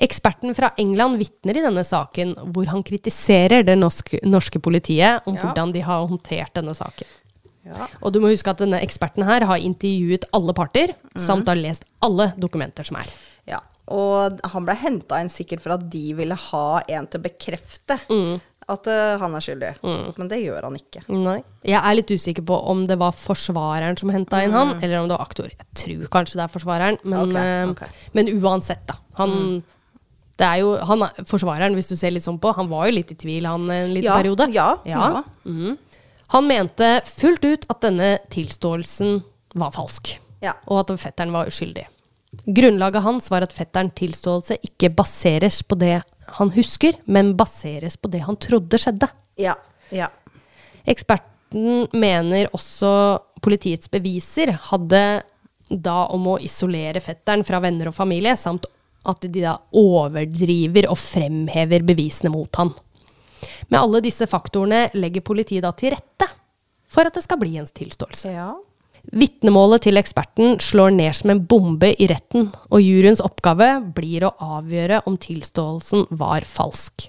Eksperten 0.00 0.54
fra 0.56 0.72
England 0.80 1.20
vitner 1.20 1.58
i 1.60 1.64
denne 1.64 1.84
saken, 1.84 2.34
hvor 2.54 2.70
han 2.72 2.84
kritiserer 2.86 3.64
det 3.66 3.76
norske, 3.78 4.20
norske 4.24 4.60
politiet 4.62 5.26
om 5.28 5.36
Ja. 5.36 5.42
hvordan 5.42 5.72
de 5.72 5.80
har 5.84 6.06
håndtert 6.06 6.54
denne 6.56 6.74
saken. 6.74 7.06
Ja. 7.66 7.86
Og 8.02 8.12
du 8.12 8.20
må 8.20 8.30
huske 8.32 8.50
at 8.50 8.58
denne 8.62 8.80
eksperten 8.80 9.24
her 9.28 9.44
har 9.44 9.60
intervjuet 9.60 10.24
alle 10.32 10.54
parter, 10.56 10.94
samt 11.16 11.46
har 11.46 11.58
lest 11.60 11.84
alle 12.02 12.32
dokumenter 12.38 12.84
som 12.84 12.96
er. 12.96 13.10
ja. 13.46 13.60
Og 13.90 14.38
han 14.52 14.64
ble 14.64 14.74
henta 14.78 15.16
inn 15.18 15.28
sikkert 15.28 15.64
for 15.64 15.74
at 15.74 15.90
de 15.90 16.12
ville 16.14 16.34
ha 16.34 16.80
en 16.86 17.08
til 17.10 17.18
å 17.18 17.24
bekrefte 17.24 17.96
at 18.70 18.86
eh, 18.86 19.16
han 19.18 19.34
er 19.34 19.42
skyldig. 19.42 19.70
Men 19.82 20.28
det 20.30 20.38
gjør 20.44 20.68
han 20.68 20.76
ikke. 20.78 21.02
Nei. 21.10 21.40
Jeg 21.66 21.80
er 21.80 21.96
litt 21.98 22.12
usikker 22.14 22.44
på 22.46 22.54
om 22.70 22.84
det 22.86 22.96
var 23.00 23.16
forsvareren 23.18 23.98
som 23.98 24.12
henta 24.14 24.44
inn 24.44 24.54
han, 24.54 24.76
eller 24.78 25.00
om 25.00 25.10
det 25.10 25.16
var 25.16 25.26
aktor. 25.26 25.50
Jeg 25.50 25.66
tror 25.82 26.06
kanskje 26.14 26.38
det 26.38 26.44
er 26.46 26.52
forsvareren, 26.54 27.00
men, 27.02 27.34
okay, 27.34 27.64
okay. 27.72 27.88
men 28.14 28.30
uansett, 28.38 28.84
da. 28.86 28.94
Han, 29.18 29.64
det 30.40 30.46
er 30.48 30.62
jo, 30.62 30.72
han 30.88 31.02
er, 31.04 31.20
forsvareren, 31.28 31.74
hvis 31.76 31.90
du 31.92 31.96
ser 32.00 32.14
litt 32.14 32.24
sånn 32.24 32.38
på, 32.40 32.54
han 32.56 32.68
var 32.70 32.88
jo 32.88 32.94
litt 32.96 33.12
i 33.12 33.18
tvil 33.20 33.44
han 33.48 33.66
en 33.70 33.92
liten 33.92 34.08
Ja, 34.08 34.16
periode. 34.16 34.46
ja, 34.56 34.70
ja. 34.88 35.00
ja. 35.20 35.22
Mm. 35.44 35.76
Han 36.32 36.46
mente 36.48 36.88
fullt 37.04 37.44
ut 37.44 37.66
at 37.72 37.80
denne 37.84 38.10
tilståelsen 38.32 39.18
var 39.60 39.72
falsk, 39.74 40.14
Ja. 40.40 40.54
og 40.70 40.84
at 40.84 40.94
fetteren 41.02 41.32
var 41.34 41.50
uskyldig. 41.50 41.84
Grunnlaget 42.46 43.02
hans 43.02 43.26
var 43.32 43.42
at 43.42 43.52
fetteren 43.52 43.90
tilståelse 43.90 44.56
ikke 44.64 44.92
baseres 44.94 45.60
på 45.66 45.76
det 45.80 45.96
han 46.38 46.52
husker, 46.54 46.94
men 47.10 47.32
baseres 47.36 47.96
på 47.98 48.08
det 48.12 48.22
han 48.22 48.38
trodde 48.38 48.78
skjedde. 48.78 49.08
Ja. 49.42 49.56
Ja. 49.90 50.06
Eksperten 50.86 51.88
mener 51.92 52.48
også 52.54 52.92
politiets 53.42 53.90
beviser 53.90 54.52
hadde 54.70 55.02
da 55.70 56.04
om 56.14 56.24
å 56.32 56.38
isolere 56.42 57.02
fetteren 57.02 57.44
fra 57.46 57.60
venner 57.62 57.90
og 57.90 57.94
familie, 57.96 58.36
samt 58.38 58.66
at 59.08 59.24
de 59.24 59.40
da 59.44 59.54
overdriver 59.76 60.88
og 60.90 60.98
fremhever 61.00 61.82
bevisene 61.86 62.30
mot 62.32 62.56
han. 62.60 62.70
Med 63.68 63.80
alle 63.80 64.00
disse 64.04 64.26
faktorene 64.28 64.90
legger 64.98 65.20
politiet 65.24 65.64
da 65.64 65.72
til 65.76 65.90
rette 65.94 66.26
for 66.90 67.06
at 67.06 67.14
det 67.16 67.22
skal 67.24 67.38
bli 67.40 67.56
en 67.60 67.66
tilståelse. 67.66 68.28
ja. 68.34 68.54
Vitnemålet 69.16 69.82
til 69.86 69.96
eksperten 69.96 70.58
slår 70.60 70.90
ned 70.92 71.14
som 71.16 71.30
en 71.32 71.46
bombe 71.48 71.88
i 71.96 72.06
retten, 72.10 72.50
og 72.68 72.82
juryens 72.84 73.24
oppgave 73.24 73.80
blir 73.96 74.26
å 74.28 74.36
avgjøre 74.58 75.00
om 75.08 75.16
tilståelsen 75.16 76.04
var 76.20 76.44
falsk. 76.44 77.08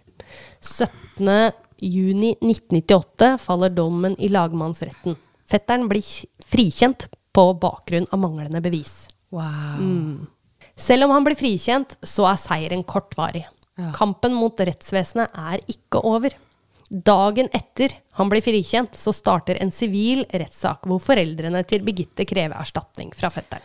17.6.1998 0.62 3.38
faller 3.44 3.70
dommen 3.76 4.16
i 4.20 4.30
lagmannsretten. 4.32 5.16
Fetteren 5.52 5.90
blir 5.92 6.06
frikjent 6.48 7.10
på 7.36 7.52
bakgrunn 7.60 8.08
av 8.12 8.20
manglende 8.24 8.62
bevis. 8.64 9.12
Wow. 9.36 9.84
Selv 10.76 11.08
om 11.08 11.16
han 11.16 11.26
blir 11.26 11.38
frikjent, 11.40 11.98
så 12.04 12.28
er 12.32 12.40
seieren 12.42 12.84
kortvarig. 12.88 13.46
Ja. 13.80 13.92
Kampen 13.96 14.36
mot 14.38 14.60
rettsvesenet 14.60 15.34
er 15.38 15.62
ikke 15.72 16.02
over. 16.08 16.34
Dagen 16.92 17.48
etter 17.56 17.94
han 18.20 18.30
blir 18.32 18.44
frikjent, 18.44 18.98
så 19.00 19.14
starter 19.16 19.62
en 19.64 19.72
sivil 19.72 20.26
rettssak 20.28 20.88
hvor 20.90 21.00
foreldrene 21.00 21.64
til 21.68 21.86
Birgitte 21.88 22.26
krever 22.28 22.58
erstatning 22.60 23.14
fra 23.16 23.32
fetteren. 23.32 23.64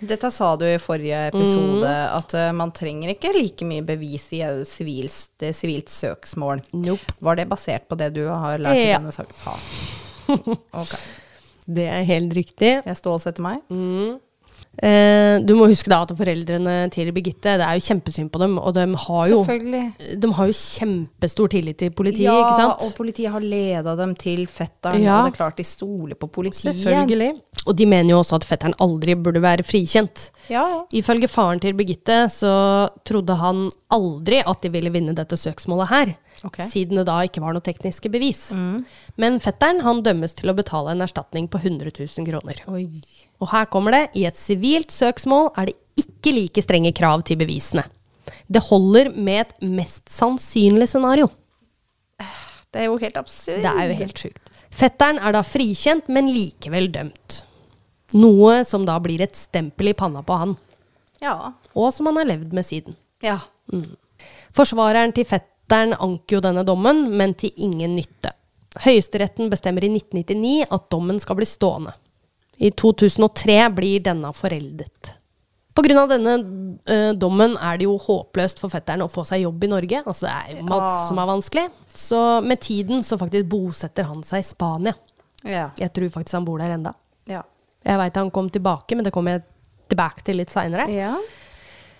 Dette 0.00 0.30
sa 0.32 0.54
du 0.56 0.64
i 0.64 0.78
forrige 0.80 1.18
episode, 1.28 1.90
at 1.90 2.34
uh, 2.38 2.48
man 2.56 2.72
trenger 2.72 3.12
ikke 3.12 3.34
like 3.36 3.66
mye 3.68 3.84
bevis 3.84 4.30
i 4.36 4.40
et 4.46 4.62
sivilt, 4.68 5.44
sivilt 5.54 5.92
søksmål. 5.92 6.62
Nope. 6.80 7.18
Var 7.20 7.38
det 7.38 7.48
basert 7.50 7.84
på 7.90 7.98
det 8.00 8.08
du 8.16 8.22
har 8.30 8.62
lært 8.62 8.80
i 8.80 8.92
denne 8.94 9.14
saken? 9.14 9.36
Ja. 9.46 9.58
Okay. 10.80 11.00
Det 11.66 11.86
er 11.90 12.04
helt 12.06 12.34
riktig. 12.34 12.68
Jeg 12.86 12.98
stålsetter 12.98 13.42
meg. 13.42 13.64
Eh, 13.66 14.12
du 14.80 15.52
må 15.58 15.66
huske 15.68 15.90
da 15.92 15.98
at 16.06 16.12
foreldrene 16.16 16.76
til 16.94 17.10
Birgitte, 17.12 17.56
det 17.60 17.66
er 17.66 17.76
jo 17.76 17.84
kjempesynd 17.84 18.30
på 18.32 18.40
dem, 18.40 18.56
og 18.58 18.72
de 18.74 18.86
har 19.04 19.28
jo, 19.28 19.42
de 19.44 20.30
har 20.38 20.48
jo 20.48 20.54
kjempestor 20.56 21.50
tillit 21.52 21.76
til 21.82 21.90
politiet, 21.92 22.24
ja, 22.30 22.36
ikke 22.40 22.56
sant? 22.62 22.84
og 22.86 22.94
politiet 22.96 23.30
har 23.34 23.44
leda 23.44 23.94
dem 23.98 24.14
til 24.16 24.46
fetteren, 24.48 25.02
Ja. 25.04 25.18
og 25.20 25.28
det 25.28 25.34
er 25.34 25.36
klart 25.36 25.56
de 25.60 25.64
stoler 25.68 26.14
på 26.16 26.30
politiet. 26.32 26.74
Selvfølgelig. 26.74 27.32
Og 27.66 27.76
de 27.76 27.84
mener 27.86 28.14
jo 28.14 28.22
også 28.22 28.38
at 28.40 28.44
fetteren 28.48 28.74
aldri 28.80 29.14
burde 29.20 29.42
være 29.44 29.62
frikjent. 29.66 30.30
Ja, 30.48 30.62
ja. 30.64 30.80
Ifølge 30.96 31.28
faren 31.28 31.60
til 31.60 31.74
Birgitte 31.76 32.22
så 32.32 32.88
trodde 33.04 33.36
han 33.36 33.66
aldri 33.92 34.40
at 34.46 34.62
de 34.64 34.70
ville 34.72 34.90
vinne 34.94 35.12
dette 35.14 35.36
søksmålet 35.36 35.88
her, 35.92 36.14
Ok. 36.44 36.56
siden 36.72 36.96
det 36.96 37.04
da 37.06 37.18
ikke 37.26 37.42
var 37.44 37.52
noe 37.52 37.60
tekniske 37.64 38.08
bevis. 38.10 38.50
Men 39.20 39.38
fetteren 39.44 39.82
han 39.84 40.02
dømmes 40.02 40.32
til 40.38 40.48
å 40.52 40.56
betale 40.56 40.94
en 40.94 41.04
erstatning 41.04 41.48
på 41.52 41.60
100 41.60 41.92
000 41.98 42.26
kroner. 42.30 42.62
Oi. 42.72 42.86
Og 43.40 43.50
her 43.52 43.66
kommer 43.72 43.92
det, 43.92 44.02
i 44.16 44.24
et 44.28 44.36
sivilt 44.40 44.90
søksmål 44.94 45.50
er 45.60 45.70
det 45.70 45.76
ikke 46.00 46.32
like 46.36 46.62
strenge 46.64 46.92
krav 46.96 47.22
til 47.28 47.36
bevisene. 47.40 47.84
Det 48.48 48.62
holder 48.70 49.10
med 49.16 49.42
et 49.46 49.54
mest 49.66 50.08
sannsynlig 50.12 50.88
scenario. 50.88 51.28
Det 52.70 52.84
er 52.84 52.86
jo 52.86 52.96
helt 53.02 53.16
absurd. 53.18 53.60
Det 53.64 53.70
er 53.70 53.88
jo 53.90 53.98
helt 53.98 54.20
sjukt. 54.22 54.50
Fetteren 54.70 55.18
er 55.18 55.34
da 55.34 55.40
frikjent, 55.42 56.06
men 56.08 56.28
likevel 56.30 56.86
dømt. 56.94 57.40
Noe 58.14 58.60
som 58.66 58.84
da 58.86 58.96
blir 59.02 59.20
et 59.24 59.34
stempel 59.38 59.90
i 59.90 59.94
panna 59.98 60.22
på 60.22 60.36
han, 60.38 60.56
Ja. 61.20 61.52
og 61.74 61.92
som 61.92 62.06
han 62.06 62.16
har 62.16 62.24
levd 62.30 62.52
med 62.56 62.64
siden. 62.66 62.96
Ja. 63.22 63.40
Forsvareren 64.56 65.12
til 65.14 65.24
fetteren 65.70 65.94
anker 65.94 66.36
jo 66.36 66.42
denne 66.42 66.64
dommen, 66.66 67.04
men 67.16 67.34
til 67.38 67.52
ingen 67.56 67.94
nytte. 67.94 68.32
Høyesteretten 68.82 69.50
bestemmer 69.50 69.84
i 69.84 69.90
1999 69.90 70.66
at 70.70 70.90
dommen 70.90 71.20
skal 71.22 71.38
bli 71.38 71.46
stående. 71.46 71.92
I 72.60 72.70
2003 72.70 73.70
blir 73.74 74.02
denne 74.04 74.32
foreldet. 74.34 75.14
Pga. 75.74 76.06
denne 76.10 76.34
ø, 76.84 76.96
dommen 77.14 77.54
er 77.56 77.78
det 77.78 77.86
jo 77.86 77.94
håpløst 77.96 78.58
for 78.60 78.68
fetteren 78.68 79.04
å 79.06 79.08
få 79.08 79.22
seg 79.24 79.44
jobb 79.46 79.62
i 79.64 79.70
Norge. 79.70 80.02
Altså 80.04 80.26
det 80.26 80.32
er 80.34 80.58
jo 80.58 80.66
masse 80.68 81.06
som 81.08 81.20
er 81.22 81.30
vanskelig. 81.30 81.64
Så 81.94 82.18
med 82.44 82.60
tiden 82.60 83.02
så 83.06 83.16
faktisk 83.18 83.46
bosetter 83.48 84.04
han 84.10 84.24
seg 84.26 84.42
i 84.42 84.48
Spania. 84.50 84.94
Ja. 85.46 85.70
Jeg 85.78 85.94
tror 85.94 86.10
faktisk 86.18 86.36
han 86.36 86.44
bor 86.44 86.60
der 86.60 86.74
enda. 86.74 86.92
Ja. 87.30 87.44
Jeg 87.86 87.96
veit 88.02 88.18
han 88.18 88.30
kom 88.34 88.50
tilbake, 88.52 88.98
men 88.98 89.06
det 89.06 89.14
kommer 89.14 89.38
jeg 89.38 89.46
tilbake 89.88 90.26
til 90.26 90.42
litt 90.42 90.52
seinere. 90.52 90.90
ja. 90.92 91.14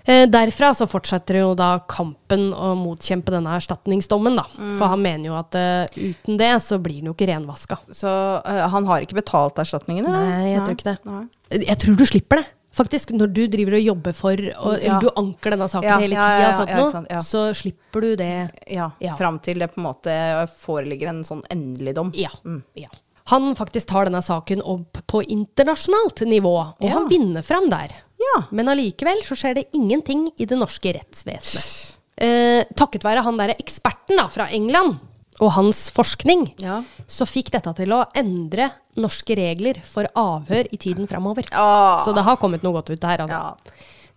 Eh, 0.04 0.26
derfra 0.30 0.72
så 0.74 0.86
fortsetter 0.88 1.40
jo 1.42 1.50
da 1.58 1.74
kampen 1.90 2.50
å 2.56 2.72
motkjempe 2.78 3.34
denne 3.34 3.56
erstatningsdommen, 3.58 4.38
da. 4.40 4.46
Mm. 4.56 4.76
For 4.78 4.92
han 4.94 5.02
mener 5.04 5.30
jo 5.30 5.36
at 5.38 5.58
uh, 5.58 5.98
uten 6.00 6.38
det 6.40 6.52
så 6.64 6.78
blir 6.82 7.02
den 7.02 7.10
jo 7.10 7.16
ikke 7.16 7.28
renvaska. 7.32 7.80
Så 7.92 8.08
uh, 8.08 8.62
han 8.72 8.88
har 8.88 9.04
ikke 9.04 9.18
betalt 9.20 9.60
erstatningen? 9.60 10.08
eller? 10.08 10.30
Nei, 10.30 10.54
jeg 10.54 10.64
tror 10.64 10.78
ikke 10.78 10.88
det. 10.92 10.96
Nei. 11.10 11.26
Jeg 11.66 11.78
tror 11.84 12.00
du 12.00 12.06
slipper 12.08 12.42
det. 12.42 12.48
Faktisk, 12.72 13.10
når 13.18 13.32
du 13.34 13.40
driver 13.50 13.74
og 13.80 13.82
jobber 13.82 14.14
for 14.14 14.38
og, 14.38 14.74
Ja. 14.78 14.94
Eller 14.94 15.00
du 15.02 15.08
anker 15.18 15.50
denne 15.56 15.66
saken 15.68 15.88
Ja, 15.90 15.96
hele 15.98 16.14
ja, 16.14 16.26
tida, 16.26 16.38
ja, 16.38 16.50
ja, 16.50 16.66
ja, 16.70 16.82
noe, 16.84 17.06
ja. 17.10 17.22
så 17.26 17.40
slipper 17.58 18.04
du 18.06 18.10
det. 18.16 18.34
Ja, 18.70 18.90
Ja. 19.02 19.16
fram 19.18 19.40
til 19.42 19.58
det 19.58 19.72
på 19.74 19.80
en 19.82 19.88
måte 19.88 20.14
foreligger 20.62 21.10
en 21.10 21.24
sånn 21.26 21.42
endelig 21.50 21.96
dom. 21.98 22.12
Ja. 22.14 22.30
ja. 22.78 22.88
Han 23.34 23.56
faktisk 23.58 23.90
tar 23.90 24.06
denne 24.06 24.22
saken 24.22 24.62
opp 24.62 25.02
på 25.10 25.22
internasjonalt 25.26 26.22
nivå, 26.30 26.54
og 26.78 26.86
Ja. 26.86 26.94
han 26.94 27.08
vinner 27.10 27.42
fram 27.42 27.68
der. 27.70 27.90
Ja. 28.20 28.42
Men 28.54 28.68
allikevel 28.72 29.22
så 29.26 29.36
skjer 29.38 29.56
det 29.60 29.68
ingenting 29.76 30.28
i 30.36 30.46
det 30.48 30.58
norske 30.60 30.92
rettsvesenet. 30.96 31.96
Eh, 32.20 32.66
takket 32.76 33.04
være 33.06 33.22
han 33.24 33.38
derre 33.40 33.56
eksperten 33.62 34.18
da, 34.20 34.26
fra 34.28 34.48
England 34.52 34.98
og 35.40 35.54
hans 35.56 35.86
forskning, 35.96 36.50
Ja. 36.60 36.82
så 37.08 37.24
fikk 37.24 37.48
dette 37.54 37.72
til 37.78 37.94
å 37.96 38.02
endre 38.14 38.66
norske 39.00 39.32
regler 39.38 39.80
for 39.82 40.04
avhør 40.14 40.68
i 40.70 40.76
tiden 40.76 41.08
framover. 41.08 41.48
Ah. 41.56 42.02
Så 42.04 42.12
det 42.14 42.24
har 42.26 42.36
kommet 42.36 42.62
noe 42.62 42.76
godt 42.76 42.90
ut 42.92 43.02
her. 43.08 43.22
Altså. 43.24 43.40
Ja. 43.40 43.56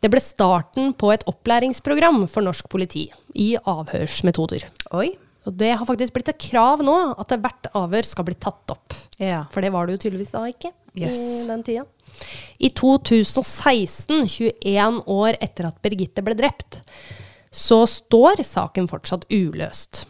Det 0.04 0.12
ble 0.12 0.20
starten 0.20 0.91
på 0.99 1.14
et 1.14 1.24
opplæringsprogram 1.32 2.26
for 2.28 2.43
norsk 2.43 2.68
politi 2.68 3.06
i 3.39 3.54
avhørsmetoder. 3.56 4.66
Oi. 4.91 5.14
Og 5.47 5.56
det 5.60 5.74
har 5.78 5.86
faktisk 5.88 6.14
blitt 6.16 6.28
et 6.34 6.39
krav 6.39 6.84
nå 6.84 7.16
at 7.20 7.32
hvert 7.39 7.70
avhør 7.76 8.06
skal 8.08 8.28
bli 8.28 8.36
tatt 8.36 8.72
opp. 8.76 8.93
Ja. 9.20 9.45
For 9.51 9.62
det 9.64 9.72
var 9.72 9.88
det 9.88 9.95
jo 9.95 10.10
tydeligvis 10.10 10.32
da 10.36 10.43
ikke 10.51 10.74
Yes. 10.94 11.18
i 11.18 11.48
den 11.50 11.64
tida. 11.66 11.86
I 12.62 12.70
2016, 12.70 14.28
21 14.28 15.02
år 15.10 15.38
etter 15.41 15.68
at 15.70 15.82
Birgitte 15.82 16.24
ble 16.26 16.38
drept, 16.38 16.82
så 17.54 17.84
står 17.89 18.44
saken 18.46 18.88
fortsatt 18.89 19.26
uløst. 19.34 20.06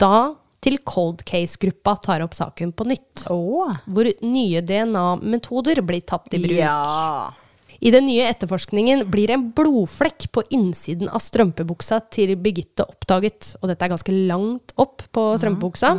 Da 0.00 0.36
til 0.66 0.80
Cold 0.82 1.22
Case-gruppa 1.28 1.94
tar 2.02 2.24
opp 2.24 2.34
saken 2.34 2.72
på 2.74 2.86
nytt. 2.88 3.26
Oh. 3.30 3.70
Hvor 3.86 4.08
nye 4.26 4.62
DNA-metoder 4.66 5.82
blir 5.86 6.02
tatt 6.08 6.32
i 6.34 6.40
bruk. 6.42 6.56
Ja. 6.58 7.30
I 7.76 7.92
den 7.92 8.08
nye 8.08 8.24
etterforskningen 8.30 9.04
blir 9.12 9.30
en 9.34 9.50
blodflekk 9.54 10.30
på 10.32 10.42
innsiden 10.56 11.10
av 11.12 11.22
strømpebuksa 11.22 12.00
til 12.10 12.32
Birgitte 12.40 12.86
oppdaget. 12.88 13.52
Og 13.60 13.70
dette 13.70 13.86
er 13.86 13.92
ganske 13.92 14.16
langt 14.16 14.74
opp 14.80 15.04
på 15.14 15.28
strømpebuksa. 15.38 15.92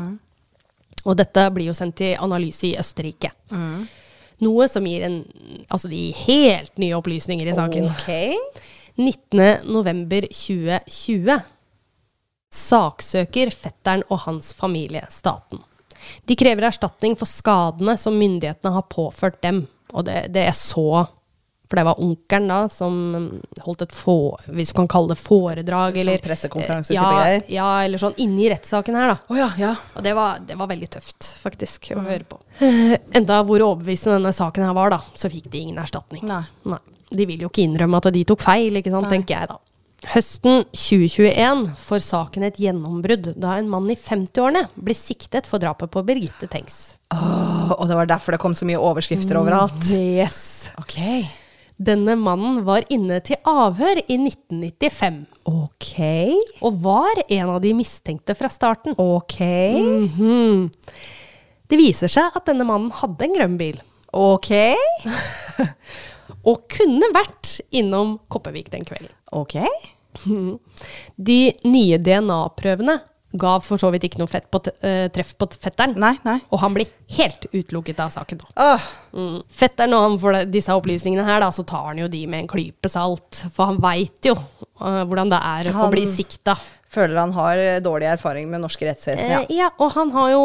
Og 1.08 1.16
dette 1.16 1.48
blir 1.56 1.70
jo 1.70 1.78
sendt 1.78 2.00
til 2.02 2.18
analyse 2.20 2.68
i 2.68 2.76
Østerrike. 2.82 3.32
Noe 4.46 4.68
som 4.70 4.86
gir 4.86 5.02
en, 5.08 5.16
altså 5.70 5.88
de 5.90 6.14
helt 6.26 6.78
nye 6.82 6.98
opplysninger 6.98 7.48
i 7.50 7.56
saken. 7.58 7.86
Ok. 7.90 8.10
19.11.2020 8.98 11.42
saksøker 12.58 13.52
fetteren 13.54 14.04
og 14.10 14.20
hans 14.26 14.54
familie 14.58 15.06
staten. 15.14 15.60
De 16.30 16.36
krever 16.38 16.64
erstatning 16.70 17.18
for 17.18 17.26
skadene 17.30 17.98
som 18.00 18.18
myndighetene 18.18 18.74
har 18.76 18.86
påført 18.92 19.42
dem. 19.44 19.68
Og 19.94 20.06
det, 20.08 20.28
det 20.36 20.44
er 20.50 20.56
så 20.58 21.06
For 21.68 21.80
det 21.80 21.84
var 21.84 22.00
onkelen 22.00 22.48
da 22.48 22.60
som 22.72 22.98
holdt 23.66 23.82
et 23.88 23.96
få, 23.96 24.16
hvis 24.56 24.72
du 24.72 24.78
kan 24.80 24.88
kalle 24.92 25.12
det 25.12 25.20
foredrag, 25.20 25.98
Sånn 25.98 26.02
eller 26.06 26.24
pressekonferanse 26.24 26.96
ja, 26.96 27.06
greier? 27.12 27.44
ja, 27.52 27.68
eller 27.84 28.02
sånn 28.02 28.16
inni 28.24 28.48
rettssaken 28.54 28.96
her, 28.96 29.14
da. 29.14 29.18
Oh, 29.28 29.40
ja, 29.40 29.50
ja. 29.60 29.74
Og 30.00 30.06
det 30.06 30.16
var, 30.16 30.40
det 30.48 30.56
var 30.60 30.72
veldig 30.72 30.90
tøft, 30.96 31.32
faktisk, 31.44 31.92
å 31.98 32.04
høre 32.08 32.24
på. 32.28 32.40
Eh, 32.64 32.96
Enda 33.20 33.42
hvor 33.44 33.62
overbevisende 33.66 34.22
denne 34.22 34.32
saken 34.36 34.64
her 34.68 34.76
var, 34.78 34.96
da, 34.96 35.02
så 35.14 35.30
fikk 35.34 35.52
de 35.52 35.66
ingen 35.68 35.82
erstatning. 35.84 36.24
Nei. 36.28 36.44
Nei. 36.72 36.80
De 37.12 37.24
vil 37.28 37.44
jo 37.46 37.52
ikke 37.52 37.64
innrømme 37.68 38.00
at 38.02 38.12
de 38.16 38.24
tok 38.28 38.42
feil, 38.44 38.80
ikke 38.80 38.92
sant, 38.92 39.08
tenker 39.12 39.36
jeg 39.42 39.52
da. 39.52 39.60
Høsten 40.14 40.62
2021 40.78 41.64
får 41.82 42.04
saken 42.06 42.44
et 42.46 42.60
gjennombrudd 42.62 43.32
da 43.42 43.56
en 43.58 43.70
mann 43.72 43.88
i 43.90 43.96
50-årene 43.98 44.68
ble 44.78 44.94
siktet 44.96 45.50
for 45.50 45.60
drapet 45.64 45.90
på 45.92 46.04
Birgitte 46.06 46.48
Tengs. 46.52 46.94
Åh, 47.16 47.72
og 47.74 47.88
det 47.90 47.98
var 47.98 48.10
derfor 48.12 48.36
det 48.36 48.42
kom 48.44 48.54
så 48.56 48.68
mye 48.70 48.78
overskrifter 48.78 49.40
overalt. 49.40 49.90
Yes. 49.90 50.70
Ok. 50.78 51.00
Denne 51.78 52.16
mannen 52.18 52.64
var 52.66 52.86
inne 52.90 53.20
til 53.22 53.38
avhør 53.46 54.00
i 54.10 54.16
1995, 54.18 55.20
Ok. 55.46 55.92
og 56.66 56.80
var 56.82 57.20
en 57.30 57.52
av 57.54 57.60
de 57.62 57.74
mistenkte 57.78 58.34
fra 58.36 58.50
starten. 58.50 58.96
Ok. 58.98 59.38
Mhm. 59.78 60.72
Det 61.68 61.78
viser 61.78 62.10
seg 62.10 62.32
at 62.36 62.48
denne 62.48 62.66
mannen 62.66 62.90
hadde 62.96 63.28
en 63.28 63.36
grønn 63.36 63.58
bil, 63.60 63.78
Ok. 64.14 64.50
og 66.48 66.64
kunne 66.72 67.12
vært 67.14 67.60
innom 67.76 68.18
Kopervik 68.32 68.72
den 68.74 68.86
kvelden. 68.88 69.14
Ok. 69.36 69.58
De 71.18 71.40
nye 71.68 72.00
DNA-prøvene 72.02 72.96
ga 73.40 73.58
for 73.64 73.78
så 73.82 73.92
vidt 73.94 74.04
ikke 74.08 74.20
noe 74.22 74.30
fett 74.32 74.48
på 74.52 74.62
eh, 74.82 75.08
treff 75.14 75.36
på 75.40 75.48
fetteren, 75.56 75.94
Nei, 76.02 76.14
nei. 76.26 76.38
og 76.52 76.60
han 76.64 76.74
blir 76.78 76.90
helt 77.18 77.46
utelukket 77.54 78.00
av 78.04 78.10
saken 78.14 78.42
nå. 78.42 78.50
Oh. 78.60 78.88
Mm. 79.18 79.38
Fetteren, 79.50 79.94
når 79.94 80.08
han 80.08 80.18
får 80.22 80.40
disse 80.54 80.74
opplysningene 80.76 81.26
her, 81.28 81.40
da, 81.46 81.52
så 81.56 81.64
tar 81.68 81.92
han 81.92 82.02
jo 82.04 82.08
de 82.12 82.26
med 82.28 82.44
en 82.46 82.50
klype 82.52 82.90
salt, 82.92 83.46
for 83.56 83.70
han 83.72 83.80
veit 83.84 84.28
jo 84.32 84.36
uh, 84.36 85.04
hvordan 85.08 85.32
det 85.32 85.40
er 85.54 85.70
å 85.72 85.78
Han- 85.82 85.94
bli 85.94 86.06
sikta. 86.10 86.58
føler 86.90 87.18
han 87.20 87.34
har 87.36 87.58
eh, 87.60 87.80
dårlig 87.84 88.08
erfaring 88.08 88.46
med 88.50 88.62
norske 88.64 88.86
rettsvesen, 88.88 89.30
ja. 89.30 89.42
Eh, 89.44 89.56
ja, 89.60 89.68
og 89.84 89.92
han 89.98 90.12
har 90.16 90.30
jo 90.32 90.44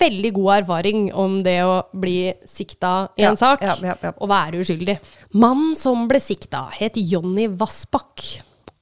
veldig 0.00 0.32
god 0.34 0.50
erfaring 0.62 1.04
om 1.14 1.36
det 1.46 1.60
å 1.64 1.76
bli 1.94 2.32
sikta 2.50 3.08
i 3.16 3.22
Ja, 3.22 3.30
en 3.30 3.38
sak, 3.38 3.62
ja. 3.62 3.76
og 4.18 4.28
være 4.28 4.58
uskyldig. 4.64 4.98
Mannen 5.38 5.76
som 5.78 6.08
ble 6.10 6.18
sikta, 6.20 6.66
het 6.74 6.98
Jonny 6.98 7.46
Vassbakk, 7.60 8.26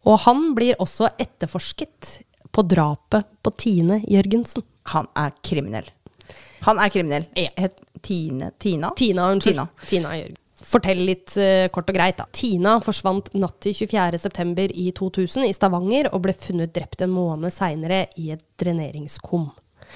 og 0.07 0.21
han 0.25 0.55
blir 0.57 0.77
også 0.81 1.09
etterforsket 1.19 2.21
på 2.57 2.65
drapet 2.65 3.29
på 3.45 3.53
Tine 3.61 4.01
Jørgensen. 4.09 4.65
Han 4.95 5.09
er 5.19 5.35
kriminell. 5.45 5.89
Han 6.67 6.81
er 6.81 6.91
kriminell. 6.95 7.27
Ja. 7.37 7.51
Het 7.61 7.79
Tine 8.03 8.51
Tina? 8.59 8.91
Tina, 8.97 9.31
unnskyld. 9.33 9.55
Tina. 9.61 9.69
Tina 9.91 10.17
Jørgensen. 10.17 10.43
Fortell 10.67 11.03
litt 11.05 11.35
uh, 11.37 11.67
kort 11.71 11.91
og 11.93 11.95
greit, 11.99 12.17
da. 12.17 12.25
Tina 12.35 12.79
forsvant 12.83 13.29
natt 13.37 13.59
til 13.63 13.75
24.9. 13.77 14.65
i 14.73 14.87
2000 14.97 15.45
i 15.47 15.53
Stavanger 15.55 16.09
og 16.17 16.23
ble 16.25 16.33
funnet 16.33 16.73
drept 16.75 17.05
en 17.05 17.13
måned 17.13 17.53
seinere 17.55 18.07
i 18.19 18.31
et 18.35 18.43
dreneringskum. 18.59 19.51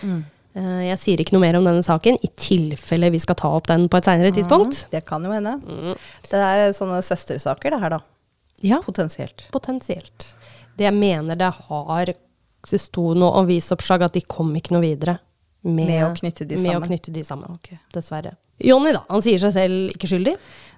Mm. 0.05 0.21
Uh, 0.55 0.83
jeg 0.85 1.01
sier 1.01 1.23
ikke 1.25 1.35
noe 1.39 1.47
mer 1.47 1.59
om 1.59 1.67
denne 1.67 1.83
saken, 1.87 2.21
i 2.23 2.31
tilfelle 2.37 3.09
vi 3.15 3.23
skal 3.25 3.39
ta 3.41 3.51
opp 3.57 3.71
den 3.73 3.89
på 3.91 3.99
et 3.99 4.11
seinere 4.11 4.35
tidspunkt. 4.37 4.85
Det 4.93 5.01
kan 5.09 5.25
jo 5.25 5.33
hende. 5.33 5.57
Mm. 5.65 5.97
Det 6.29 6.45
er 6.53 6.77
sånne 6.77 7.01
søstersaker, 7.09 7.75
det 7.75 7.81
her, 7.87 7.97
da. 7.97 8.03
Ja, 8.61 8.83
Potensielt. 8.85 9.47
potensielt. 9.55 10.29
Det 10.77 10.85
jeg 10.85 10.97
mener 10.97 11.41
det 11.41 11.49
har 11.57 12.13
Det 12.69 12.81
sto 12.81 13.15
noe 13.17 13.41
avisoppslag 13.41 14.03
at 14.05 14.13
de 14.19 14.21
kom 14.29 14.51
ikke 14.59 14.75
noe 14.75 14.83
videre 14.85 15.19
med, 15.63 15.87
Med 15.87 16.03
å 16.05 16.11
knytte 16.17 16.47
de 16.49 16.57
sammen. 16.61 16.87
knytte 16.89 17.13
de 17.13 17.23
sammen. 17.25 17.55
Ok. 17.57 17.73
Dessverre. 17.95 18.35
Jonny, 18.61 18.93
da. 18.93 19.05
Han 19.09 19.23
sier 19.25 19.39
seg 19.41 19.53
selv 19.57 19.95
ikke 19.95 20.09
skyldig. 20.11 20.35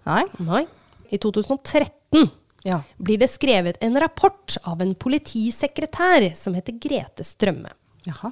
Nei? 0.07 0.23
Nei. 0.47 0.63
I 1.11 1.19
2013 1.19 2.31
Ja. 2.65 2.81
blir 3.03 3.19
det 3.19 3.29
skrevet 3.31 3.77
en 3.83 3.99
rapport 3.99 4.57
av 4.65 4.81
en 4.83 4.95
politisekretær 4.95 6.29
som 6.39 6.55
heter 6.55 6.79
Grete 6.79 7.25
Strømme. 7.27 7.71
Jaha. 8.07 8.31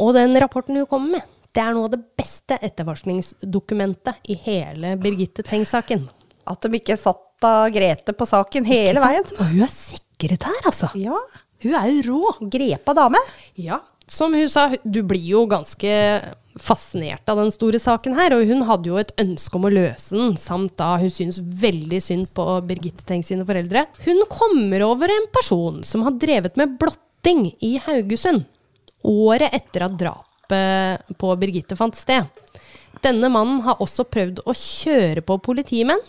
Og 0.00 0.14
den 0.16 0.34
rapporten 0.40 0.76
hun 0.76 0.86
kommer 0.88 1.18
med, 1.18 1.22
det 1.52 1.60
er 1.62 1.74
noe 1.76 1.84
av 1.84 1.90
det 1.92 2.00
beste 2.16 2.56
etterforskningsdokumentet 2.64 4.14
i 4.32 4.34
hele 4.46 4.94
Birgitte 5.00 5.44
Tengs-saken. 5.44 6.08
At 6.48 6.64
de 6.64 6.78
ikke 6.80 6.96
satt 6.98 7.44
av 7.44 7.68
Grete 7.74 8.14
på 8.16 8.26
saken 8.28 8.64
hele 8.68 9.00
veien. 9.02 9.24
Og 9.38 9.44
hun 9.50 9.62
er 9.66 9.72
sekretær, 9.72 10.56
altså. 10.64 10.88
Ja. 10.98 11.18
Hun 11.62 11.78
er 11.78 11.88
jo 11.90 12.02
rå. 12.10 12.36
Grepa 12.52 12.94
dame. 12.96 13.20
Ja, 13.60 13.80
som 14.12 14.34
hun 14.34 14.48
sa, 14.50 14.68
du 14.84 15.02
blir 15.06 15.24
jo 15.24 15.44
ganske 15.48 15.92
fascinert 16.60 17.28
av 17.32 17.38
den 17.40 17.52
store 17.54 17.78
saken 17.80 18.16
her, 18.18 18.34
og 18.36 18.48
hun 18.50 18.64
hadde 18.68 18.90
jo 18.90 18.98
et 19.00 19.14
ønske 19.22 19.56
om 19.56 19.68
å 19.68 19.72
løse 19.72 20.18
den, 20.18 20.34
samt 20.36 20.74
da 20.80 20.98
hun 21.00 21.12
syns 21.12 21.38
veldig 21.40 22.00
synd 22.04 22.28
på 22.36 22.44
Birgitte 22.68 23.06
Tengs 23.08 23.30
sine 23.32 23.46
foreldre. 23.48 23.86
Hun 24.04 24.20
kommer 24.28 24.84
over 24.84 25.12
en 25.12 25.28
person 25.32 25.80
som 25.86 26.04
har 26.04 26.18
drevet 26.20 26.58
med 26.60 26.76
blotting 26.80 27.46
i 27.64 27.78
Haugesund, 27.86 28.44
året 29.08 29.54
etter 29.56 29.86
at 29.88 29.96
drapet 29.98 31.16
på 31.16 31.32
Birgitte 31.40 31.78
fant 31.78 31.96
sted. 31.96 32.28
Denne 33.02 33.32
mannen 33.32 33.62
har 33.64 33.80
også 33.82 34.04
prøvd 34.12 34.44
å 34.44 34.52
kjøre 34.52 35.24
på 35.24 35.40
politimenn, 35.42 36.04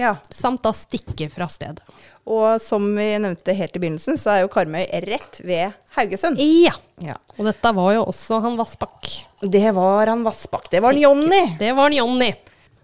Ja. 0.00 0.14
samt 0.32 0.62
da 0.64 0.72
stikke 0.72 1.28
fra 1.30 1.46
stedet. 1.52 1.84
Og 2.30 2.60
som 2.62 2.86
vi 2.96 3.10
nevnte 3.20 3.52
helt 3.56 3.76
i 3.76 3.82
begynnelsen, 3.82 4.16
så 4.16 4.32
er 4.34 4.42
jo 4.44 4.50
Karmøy 4.52 4.86
rett 5.04 5.40
ved 5.44 5.74
Haugesund. 5.96 6.40
Ja, 6.40 6.72
Ja. 7.04 7.14
og 7.38 7.44
dette 7.48 7.72
var 7.76 7.92
jo 7.94 8.04
også 8.08 8.40
han 8.42 8.56
Vassbakk. 8.56 9.10
Det 9.42 9.74
var 9.76 10.06
han 10.08 10.24
Vassbakk. 10.24 10.70
Det 10.70 10.80
var 10.82 10.92
han 10.94 11.02
Jonny. 11.02 11.42
Det 11.58 11.74
var 11.76 11.90
han 11.90 11.98
Jonny. 12.00 12.32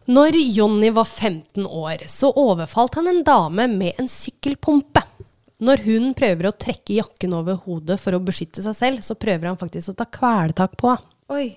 Når 0.06 0.36
Jonny 0.54 0.90
var 0.94 1.04
15 1.08 1.66
år, 1.66 2.04
så 2.06 2.30
overfalt 2.36 2.94
han 2.94 3.08
en 3.10 3.24
dame 3.26 3.66
med 3.66 3.94
en 3.98 4.06
sykkelpumpe. 4.08 5.02
Når 5.58 5.80
hun 5.86 6.12
prøver 6.14 6.46
å 6.50 6.52
trekke 6.56 6.98
jakken 7.00 7.32
over 7.34 7.56
hodet 7.64 7.96
for 7.98 8.12
å 8.12 8.20
beskytte 8.22 8.62
seg 8.62 8.76
selv, 8.76 9.00
så 9.02 9.16
prøver 9.18 9.48
han 9.48 9.56
faktisk 9.56 9.88
å 9.90 9.96
ta 9.96 10.04
kvelertak 10.04 10.76
på 10.76 10.92
henne. 10.92 11.56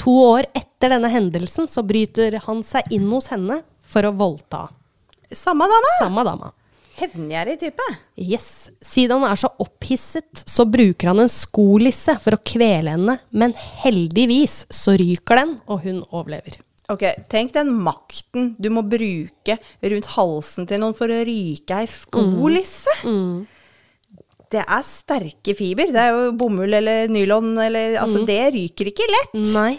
To 0.00 0.10
år 0.34 0.46
etter 0.56 0.88
denne 0.94 1.08
hendelsen 1.12 1.68
så 1.68 1.82
bryter 1.86 2.38
han 2.46 2.62
seg 2.66 2.90
inn 2.90 3.08
hos 3.12 3.28
henne 3.32 3.62
for 3.86 4.02
å 4.08 4.12
voldta 4.16 4.68
Samme 5.32 5.66
dama? 5.70 5.92
samme 6.00 6.24
dama. 6.26 6.52
Hevngjerrig 7.00 7.56
type. 7.62 7.84
Yes. 8.20 8.68
Siden 8.84 9.22
han 9.22 9.32
er 9.32 9.38
så 9.40 9.48
opphisset, 9.62 10.42
så 10.44 10.66
bruker 10.68 11.12
han 11.12 11.22
en 11.22 11.30
skolisse 11.32 12.16
for 12.20 12.36
å 12.36 12.42
kvele 12.44 12.92
henne, 12.96 13.14
men 13.32 13.54
heldigvis 13.84 14.66
så 14.68 14.96
ryker 15.00 15.40
den, 15.40 15.54
og 15.70 15.86
hun 15.86 16.02
overlever. 16.10 16.58
Ok, 16.90 17.04
Tenk 17.30 17.54
den 17.54 17.70
makten 17.86 18.50
du 18.58 18.66
må 18.74 18.82
bruke 18.82 19.56
rundt 19.86 20.08
halsen 20.16 20.66
til 20.68 20.82
noen 20.82 20.96
for 20.98 21.12
å 21.14 21.20
ryke 21.24 21.78
ei 21.78 21.86
skolisse. 21.88 22.96
Det 24.50 24.64
er 24.66 24.82
sterke 24.82 25.54
fiber. 25.54 25.92
Det 25.94 26.02
er 26.02 26.10
jo 26.16 26.32
bomull 26.34 26.74
eller 26.74 27.06
nylon 27.12 27.52
eller 27.62 27.94
Altså, 28.02 28.24
det 28.26 28.40
ryker 28.56 28.90
ikke 28.90 29.06
lett. 29.06 29.36
Nei. 29.54 29.76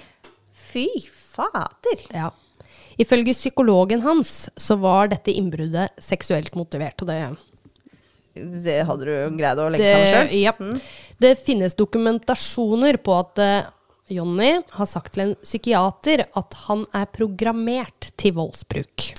Fy 0.72 0.88
fader. 1.36 2.06
Ja. 2.16 2.30
Ifølge 3.00 3.36
psykologen 3.38 4.02
hans 4.04 4.50
så 4.60 4.76
var 4.82 5.12
dette 5.12 5.32
innbruddet 5.32 5.96
seksuelt 6.02 6.56
motivert. 6.60 7.02
Og 7.02 7.08
det, 7.08 7.20
Det 8.66 8.80
hadde 8.88 9.08
du 9.08 9.38
greid 9.38 9.60
å 9.60 9.70
legge 9.72 9.92
sammen 9.92 10.12
sjøl? 10.12 10.34
ja. 10.42 10.54
det 11.24 11.36
finnes 11.40 11.76
dokumentasjoner 11.80 13.00
på 13.04 13.16
at 13.20 13.42
uh, 13.42 13.72
Jonny 14.12 14.58
har 14.76 14.90
sagt 14.90 15.16
til 15.16 15.30
en 15.30 15.36
psykiater 15.40 16.26
at 16.36 16.58
han 16.68 16.86
er 16.98 17.08
programmert 17.16 18.12
til 18.20 18.36
voldsbruk. 18.36 19.12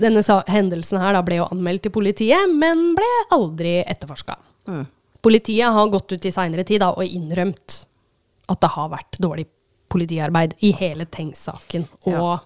Denne 0.00 0.22
hendelsen 0.50 1.00
her 1.00 1.18
ble 1.24 1.40
jo 1.40 1.48
anmeldt 1.48 1.86
til 1.86 1.94
politiet, 1.94 2.50
men 2.52 2.92
ble 2.96 3.08
aldri 3.32 3.78
etterforska. 3.84 4.36
Politiet 5.20 5.72
har 5.72 5.92
gått 5.92 6.12
ut 6.12 6.26
i 6.26 6.32
seinere 6.32 6.64
tid 6.64 6.80
da, 6.82 6.92
og 6.96 7.04
innrømt 7.04 7.82
at 8.50 8.60
det 8.62 8.70
har 8.74 8.92
vært 8.92 9.18
dårlig 9.22 9.46
politiarbeid 9.90 10.56
i 10.64 10.72
hele 10.76 11.06
Tengs-saken. 11.06 11.86
Og 12.06 12.14
Ja. 12.14 12.38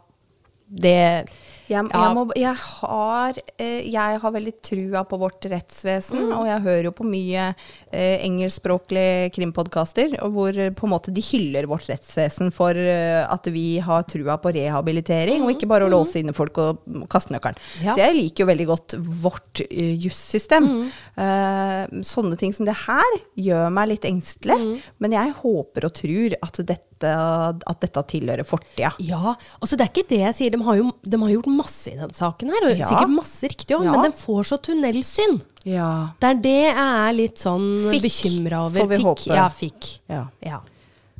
Det 0.66 1.24
Jeg, 1.68 1.86
jeg, 1.88 2.14
må, 2.16 2.26
jeg, 2.36 2.54
har, 2.60 3.38
eh, 3.58 3.80
jeg 3.88 4.18
har 4.20 4.32
veldig 4.34 4.52
trua 4.60 5.04
på 5.08 5.18
vårt 5.22 5.46
rettsvesen, 5.48 6.20
Mm. 6.24 6.32
og 6.38 6.46
jeg 6.46 6.60
hører 6.66 6.84
jo 6.90 6.92
på 6.98 7.06
mye 7.08 7.46
eh, 7.92 8.18
engelskspråklige 8.26 9.30
krimpodkaster, 9.34 10.16
hvor 10.32 10.56
eh, 10.60 10.70
på 10.76 10.86
en 10.86 10.92
måte 10.92 11.12
de 11.14 11.22
hyller 11.24 11.66
vårt 11.70 11.88
rettsvesen 11.88 12.52
for 12.54 12.76
eh, 12.76 13.22
at 13.24 13.48
vi 13.54 13.78
har 13.84 14.04
trua 14.10 14.36
på 14.42 14.52
rehabilitering, 14.54 15.42
og 15.44 15.54
ikke 15.54 15.68
bare 15.70 15.88
å 15.88 15.92
låse 15.92 16.20
inne 16.20 16.34
folk 16.36 16.58
og 16.62 16.84
kaste 17.12 17.32
nøkkelen. 17.34 17.56
Mm. 17.56 17.84
Ja. 17.88 17.94
Så 17.96 18.04
jeg 18.04 18.18
liker 18.18 18.44
jo 18.44 18.50
veldig 18.52 18.66
godt 18.70 18.96
vårt 19.24 19.64
uh, 19.64 19.94
jussystem. 20.04 20.68
Mm. 20.68 20.86
Eh, 21.24 22.02
sånne 22.06 22.36
ting 22.40 22.52
som 22.56 22.66
det 22.68 22.76
her 22.84 23.18
gjør 23.40 23.70
meg 23.74 23.92
litt 23.94 24.08
engstelig, 24.08 24.54
Mm. 24.54 24.78
men 25.02 25.12
jeg 25.16 25.32
håper 25.40 25.84
og 25.88 25.92
tror 25.96 26.34
at 26.42 26.58
dette, 26.68 27.10
at 27.10 27.80
dette 27.82 28.02
tilhører 28.12 28.46
fortida. 28.46 28.92
Ja, 29.02 29.34
altså 29.60 29.76
det 29.76 29.86
er 29.88 29.92
ikke 29.92 30.08
det 30.12 30.20
jeg 30.22 30.36
sier. 30.38 30.54
De 30.54 30.60
har 30.64 30.78
jo 30.78 30.90
de 31.02 31.18
har 31.20 31.32
gjort 31.34 31.50
masse 31.56 31.92
i 31.92 31.96
den 31.96 32.10
saken 32.16 32.50
her, 32.54 32.66
og 32.70 32.76
Ja. 32.78 32.86
sikkert 32.90 33.10
masse 33.14 33.48
riktig 33.48 33.76
òg, 33.76 33.84
Ja. 33.84 33.92
men 33.92 34.02
den 34.08 34.12
får 34.12 34.42
så 34.50 34.58
tunnelsyn. 34.60 35.40
Ja. 35.64 36.10
Det 36.20 36.28
er 36.30 36.34
det 36.34 36.54
jeg 36.74 36.76
er 36.76 37.12
litt 37.12 37.36
sånn 37.38 37.90
Fikk, 37.90 38.02
bekymra 38.02 38.66
over. 38.66 38.80
får 38.80 38.88
vi 38.88 38.96
fikk, 38.96 39.04
håpe. 39.06 39.34
Ja, 39.34 39.48
fikk. 39.48 39.98
ja. 40.08 40.26
Ja. 40.42 40.60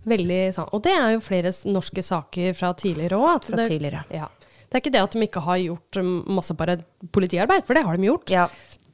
Veldig 0.07 0.41
sånn. 0.55 0.69
Og 0.73 0.83
det 0.85 0.93
er 0.93 1.13
jo 1.15 1.21
flere 1.25 1.51
norske 1.73 2.03
saker 2.05 2.53
fra 2.55 2.73
tidligere 2.75 3.17
òg. 3.17 3.45
Fra 3.45 3.57
tidligere. 3.67 4.05
Ja. 4.13 4.29
Det 4.69 4.75
er 4.77 4.81
ikke 4.83 4.93
det 4.93 5.03
at 5.03 5.11
de 5.13 5.21
ikke 5.27 5.41
har 5.43 5.57
gjort 5.63 5.97
um, 5.97 6.25
masse 6.35 6.53
bare 6.55 6.79
politiarbeid, 7.13 7.65
for 7.65 7.75
det 7.75 7.85
har 7.85 7.97
de 7.97 8.03
gjort. 8.11 8.29
Ja. 8.31 8.49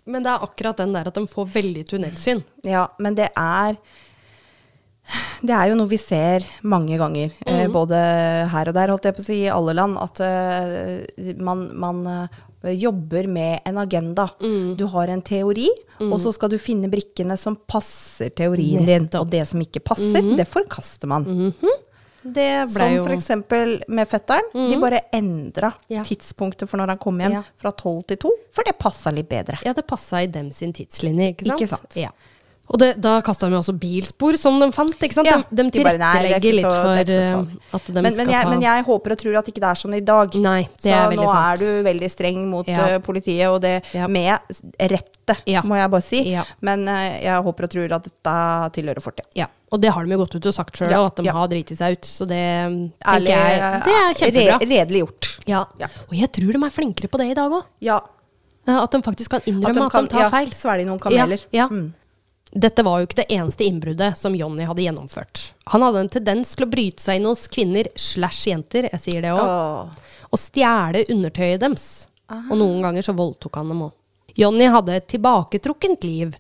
Men 0.07 0.23
det 0.23 0.31
er 0.31 0.39
akkurat 0.47 0.77
den 0.77 0.93
der 0.93 1.09
at 1.09 1.15
de 1.15 1.27
får 1.27 1.49
veldig 1.51 1.85
tunnelsyn. 1.89 2.45
Ja, 2.65 2.87
men 2.99 3.15
det 3.15 3.31
er 3.37 3.77
Det 5.41 5.55
er 5.57 5.71
jo 5.71 5.77
noe 5.79 5.89
vi 5.89 5.99
ser 6.01 6.45
mange 6.69 6.99
ganger, 7.01 7.33
eh, 7.49 7.67
både 7.73 7.97
her 8.53 8.71
og 8.71 8.77
der, 8.77 8.93
holdt 8.93 9.09
jeg 9.09 9.17
på 9.17 9.23
å 9.23 9.27
si, 9.27 9.39
i 9.47 9.51
alle 9.53 9.75
land, 9.77 9.97
at 9.99 10.21
uh, 10.21 11.35
man, 11.41 11.63
man 11.81 12.03
uh, 12.07 12.73
jobber 12.77 13.27
med 13.27 13.65
en 13.65 13.79
agenda. 13.81 14.29
Du 14.77 14.85
har 14.93 15.09
en 15.09 15.23
teori, 15.25 15.69
og 16.05 16.19
så 16.21 16.33
skal 16.37 16.53
du 16.53 16.59
finne 16.61 16.91
brikkene 16.93 17.39
som 17.41 17.57
passer 17.57 18.35
teorien 18.37 18.85
din. 18.85 19.09
Og 19.17 19.31
det 19.33 19.47
som 19.49 19.63
ikke 19.65 19.81
passer, 19.81 20.21
det 20.37 20.45
forkaster 20.49 21.09
man. 21.09 21.25
Det 22.21 22.67
ble 22.69 22.75
Som 22.75 22.91
jo 22.93 23.05
for 23.07 23.15
eksempel 23.15 23.79
med 23.89 24.09
fetteren. 24.11 24.45
De 24.53 24.77
bare 24.81 25.07
endra 25.17 25.73
Ja. 25.89 26.03
tidspunktet 26.05 26.69
for 26.69 26.77
når 26.77 26.93
han 26.93 26.99
kom 27.01 27.19
hjem 27.19 27.33
Ja. 27.39 27.43
fra 27.57 27.73
tolv 27.73 28.05
til 28.07 28.19
to, 28.19 28.31
for 28.53 28.63
det 28.63 28.77
passa 28.79 29.11
litt 29.11 29.29
bedre. 29.29 29.59
Ja, 29.65 29.73
det 29.73 29.87
passa 29.87 30.21
i 30.23 30.27
dem 30.27 30.53
sin 30.53 30.73
tidslinje, 30.73 31.33
ikke 31.33 31.47
sant? 31.49 31.61
Ikke 31.61 31.69
sant. 31.69 31.97
Ja. 31.97 32.11
Og 32.71 32.79
det, 32.79 32.89
da 33.03 33.17
kasta 33.27 33.49
de 33.51 33.57
også 33.59 33.73
bilspor 33.83 34.37
som 34.39 34.61
de 34.63 34.69
fant, 34.71 34.93
ikke 35.03 35.17
sant? 35.17 35.27
Ja, 35.27 35.41
de, 35.43 35.45
de 35.51 35.63
de 35.63 35.65
er 35.67 35.73
tilrettelegger 35.75 36.53
litt 36.55 36.67
for 36.69 37.01
eh, 37.01 37.01
at 37.75 37.87
de 37.89 37.95
Men, 37.97 38.05
men, 38.07 38.13
skal 38.15 38.29
jeg, 38.31 38.45
ta 38.47 38.51
men 38.53 38.61
jeg 38.63 38.85
håper 38.87 39.15
og 39.17 39.19
tror 39.19 39.39
at 39.41 39.49
ikke 39.51 39.63
det 39.65 39.71
er 39.73 39.81
sånn 39.81 39.97
i 39.99 40.01
dag. 40.07 40.37
Nei, 40.45 40.61
det 40.79 40.87
så 40.87 40.93
er 40.95 41.09
veldig 41.11 41.27
sant. 41.27 41.35
Så 41.35 41.41
nå 41.41 41.41
er 41.51 41.57
du 41.83 41.89
veldig 41.89 42.11
streng 42.15 42.39
mot 42.53 42.71
Ja. 42.71 42.85
eh, 42.87 42.99
politiet, 43.03 43.49
og 43.51 43.59
det 43.65 43.73
Ja. 43.93 44.07
med 44.07 44.39
rette, 44.79 45.37
må 45.67 45.75
jeg 45.81 45.91
bare 45.91 46.07
si. 46.07 46.23
Men 46.63 46.87
eh, 46.89 47.19
jeg 47.27 47.43
håper 47.49 47.67
og 47.67 47.71
tror 47.75 47.97
at 47.99 48.07
dette 48.07 48.37
tilhører 48.79 49.03
fortida. 49.03 49.27
Ja, 49.35 49.49
og 49.73 49.81
det 49.83 49.91
har 49.91 50.05
de 50.07 50.15
jo 50.15 50.19
gått 50.23 50.35
ut 50.39 50.47
og 50.47 50.55
sagt 50.55 50.79
sjøl, 50.79 50.91
Ja, 50.95 51.03
at 51.11 51.17
de 51.17 51.27
har 51.29 51.49
driti 51.51 51.75
seg 51.75 51.99
ut. 51.99 52.07
Så 52.07 52.27
det 52.31 52.39
Ærlig, 53.03 53.35
jeg 53.35 53.83
Det 53.85 53.99
er 53.99 54.15
kjempebra. 54.23 54.59
re- 54.63 54.71
redelig 54.77 55.03
gjort. 55.05 55.31
Ja. 55.51 55.65
Og 56.07 56.15
jeg 56.15 56.31
tror 56.39 56.53
de 56.55 56.63
er 56.65 56.71
flinkere 56.71 57.09
på 57.11 57.19
det 57.19 57.31
i 57.33 57.35
dag 57.35 57.51
òg. 57.51 57.65
Ja. 57.83 57.99
At 58.71 58.93
de 58.93 59.01
faktisk 59.03 59.31
kan 59.35 59.41
innrømme 59.51 59.71
at 59.71 59.75
de, 59.75 59.91
kan 59.91 60.07
tar 60.07 60.21
ja, 60.21 60.29
feil. 60.31 60.51
svelge 60.55 60.85
noen 60.87 61.01
kameler. 61.03 61.41
Ja, 61.51 61.65
ja. 61.65 61.69
Mm. 61.69 61.95
Dette 62.51 62.83
var 62.83 62.99
jo 62.99 63.07
ikke 63.07 63.21
det 63.21 63.29
eneste 63.31 63.63
innbruddet 63.63 64.17
som 64.19 64.35
Jonny 64.35 64.65
hadde 64.67 64.83
gjennomført. 64.83 65.53
Han 65.71 65.85
hadde 65.87 66.01
en 66.03 66.09
tendens 66.11 66.57
til 66.59 66.67
å 66.67 66.71
bryte 66.73 67.03
seg 67.05 67.21
inn 67.21 67.29
hos 67.31 67.45
kvinner 67.53 67.87
slash 67.95 68.49
jenter, 68.51 68.89
jeg 68.91 69.01
sier 69.05 69.23
det 69.23 69.31
òg, 69.37 69.93
og 70.31 70.39
stjele 70.41 71.05
undertøyet 71.15 71.63
deres. 71.63 71.85
Og 72.31 72.57
noen 72.59 72.83
ganger 72.83 73.07
så 73.07 73.15
voldtok 73.15 73.61
han 73.61 73.71
dem 73.71 73.85
òg. 73.87 73.95
Jonny 74.39 74.67
hadde 74.71 74.95
et 74.99 75.07
tilbaketrukkent 75.11 76.05
liv, 76.07 76.35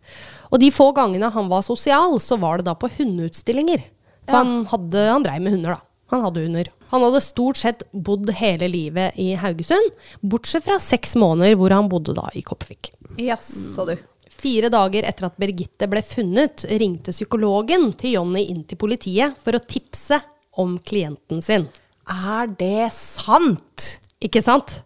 og 0.50 0.58
de 0.62 0.70
få 0.74 0.88
gangene 0.96 1.30
han 1.34 1.48
var 1.50 1.62
sosial, 1.66 2.18
så 2.22 2.38
var 2.42 2.58
det 2.58 2.66
da 2.70 2.74
på 2.78 2.90
hundeutstillinger. 2.98 3.82
For 4.26 4.34
Ja. 4.34 4.42
han, 4.44 4.66
hadde, 4.70 5.06
han 5.10 5.22
dreiv 5.26 5.42
med 5.42 5.52
hunder, 5.56 5.78
da. 5.78 5.80
Han 6.10 6.22
hadde 6.26 6.42
hunder. 6.42 6.68
Han 6.90 7.02
hadde 7.06 7.20
stort 7.22 7.56
sett 7.58 7.82
bodd 7.94 8.30
hele 8.34 8.66
livet 8.70 9.14
i 9.18 9.34
Haugesund, 9.38 9.92
bortsett 10.26 10.64
fra 10.66 10.78
seks 10.82 11.14
måneder 11.14 11.54
hvor 11.58 11.70
han 11.70 11.88
bodde 11.90 12.14
da 12.18 12.26
i 12.34 12.42
Kopervik. 12.42 12.90
Jaså, 13.18 13.86
du. 13.86 13.96
Fire 14.40 14.70
dager 14.72 15.04
etter 15.04 15.28
at 15.28 15.36
Birgitte 15.40 15.88
ble 15.90 16.00
funnet, 16.06 16.64
ringte 16.80 17.12
psykologen 17.12 17.90
til 18.00 18.16
Jonny 18.16 18.46
inn 18.48 18.62
til 18.68 18.80
politiet 18.80 19.36
for 19.42 19.56
å 19.56 19.60
tipse 19.60 20.20
om 20.60 20.78
klienten 20.80 21.42
sin. 21.44 21.66
Er 22.10 22.48
det 22.58 22.88
sant? 22.96 23.98
Ikke 24.20 24.42
sant? 24.44 24.80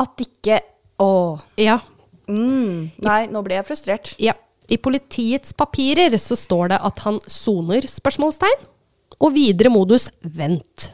At 0.00 0.20
ikke 0.24 0.60
Å. 1.02 1.40
Ja. 1.58 1.80
Mm. 2.30 2.92
Nei, 3.02 3.20
nå 3.32 3.40
ble 3.42 3.56
jeg 3.58 3.66
frustrert. 3.66 4.14
ja. 4.22 4.36
I 4.70 4.78
politiets 4.78 5.52
papirer 5.58 6.14
så 6.22 6.36
står 6.38 6.70
det 6.72 6.78
at 6.86 7.00
han 7.04 7.18
soner 7.26 7.84
spørsmålstegn, 7.90 8.68
og 9.18 9.34
videre 9.34 9.72
modus 9.74 10.06
vent. 10.22 10.92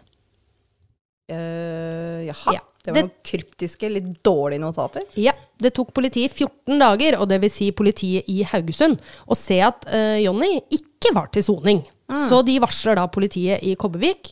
Uh, 1.28 2.24
jaha. 2.24 2.56
Ja. 2.56 2.62
Det 2.88 2.94
var 2.94 2.98
Det- 2.98 3.04
noen 3.04 3.28
kryptiske, 3.28 3.90
litt 3.92 4.08
dårlige 4.24 4.62
notater. 4.64 5.04
Ja, 5.20 5.32
det 5.60 5.74
tok 5.76 5.92
politiet 5.96 6.32
14 6.32 6.78
dager, 6.80 7.18
og 7.20 7.28
det 7.30 7.38
vil 7.44 7.52
si 7.52 7.68
politiet 7.76 8.24
i 8.32 8.40
Haugesund, 8.48 8.98
å 9.28 9.36
se 9.36 9.60
at 9.62 9.84
uh, 9.92 10.16
Jonny 10.22 10.54
ikke 10.72 11.12
var 11.14 11.28
til 11.34 11.44
soning. 11.46 11.84
Så 12.08 12.40
de 12.48 12.54
varsler 12.64 12.96
da 12.96 13.04
politiet 13.12 13.60
i 13.68 13.74
Kobbevik. 13.76 14.30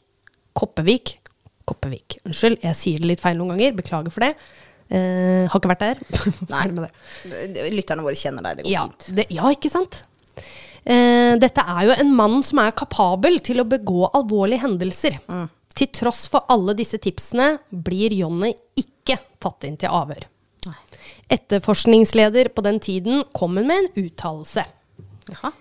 Koppevik. 0.56 1.18
Koppevik. 1.68 2.16
Unnskyld, 2.24 2.60
jeg 2.64 2.78
sier 2.78 3.02
det 3.02 3.10
litt 3.10 3.20
feil 3.20 3.36
noen 3.36 3.52
ganger. 3.52 3.74
Beklager 3.76 4.14
for 4.14 4.24
det. 4.24 4.32
Uh, 4.88 5.44
har 5.50 5.58
ikke 5.60 5.72
vært 5.74 5.82
der. 5.84 6.00
Nei. 6.54 6.66
med 6.72 6.86
det. 6.86 7.66
Lytterne 7.74 8.04
våre 8.06 8.16
kjenner 8.16 8.46
deg, 8.46 8.60
det 8.62 8.64
går 8.68 8.72
Ja, 8.72 8.84
fint. 8.86 9.08
det, 9.18 9.26
ja, 9.34 9.50
ikke 9.52 9.72
sant? 9.72 10.00
Uh, 10.86 11.34
dette 11.42 11.64
er 11.66 11.88
jo 11.88 11.96
en 11.98 12.12
mann 12.14 12.38
som 12.46 12.60
er 12.62 12.70
kapabel 12.78 13.40
til 13.44 13.58
å 13.60 13.66
begå 13.68 14.06
alvorlige 14.14 14.62
hendelser. 14.62 15.18
Til 15.76 15.90
tross 15.92 16.24
for 16.32 16.48
alle 16.52 16.74
disse 16.78 16.98
tipsene 17.02 17.56
blir 17.70 18.14
Jonny 18.16 18.52
ikke 18.80 19.18
tatt 19.42 19.66
inn 19.68 19.76
til 19.80 19.92
avhør. 19.92 20.24
Etterforskningsleder 21.32 22.48
på 22.54 22.62
den 22.64 22.80
tiden 22.82 23.24
kommer 23.34 23.66
med 23.66 23.84
en 23.84 24.06
uttalelse. 24.06 24.64
Jaha. 25.30 25.52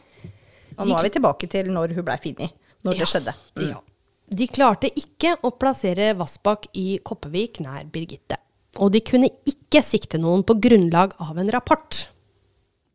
Og 0.76 0.88
nå 0.88 0.96
er 0.98 1.08
vi 1.08 1.14
tilbake 1.16 1.50
til 1.52 1.70
når 1.74 1.96
hun 1.98 2.06
blei 2.08 2.18
funnet. 2.22 2.56
Når 2.86 3.00
det 3.00 3.10
skjedde. 3.10 3.34
Ja. 3.66 3.80
De 4.26 4.48
klarte 4.50 4.90
ikke 4.98 5.36
å 5.46 5.52
plassere 5.54 6.14
Vassbakk 6.18 6.68
i 6.82 6.98
Koppevik 7.06 7.62
nær 7.64 7.86
Birgitte. 7.92 8.40
Og 8.82 8.92
de 8.94 9.02
kunne 9.06 9.30
ikke 9.48 9.82
sikte 9.86 10.20
noen 10.20 10.44
på 10.46 10.58
grunnlag 10.62 11.16
av 11.24 11.38
en 11.40 11.52
rapport. 11.54 12.02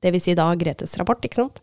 Det 0.00 0.12
vil 0.14 0.22
si 0.22 0.34
da 0.36 0.48
Gretes 0.58 0.96
rapport, 1.00 1.22
ikke 1.24 1.42
sant? 1.42 1.62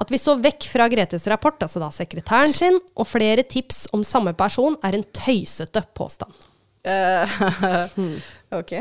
At 0.00 0.10
vi 0.10 0.18
så 0.18 0.36
vekk 0.42 0.66
fra 0.70 0.88
Gretes 0.92 1.26
rapport, 1.30 1.60
altså 1.62 1.82
da 1.82 1.90
sekretæren 1.94 2.54
sin, 2.54 2.80
og 2.98 3.08
flere 3.08 3.44
tips 3.46 3.84
om 3.94 4.02
samme 4.06 4.34
person, 4.36 4.78
er 4.82 4.98
en 4.98 5.06
tøysete 5.14 5.84
påstand. 5.94 6.34
Uh, 6.84 8.00
ok. 8.60 8.74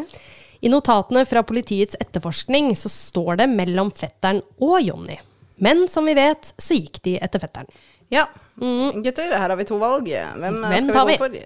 I 0.63 0.71
notatene 0.71 1.25
fra 1.27 1.43
politiets 1.43 1.97
etterforskning 1.99 2.71
så 2.79 2.91
står 2.91 3.43
det 3.43 3.49
mellom 3.51 3.91
fetteren 3.93 4.41
og 4.63 4.79
Jonny. 4.83 5.17
Men 5.63 5.85
som 5.91 6.07
vi 6.07 6.15
vet, 6.17 6.53
så 6.57 6.77
gikk 6.77 7.01
de 7.05 7.17
etter 7.23 7.43
fetteren. 7.43 7.69
Ja. 8.13 8.25
Gutter, 8.57 9.33
her 9.33 9.49
har 9.49 9.57
vi 9.59 9.65
to 9.67 9.77
valg. 9.81 10.07
Hvem, 10.07 10.59
Hvem 10.63 10.89
skal 10.89 11.07
vi? 11.09 11.17
gå 11.17 11.25
for? 11.25 11.37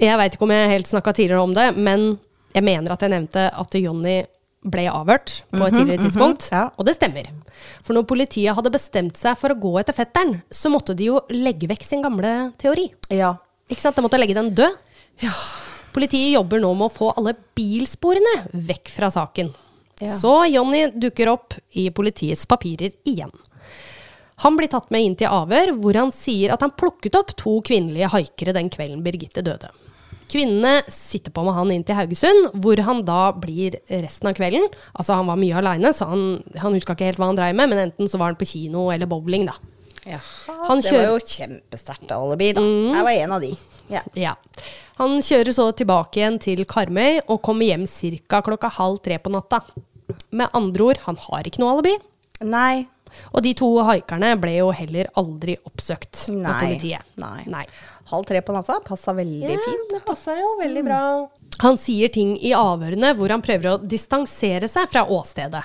Jeg 0.00 0.18
veit 0.18 0.36
ikke 0.36 0.46
om 0.46 0.52
jeg 0.54 0.70
helt 0.72 0.90
snakka 0.90 1.12
tidligere 1.14 1.44
om 1.44 1.52
det, 1.54 1.66
men 1.76 2.06
jeg 2.54 2.66
mener 2.66 2.94
at 2.94 3.02
jeg 3.02 3.12
nevnte 3.12 3.44
at 3.50 3.76
Jonny 3.78 4.16
ble 4.64 4.86
avhørt 4.88 5.42
på 5.52 5.60
et 5.66 5.74
tidligere 5.76 6.06
tidspunkt. 6.06 6.48
ja. 6.52 6.66
Og 6.78 6.88
det 6.88 6.96
stemmer. 6.96 7.28
For 7.84 7.96
når 7.96 8.06
politiet 8.08 8.56
hadde 8.56 8.72
bestemt 8.74 9.18
seg 9.20 9.36
for 9.38 9.52
å 9.52 9.58
gå 9.60 9.74
etter 9.80 9.96
fetteren, 9.96 10.38
så 10.50 10.72
måtte 10.72 10.96
de 10.96 11.10
jo 11.10 11.20
legge 11.32 11.68
vekk 11.70 11.84
sin 11.86 12.04
gamle 12.04 12.52
teori. 12.60 12.88
Ja. 13.12 13.34
Ikke 13.68 13.84
sant? 13.84 13.96
De 13.96 14.04
måtte 14.04 14.20
legge 14.20 14.36
den 14.36 14.52
død. 14.56 14.76
Ja. 15.22 15.34
Politiet 15.94 16.32
jobber 16.34 16.58
nå 16.62 16.72
med 16.74 16.88
å 16.88 16.94
få 16.94 17.12
alle 17.14 17.36
bilsporene 17.54 18.48
vekk 18.52 18.90
fra 18.90 19.12
saken. 19.14 19.52
Ja. 20.02 20.10
Så 20.10 20.32
Jonny 20.50 20.88
dukker 20.90 21.30
opp 21.30 21.54
i 21.78 21.86
politiets 21.94 22.48
papirer 22.50 22.96
igjen. 23.06 23.30
Han 24.42 24.56
blir 24.58 24.68
tatt 24.72 24.90
med 24.90 25.04
inn 25.06 25.14
til 25.18 25.30
avhør, 25.30 25.76
hvor 25.78 25.94
han 26.00 26.10
sier 26.12 26.50
at 26.50 26.64
han 26.64 26.74
plukket 26.74 27.14
opp 27.14 27.30
to 27.38 27.60
kvinnelige 27.64 28.10
haikere 28.10 28.56
den 28.56 28.72
kvelden 28.72 29.04
Birgitte 29.06 29.44
døde. 29.46 29.70
Kvinnene 30.32 30.82
sitter 30.90 31.30
på 31.34 31.44
med 31.46 31.54
han 31.54 31.70
inn 31.74 31.84
til 31.86 31.94
Haugesund, 31.98 32.48
hvor 32.64 32.80
han 32.86 33.02
da 33.06 33.32
blir 33.36 33.76
resten 33.90 34.30
av 34.30 34.34
kvelden. 34.38 34.64
Altså 34.96 35.14
Han 35.18 35.26
var 35.30 35.36
mye 35.40 35.54
aleine, 35.60 35.92
så 35.94 36.08
han, 36.10 36.42
han 36.58 36.74
huska 36.74 36.96
ikke 36.96 37.10
helt 37.10 37.20
hva 37.20 37.28
han 37.30 37.36
dreiv 37.38 37.54
med, 37.58 37.70
men 37.70 37.82
enten 37.90 38.08
så 38.10 38.18
var 38.18 38.32
han 38.32 38.40
på 38.40 38.48
kino 38.48 38.88
eller 38.94 39.06
bowling, 39.10 39.46
da. 39.50 39.54
Ja, 40.04 40.18
Han 40.68 40.80
det 40.82 40.90
kjører- 40.90 41.06
var 41.10 41.18
jo 41.18 41.26
kjempesterkt 41.34 42.10
alibi, 42.12 42.52
da. 42.52 42.60
Jeg 42.62 43.04
var 43.06 43.10
en 43.24 43.32
av 43.32 43.40
de. 43.40 43.52
Ja. 43.92 44.00
Ja. 44.14 44.34
Han 44.98 45.18
kjører 45.24 45.52
så 45.56 45.68
tilbake 45.76 46.20
igjen 46.20 46.40
til 46.40 46.64
Karmøy 46.64 47.20
og 47.28 47.40
kommer 47.42 47.64
hjem 47.66 47.86
ca. 47.88 48.42
klokka 48.42 48.70
halv 48.70 49.00
tre 49.02 49.18
på 49.18 49.32
natta. 49.32 49.62
Med 50.32 50.48
andre 50.52 50.84
ord, 50.84 50.98
han 51.06 51.16
har 51.16 51.42
ikke 51.48 51.58
noe 51.62 51.72
alibi. 51.78 51.94
Nei. 52.42 52.86
Og 53.32 53.42
de 53.46 53.52
to 53.54 53.68
haikerne 53.86 54.32
ble 54.42 54.56
jo 54.58 54.70
heller 54.74 55.06
aldri 55.16 55.54
oppsøkt 55.64 56.24
av 56.44 56.60
politiet. 56.60 57.00
Nei. 57.22 57.44
Nei. 57.46 57.64
Halv 58.10 58.26
tre 58.28 58.40
på 58.44 58.52
natta 58.52 58.78
passa 58.84 59.14
veldig 59.16 59.48
Ja, 59.54 59.60
fint. 59.64 59.86
det 59.94 60.02
passa 60.04 60.34
jo 60.36 60.50
veldig 60.60 60.82
bra. 60.84 60.98
Han 61.62 61.78
sier 61.80 62.10
ting 62.12 62.34
i 62.36 62.50
avhørene 62.56 63.14
hvor 63.16 63.30
han 63.32 63.42
prøver 63.44 63.70
å 63.72 63.78
distansere 63.80 64.68
seg 64.68 64.90
fra 64.92 65.06
åstedet. 65.08 65.62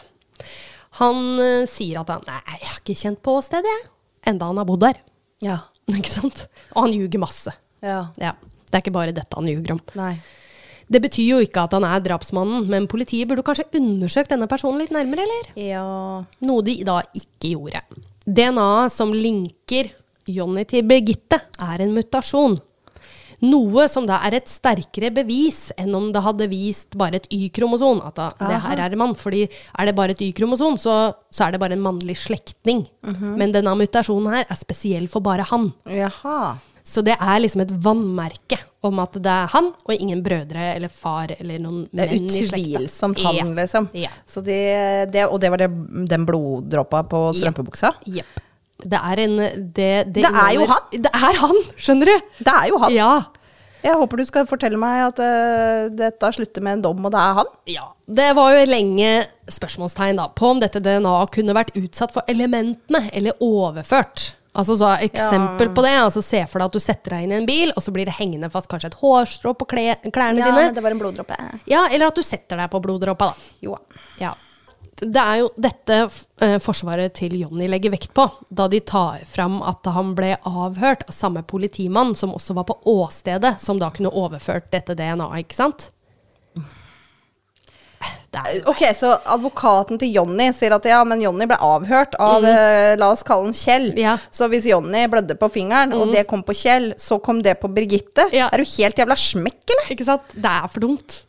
Han 1.02 1.20
uh, 1.40 1.66
sier 1.70 2.00
at 2.02 2.10
han 2.14 2.24
Nei, 2.28 2.40
jeg 2.62 2.70
har 2.70 2.80
ikke 2.82 2.96
kjent 2.98 3.22
på 3.26 3.36
åstedet, 3.40 3.68
jeg. 3.70 3.90
Enda 4.32 4.48
han 4.50 4.58
har 4.62 4.68
bodd 4.70 4.84
der. 4.86 5.00
Ja. 5.44 5.58
Ikke 5.90 6.10
sant? 6.12 6.46
Og 6.76 6.86
han 6.88 6.94
ljuger 6.96 7.22
masse. 7.26 7.56
ja. 7.82 8.06
Ja. 8.22 8.36
Det 8.70 8.78
er 8.78 8.84
ikke 8.84 8.92
bare 8.94 9.14
dette 9.18 9.34
han 9.34 9.48
ljuger 9.50 9.72
om. 9.74 9.80
Nei. 9.98 10.12
Det 10.94 11.00
betyr 11.02 11.26
jo 11.32 11.38
ikke 11.42 11.64
at 11.66 11.72
han 11.74 11.86
er 11.88 12.04
drapsmannen, 12.06 12.68
men 12.70 12.86
politiet 12.90 13.26
burde 13.30 13.42
kanskje 13.46 13.66
undersøkt 13.80 14.30
denne 14.30 14.46
personen 14.50 14.78
litt 14.84 14.92
nærmere, 14.94 15.26
eller? 15.26 15.48
Ja 15.58 15.82
Noe 16.46 16.66
de 16.68 16.76
da 16.86 17.00
ikke 17.18 17.50
gjorde. 17.56 17.82
DNA-et 18.30 18.94
som 18.94 19.10
linker 19.14 19.90
Johnny 20.30 20.66
til 20.70 20.86
Birgitte, 20.90 21.42
er 21.66 21.82
en 21.86 21.94
mutasjon. 21.96 22.60
Noe 23.40 23.86
som 23.88 24.04
da 24.04 24.18
er 24.28 24.36
et 24.36 24.50
sterkere 24.52 25.14
bevis 25.16 25.70
enn 25.80 25.94
om 25.96 26.10
det 26.12 26.20
hadde 26.26 26.50
vist 26.52 26.98
bare 27.00 27.22
et 27.22 27.28
Y-kromosom. 27.32 28.02
At 28.04 28.18
da, 28.20 28.26
det 28.36 28.58
her 28.66 28.82
er 28.84 28.92
en 28.96 29.00
mann. 29.00 29.14
Fordi 29.16 29.46
er 29.48 29.88
det 29.88 29.94
bare 29.96 30.12
et 30.12 30.24
Y-kromosom, 30.26 30.76
så, 30.82 30.96
så 31.32 31.46
er 31.46 31.56
det 31.56 31.62
bare 31.64 31.78
en 31.78 31.86
mannlig 31.86 32.18
slektning. 32.20 32.84
Men 33.40 33.54
denne 33.56 33.72
mutasjonen 33.80 34.28
her 34.34 34.44
er 34.50 34.60
spesiell 34.60 35.08
for 35.12 35.24
bare 35.24 35.46
han. 35.54 35.70
Jaha. 35.88 36.58
Så 36.90 37.04
det 37.06 37.14
er 37.22 37.40
liksom 37.44 37.62
et 37.64 37.72
vannmerke 37.86 38.58
om 38.84 39.00
at 39.04 39.16
det 39.22 39.30
er 39.32 39.50
han, 39.54 39.72
og 39.86 39.92
ingen 39.94 40.24
brødre 40.26 40.72
eller 40.76 40.90
far 40.92 41.32
eller 41.38 41.60
noen 41.62 41.84
menn 41.96 42.14
i 42.16 42.30
slekta. 42.44 42.58
Det 42.58 42.60
er 42.60 42.76
utvilsomt 42.80 43.24
han, 43.24 43.36
Ja. 43.40 43.48
liksom. 43.62 43.90
Ja. 44.04 44.12
Så 44.28 44.42
det, 44.44 44.60
det, 45.14 45.28
og 45.30 45.40
det 45.44 45.52
var 45.54 45.62
det, 45.64 45.70
den 46.12 46.26
bloddråpa 46.28 47.04
på 47.12 47.24
strømpebuksa? 47.40 47.94
Jepp. 48.20 48.40
Det 48.80 49.00
er 49.00 49.20
en 49.26 49.36
Det, 49.76 49.90
Det 50.16 50.24
er 50.30 50.54
jo 50.56 50.66
han! 50.70 51.02
Det 51.04 51.12
er 51.12 51.40
han, 51.42 51.60
skjønner 51.76 52.12
du! 52.14 52.32
Det 52.40 52.54
er 52.54 52.72
jo 52.72 52.80
han. 52.86 52.96
Ja. 52.96 53.12
Jeg 53.84 53.96
håper 53.96 54.20
du 54.20 54.26
skal 54.28 54.48
fortelle 54.48 54.80
meg 54.80 55.06
at 55.06 55.20
uh, 55.24 55.86
dette 55.96 56.32
slutter 56.36 56.64
med 56.64 56.78
en 56.78 56.82
dom, 56.90 57.06
og 57.08 57.14
det 57.16 57.20
er 57.22 57.38
han. 57.38 57.54
ja. 57.72 57.86
Det 58.10 58.32
var 58.34 58.56
jo 58.56 58.66
lenge 58.66 59.10
spørsmålstegn 59.54 60.18
da, 60.18 60.26
på 60.34 60.48
om 60.50 60.60
dette 60.60 60.82
DNA 60.82 61.14
kunne 61.32 61.54
vært 61.54 61.76
utsatt 61.78 62.12
for 62.16 62.26
elementene 62.32 63.06
eller 63.14 63.38
overført. 63.46 64.32
Altså 64.58 64.74
så 64.80 64.96
Eksempel 65.06 65.70
på 65.76 65.84
det. 65.86 65.94
altså 66.02 66.24
Se 66.26 66.42
for 66.50 66.60
deg 66.60 66.72
at 66.72 66.76
du 66.76 66.82
setter 66.82 67.14
deg 67.16 67.28
inn 67.28 67.36
i 67.36 67.38
en 67.38 67.48
bil, 67.48 67.72
og 67.76 67.86
så 67.86 67.94
blir 67.94 68.10
det 68.10 68.18
hengende 68.18 68.50
fast 68.52 68.68
kanskje 68.72 68.90
et 68.90 68.98
hårstrå 69.00 69.54
på 69.56 69.68
klærne 69.70 70.02
Ja, 70.10 70.50
dine. 70.50 70.66
Ja, 70.66 70.74
det 70.74 70.84
var 70.84 70.96
en 70.96 71.02
bloddråpe. 71.02 71.38
Ja, 71.70 71.86
Eller 71.92 72.10
at 72.10 72.18
du 72.18 72.26
setter 72.26 72.58
deg 72.58 72.72
på 72.74 72.82
bloddråpa. 72.84 73.30
da. 73.30 73.54
Jo. 73.62 73.78
Ja. 74.20 74.34
Det 75.00 75.22
er 75.22 75.38
jo 75.40 75.50
dette 75.56 75.98
eh, 76.44 76.58
forsvaret 76.60 77.14
til 77.16 77.38
Jonny 77.40 77.70
legger 77.72 77.94
vekt 77.94 78.12
på, 78.18 78.26
da 78.50 78.68
de 78.72 78.82
tar 78.84 79.24
fram 79.30 79.62
at 79.64 79.88
han 79.96 80.12
ble 80.18 80.34
avhørt 80.44 81.06
av 81.08 81.16
samme 81.16 81.44
politimann 81.48 82.12
som 82.20 82.34
også 82.36 82.58
var 82.58 82.68
på 82.68 82.76
åstedet, 82.90 83.56
som 83.64 83.80
da 83.80 83.92
kunne 83.96 84.12
overført 84.12 84.68
dette 84.74 84.98
DNA-et, 85.00 85.46
ikke 85.46 85.60
sant? 85.60 85.92
Ok, 88.70 88.84
så 88.96 89.16
advokaten 89.26 89.98
til 90.00 90.12
Jonny 90.20 90.52
sier 90.54 90.76
at 90.76 90.86
ja, 90.86 91.00
men 91.08 91.22
Jonny 91.24 91.48
ble 91.50 91.58
avhørt 91.66 92.14
av, 92.22 92.46
eh, 92.46 92.94
la 93.00 93.10
oss 93.10 93.24
kalle 93.26 93.48
han 93.48 93.56
Kjell. 93.58 93.90
Mm. 93.96 94.02
Ja. 94.04 94.18
Så 94.32 94.48
hvis 94.52 94.68
Jonny 94.70 95.06
blødde 95.10 95.38
på 95.40 95.50
fingeren, 95.52 95.96
og 95.98 96.14
det 96.14 96.28
kom 96.30 96.44
på 96.46 96.54
Kjell, 96.56 96.92
så 97.02 97.18
kom 97.24 97.42
det 97.46 97.58
på 97.64 97.72
Birgitte. 97.74 98.28
Ja. 98.36 98.52
Er 98.54 98.62
du 98.62 98.70
helt 98.78 99.02
jævla 99.02 99.18
smekk, 99.18 99.64
eller? 99.66 99.92
ikke 99.96 100.08
sant? 100.12 100.36
Det 100.36 100.52
er 100.52 100.70
for 100.70 100.86
dumt. 100.86 101.24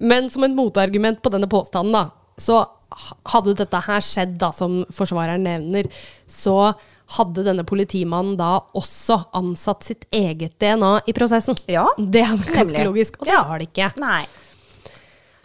Men 0.00 0.30
som 0.32 0.46
et 0.46 0.56
motargument 0.56 1.20
på 1.22 1.32
denne 1.34 1.50
påstanden, 1.50 1.92
da, 1.92 2.06
så 2.40 2.64
hadde 3.32 3.54
dette 3.58 3.80
her 3.86 4.00
skjedd, 4.04 4.36
da, 4.38 4.50
som 4.52 4.84
forsvareren 4.94 5.42
nevner, 5.46 5.88
så 6.30 6.74
hadde 7.18 7.44
denne 7.44 7.64
politimannen 7.68 8.36
da 8.40 8.60
også 8.74 9.18
ansatt 9.36 9.84
sitt 9.84 10.06
eget 10.14 10.54
DNA 10.62 11.00
i 11.06 11.12
prosessen. 11.12 11.56
Ja, 11.68 11.86
Det 11.98 12.22
er 12.22 12.36
ganske 12.36 12.64
nemlig. 12.64 12.84
logisk, 12.86 13.20
og 13.20 13.26
det 13.26 13.34
Ja. 13.34 13.42
har 13.44 13.58
det 13.58 13.68
ikke. 13.72 13.90
Nei. 14.00 14.24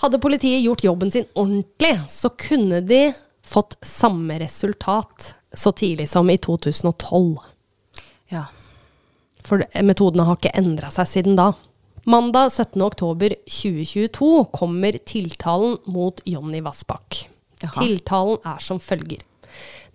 Hadde 0.01 0.19
politiet 0.23 0.63
gjort 0.63 0.81
jobben 0.83 1.11
sin 1.11 1.25
ordentlig, 1.35 2.07
så 2.07 2.29
kunne 2.37 2.79
de 2.85 3.13
fått 3.43 3.75
samme 3.83 4.39
resultat 4.39 5.33
så 5.53 5.71
tidlig 5.73 6.07
som 6.07 6.29
i 6.29 6.37
2012. 6.37 7.37
Ja. 8.31 8.45
For 9.43 9.63
metodene 9.81 10.25
har 10.25 10.35
ikke 10.37 10.55
endra 10.55 10.89
seg 10.91 11.07
siden 11.07 11.35
da. 11.35 11.53
Mandag 12.05 12.51
17. 12.51 12.81
oktober 12.81 13.29
2022 13.45 14.45
kommer 14.53 14.91
tiltalen 15.05 15.77
mot 15.87 16.21
Jonny 16.25 16.61
Vassbakk. 16.61 17.27
Jaha. 17.63 17.81
Tiltalen 17.81 18.39
er 18.47 18.63
som 18.63 18.79
følger. 18.83 19.25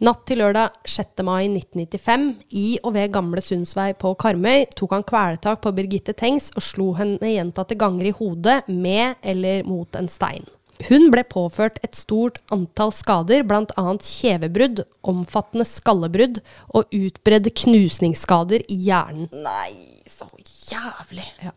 Natt 0.05 0.25
til 0.27 0.41
lørdag 0.43 0.75
6. 0.91 1.23
mai 1.23 1.47
1995, 1.47 2.25
i 2.51 2.65
og 2.83 2.97
ved 2.97 3.12
Gamle 3.15 3.43
Sundsvei 3.45 3.93
på 3.95 4.11
Karmøy, 4.19 4.67
tok 4.75 4.97
han 4.97 5.07
kvelertak 5.07 5.62
på 5.62 5.73
Birgitte 5.77 6.17
Tengs 6.19 6.51
og 6.59 6.67
slo 6.67 6.91
henne 6.99 7.31
gjentatte 7.31 7.79
ganger 7.79 8.11
i 8.11 8.15
hodet 8.19 8.59
med 8.69 9.23
eller 9.23 9.62
mot 9.69 9.97
en 9.97 10.11
stein. 10.11 10.49
Hun 10.89 11.07
ble 11.15 11.23
påført 11.31 11.79
et 11.87 11.95
stort 11.95 12.41
antall 12.53 12.91
skader, 12.93 13.47
bl.a. 13.47 13.85
kjevebrudd, 14.03 14.83
omfattende 15.07 15.67
skallebrudd 15.69 16.43
og 16.75 16.91
utbredde 16.91 17.55
knusningsskader 17.62 18.67
i 18.67 18.81
hjernen. 18.89 19.31
Nei, 19.31 20.03
så 20.11 20.27
jævlig. 20.73 21.29
Ja. 21.45 21.55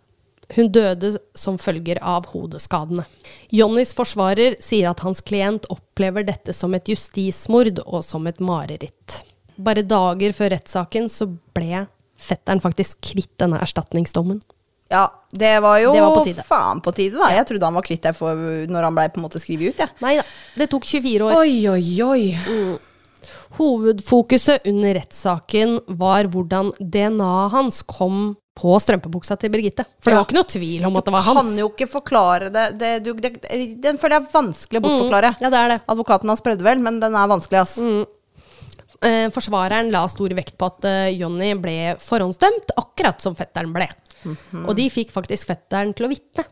Hun 0.55 0.69
døde 0.71 1.17
som 1.35 1.57
følger 1.59 1.99
av 1.99 2.29
hodeskadene. 2.31 3.03
Johnnys 3.51 3.91
forsvarer 3.97 4.55
sier 4.63 4.87
at 4.91 5.03
hans 5.03 5.19
klient 5.21 5.67
opplever 5.73 6.23
dette 6.27 6.55
som 6.55 6.75
et 6.77 6.87
justismord 6.87 7.81
og 7.83 8.05
som 8.07 8.27
et 8.31 8.39
mareritt. 8.39 9.21
Bare 9.57 9.83
dager 9.83 10.35
før 10.37 10.53
rettssaken 10.55 11.09
så 11.11 11.27
ble 11.27 11.83
fetteren 12.17 12.61
faktisk 12.63 13.01
kvitt 13.11 13.33
denne 13.41 13.59
erstatningsdommen. 13.61 14.39
Ja, 14.87 15.09
det 15.35 15.57
var 15.59 15.81
jo 15.81 15.91
Det 15.93 16.01
var 16.01 16.15
på 16.15 16.43
faen 16.47 16.81
på 16.81 16.93
tide, 16.95 17.19
da. 17.19 17.33
Jeg 17.35 17.47
trodde 17.49 17.67
han 17.67 17.75
var 17.75 17.83
kvitt 17.83 18.05
det 18.07 18.13
for 18.15 18.39
når 18.71 18.87
han 18.87 18.95
blei 18.95 19.09
skrevet 19.35 19.73
ut, 19.73 19.79
Ja. 19.83 19.87
Nei 19.99 20.15
da, 20.15 20.23
det 20.55 20.69
tok 20.71 20.85
24 20.87 21.27
år. 21.27 21.35
Oi, 21.41 21.67
oi, 21.67 22.01
oi. 22.01 22.77
Hovedfokuset 23.57 24.67
under 24.67 24.95
rettssaken 24.95 25.79
var 25.87 26.29
hvordan 26.31 26.71
DNA-et 26.79 27.51
hans 27.51 27.81
kom 27.83 28.37
på 28.57 28.73
strømpebuksa 28.81 29.37
til 29.39 29.51
Birgitte. 29.53 29.85
For 30.01 30.11
det 30.11 30.17
var 30.17 30.27
ikke 30.27 30.37
noe 30.39 30.49
tvil 30.49 30.87
om 30.89 30.99
at 30.99 31.07
det 31.07 31.13
var 31.13 31.25
hans. 31.27 31.37
Du 31.37 31.41
Kan 31.43 31.61
jo 31.61 31.69
ikke 31.69 31.89
forklare 31.91 32.51
det, 32.53 32.65
det, 32.81 32.91
du, 33.05 33.11
det 33.21 33.33
Den 33.83 33.99
føler 34.01 34.17
jeg 34.17 34.25
er 34.25 34.33
vanskelig 34.33 34.81
å 34.81 34.85
bortforklare. 34.87 35.33
Ja, 35.43 35.51
det 35.53 35.61
er 35.61 35.73
det. 35.75 35.79
Advokaten 35.93 36.33
hans 36.33 36.43
prøvde 36.45 36.65
vel, 36.65 36.81
men 36.83 36.97
den 37.03 37.17
er 37.17 37.29
vanskelig, 37.29 37.61
ass. 37.61 37.77
Eh, 39.05 39.27
forsvareren 39.33 39.91
la 39.93 40.01
stor 40.09 40.33
vekt 40.33 40.55
på 40.57 40.71
at 40.71 40.85
uh, 40.89 41.05
Jonny 41.13 41.51
ble 41.61 41.77
forhåndsdømt, 42.01 42.73
akkurat 42.81 43.21
som 43.21 43.37
fetteren 43.37 43.73
ble. 43.75 43.85
Og 44.65 44.73
de 44.77 44.87
fikk 44.89 45.13
faktisk 45.13 45.51
fetteren 45.51 45.93
til 45.95 46.07
å 46.07 46.11
vitne. 46.11 46.47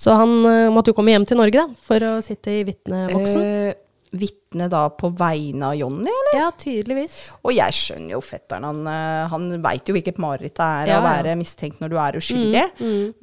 Så 0.00 0.14
han 0.16 0.40
uh, 0.42 0.72
måtte 0.74 0.92
jo 0.92 0.98
komme 0.98 1.12
hjem 1.12 1.26
til 1.28 1.38
Norge 1.38 1.60
da, 1.60 1.80
for 1.86 2.08
å 2.08 2.12
sitte 2.24 2.52
i 2.52 2.64
vitneboksen. 2.66 3.44
Eh, 3.44 3.76
Vitne 4.14 4.68
da 4.70 4.84
på 4.94 5.10
vegne 5.18 5.72
av 5.72 5.76
Jonny, 5.78 6.06
eller? 6.12 6.36
ja, 6.38 6.46
tydeligvis. 6.60 7.16
Og 7.42 7.54
jeg 7.56 7.74
skjønner 7.74 8.14
jo 8.14 8.22
fetteren, 8.24 8.66
han, 8.68 8.80
eh, 8.86 9.24
han 9.32 9.48
veit 9.64 9.90
jo 9.90 9.96
hvilket 9.96 10.20
mareritt 10.22 10.54
det 10.60 10.70
er 10.70 10.92
Ja, 10.92 11.00
å 11.00 11.04
være 11.08 11.34
mistenkt 11.40 11.82
når 11.82 11.92
du 11.92 11.98
er 11.98 12.18
uskyldig. 12.20 12.64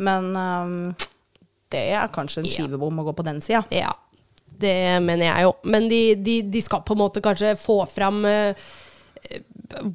Men 0.04 0.30
um, 0.36 0.78
det 1.72 1.86
er 1.96 2.12
kanskje 2.14 2.44
en 2.44 2.52
Ja. 2.52 2.68
å 2.68 3.08
gå 3.08 3.16
på 3.16 3.24
den 3.28 3.40
sida. 3.42 3.64
Ja, 3.72 3.94
det 4.62 4.76
mener 5.02 5.30
jeg 5.32 5.48
jo. 5.48 5.56
Men 5.64 5.88
de, 5.90 6.02
de, 6.16 6.42
de 6.52 6.62
skal 6.62 6.84
på 6.86 6.94
en 6.98 7.04
måte 7.06 7.24
kanskje 7.24 7.56
få 7.58 7.82
fram 7.90 8.26
uh, 8.28 8.52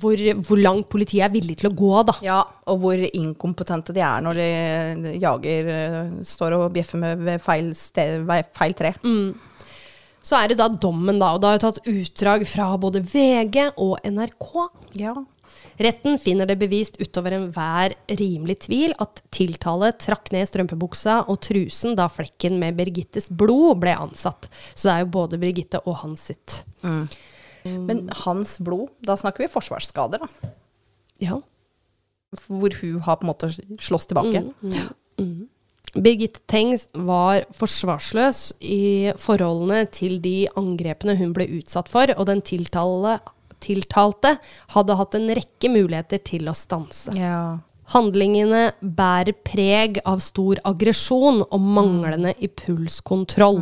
hvor, 0.01 0.17
hvor 0.47 0.61
langt 0.61 0.89
politiet 0.93 1.27
er 1.27 1.33
villig 1.35 1.59
til 1.61 1.71
å 1.71 1.75
gå, 1.77 1.91
da. 2.09 2.15
Ja, 2.25 2.39
og 2.71 2.81
hvor 2.83 3.01
inkompetente 3.07 3.95
de 3.97 4.01
er 4.05 4.25
når 4.25 4.39
de 4.41 5.13
jager 5.21 5.71
eh, 5.73 6.15
Står 6.27 6.57
og 6.57 6.71
bjeffer 6.75 7.03
med 7.03 7.43
feil, 7.45 7.73
sted, 7.77 8.25
feil 8.57 8.77
tre. 8.79 8.95
Så 10.27 10.35
er 10.41 10.51
det 10.51 10.59
da 10.59 10.67
dommen, 10.73 11.21
da. 11.23 11.33
Og 11.37 11.43
da 11.43 11.53
har 11.53 11.59
jeg 11.59 11.65
tatt 11.67 11.89
utdrag 11.93 12.45
fra 12.51 12.73
både 12.83 13.03
VG 13.07 13.61
og 13.79 13.97
NRK. 14.03 14.53
Ja. 14.99 15.15
Retten 15.79 16.17
finner 16.19 16.49
det 16.49 16.57
bevist 16.59 16.97
utover 16.99 17.37
enhver 17.37 17.95
rimelig 18.19 18.59
tvil 18.65 18.95
at 19.03 19.21
tiltale 19.35 19.93
trakk 20.01 20.33
ned 20.35 20.49
strømpebuksa 20.49 21.19
og 21.31 21.39
trusen 21.45 21.95
da 21.99 22.09
flekken 22.11 22.57
med 22.61 22.79
Birgittes 22.79 23.29
blod 23.31 23.83
ble 23.85 23.95
ansatt. 23.95 24.49
Så 24.75 24.89
det 24.89 24.95
er 24.95 25.05
jo 25.05 25.13
både 25.19 25.41
Birgitte 25.43 25.83
og 25.85 26.01
hans 26.03 26.27
sitt. 26.33 26.63
Men 27.67 28.07
hans 28.25 28.57
blod, 28.63 28.91
da 29.05 29.19
snakker 29.19 29.45
vi 29.45 29.53
forsvarsskader, 29.53 30.23
da. 30.23 30.51
Ja. 31.23 31.39
Hvor 32.47 32.75
hun 32.81 32.99
har 33.07 33.21
på 33.21 33.27
en 33.27 33.31
måte 33.31 33.53
slåss 33.83 34.11
tilbake. 34.11 34.43
Birgitte 35.97 36.43
Tengs 36.51 36.87
var 36.93 37.47
forsvarsløs 37.57 38.41
i 38.61 39.13
forholdene 39.21 39.87
til 39.95 40.19
de 40.25 40.47
angrepene 40.59 41.17
hun 41.21 41.33
ble 41.37 41.49
utsatt 41.59 41.89
for, 41.93 42.11
og 42.17 42.29
den 42.29 42.43
tiltale, 42.45 43.19
tiltalte 43.65 44.37
hadde 44.75 44.99
hatt 44.99 45.17
en 45.19 45.33
rekke 45.39 45.71
muligheter 45.73 46.23
til 46.27 46.51
å 46.51 46.57
stanse. 46.57 47.15
Ja. 47.17 47.59
Handlingene 47.95 48.73
bærer 48.81 49.37
preg 49.47 50.01
av 50.09 50.23
stor 50.25 50.59
aggresjon 50.67 51.45
og 51.47 51.61
manglende 51.63 52.35
impulskontroll. 52.43 53.61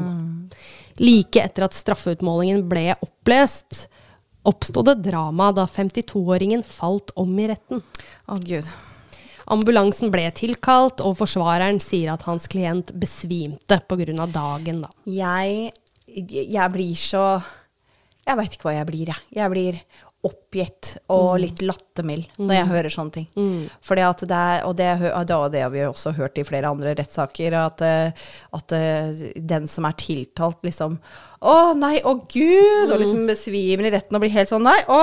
Like 1.02 1.42
etter 1.42 1.66
at 1.66 1.76
straffeutmålingen 1.76 2.64
ble 2.70 2.94
opplest, 3.04 3.86
oppsto 4.48 4.84
det 4.86 4.98
drama 5.04 5.50
da 5.56 5.66
52-åringen 5.68 6.64
falt 6.64 7.12
om 7.20 7.36
i 7.40 7.50
retten. 7.52 7.84
Å, 8.28 8.40
gud. 8.40 8.68
Ambulansen 9.52 10.12
ble 10.14 10.24
tilkalt, 10.36 11.02
og 11.04 11.18
forsvareren 11.20 11.80
sier 11.82 12.14
at 12.14 12.24
hans 12.28 12.48
klient 12.50 12.92
besvimte 12.96 13.80
pga. 13.88 14.26
dagen. 14.26 14.84
Da. 14.86 14.90
Jeg, 15.04 15.72
jeg 16.08 16.72
blir 16.72 16.94
så 16.96 17.42
Jeg 18.24 18.38
veit 18.40 18.54
ikke 18.56 18.70
hva 18.70 18.78
jeg 18.78 18.88
blir, 18.88 19.08
jeg. 19.12 19.20
Jeg 19.36 19.52
blir 19.52 19.80
oppgitt 20.24 20.94
og 21.12 21.34
litt 21.42 21.60
lattermild 21.64 22.38
når 22.40 22.54
jeg 22.56 22.68
hører 22.70 22.92
sånne 22.94 23.14
ting. 23.18 23.26
Fordi 23.84 24.04
at 24.06 24.24
det 24.30 24.38
er, 24.38 24.62
og 24.64 24.76
det, 24.78 24.88
og 25.10 25.26
det 25.28 25.36
og 25.36 25.50
det 25.52 25.62
har 25.64 25.72
vi 25.74 25.82
også 25.84 26.14
hørt 26.16 26.38
i 26.40 26.46
flere 26.48 26.70
andre 26.72 26.94
rettssaker, 26.96 27.56
at, 27.60 27.84
eh, 27.84 28.24
at 28.56 28.74
eh, 28.76 29.22
den 29.36 29.68
som 29.70 29.88
er 29.88 29.96
tiltalt, 30.00 30.62
liksom 30.64 30.98
Å, 31.44 31.74
nei, 31.76 31.98
å 32.08 32.14
gud! 32.24 32.88
Og 32.88 32.96
liksom 33.02 33.26
besvimer 33.28 33.90
i 33.90 33.92
retten 33.92 34.16
og 34.16 34.22
blir 34.24 34.32
helt 34.32 34.48
sånn 34.48 34.64
Nei, 34.64 34.78
å! 34.88 35.02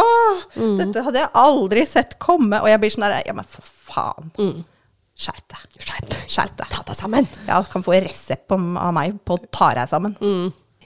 Dette 0.80 1.04
hadde 1.06 1.22
jeg 1.22 1.34
aldri 1.38 1.86
sett 1.86 2.18
komme. 2.24 2.64
Og 2.64 2.72
jeg 2.72 2.82
blir 2.82 2.94
sånn 2.96 3.06
der 3.06 3.20
Ja, 3.28 3.36
men 3.38 3.46
for 3.46 3.62
faen. 3.92 4.32
Mm. 4.42 4.64
Skjerp 5.22 5.46
deg. 5.54 5.84
Skjerp 6.26 6.56
deg. 6.58 6.72
Ta 6.74 6.82
deg 6.88 6.98
sammen. 6.98 7.28
Ja, 7.46 7.60
kan 7.70 7.86
få 7.86 7.94
resept 8.02 8.50
av 8.58 8.90
meg 8.98 9.20
på 9.28 9.38
å 9.38 9.44
ta 9.54 9.70
deg 9.78 9.92
sammen. 9.92 10.16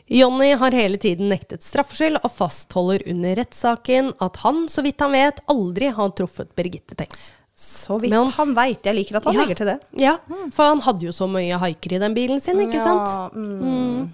Jonny 0.08 0.51
har 0.53 0.72
hele 0.72 0.97
tiden 1.01 1.30
nektet 1.32 1.64
straffskyld 1.66 2.20
og 2.22 2.30
fastholder 2.32 3.01
under 3.10 3.36
rettssaken 3.39 4.12
at 4.22 4.36
han, 4.43 4.66
så 4.70 4.84
vidt 4.86 5.01
han 5.01 5.16
vet, 5.16 5.39
aldri 5.49 5.89
har 5.97 6.12
truffet 6.18 6.51
Birgitte 6.56 6.93
Tengs. 6.99 7.32
Så 7.56 7.97
vidt 8.01 8.12
Men- 8.12 8.28
han 8.36 8.53
veit. 8.53 8.84
Jeg 8.84 8.95
liker 8.95 9.16
at 9.18 9.24
han 9.26 9.34
Ja. 9.34 9.39
legger 9.41 9.56
til 9.56 9.66
det. 9.68 9.80
Ja, 9.97 10.18
for 10.53 10.64
han 10.68 10.82
hadde 10.82 11.01
jo 11.08 11.12
så 11.12 11.26
mye 11.28 11.58
haiker 11.58 11.93
i 11.95 11.99
den 11.99 12.14
bilen 12.14 12.41
sin, 12.41 12.58
ikke 12.60 12.84
sant? 12.84 13.34
mm. 13.34 13.62
Mm. 13.62 14.14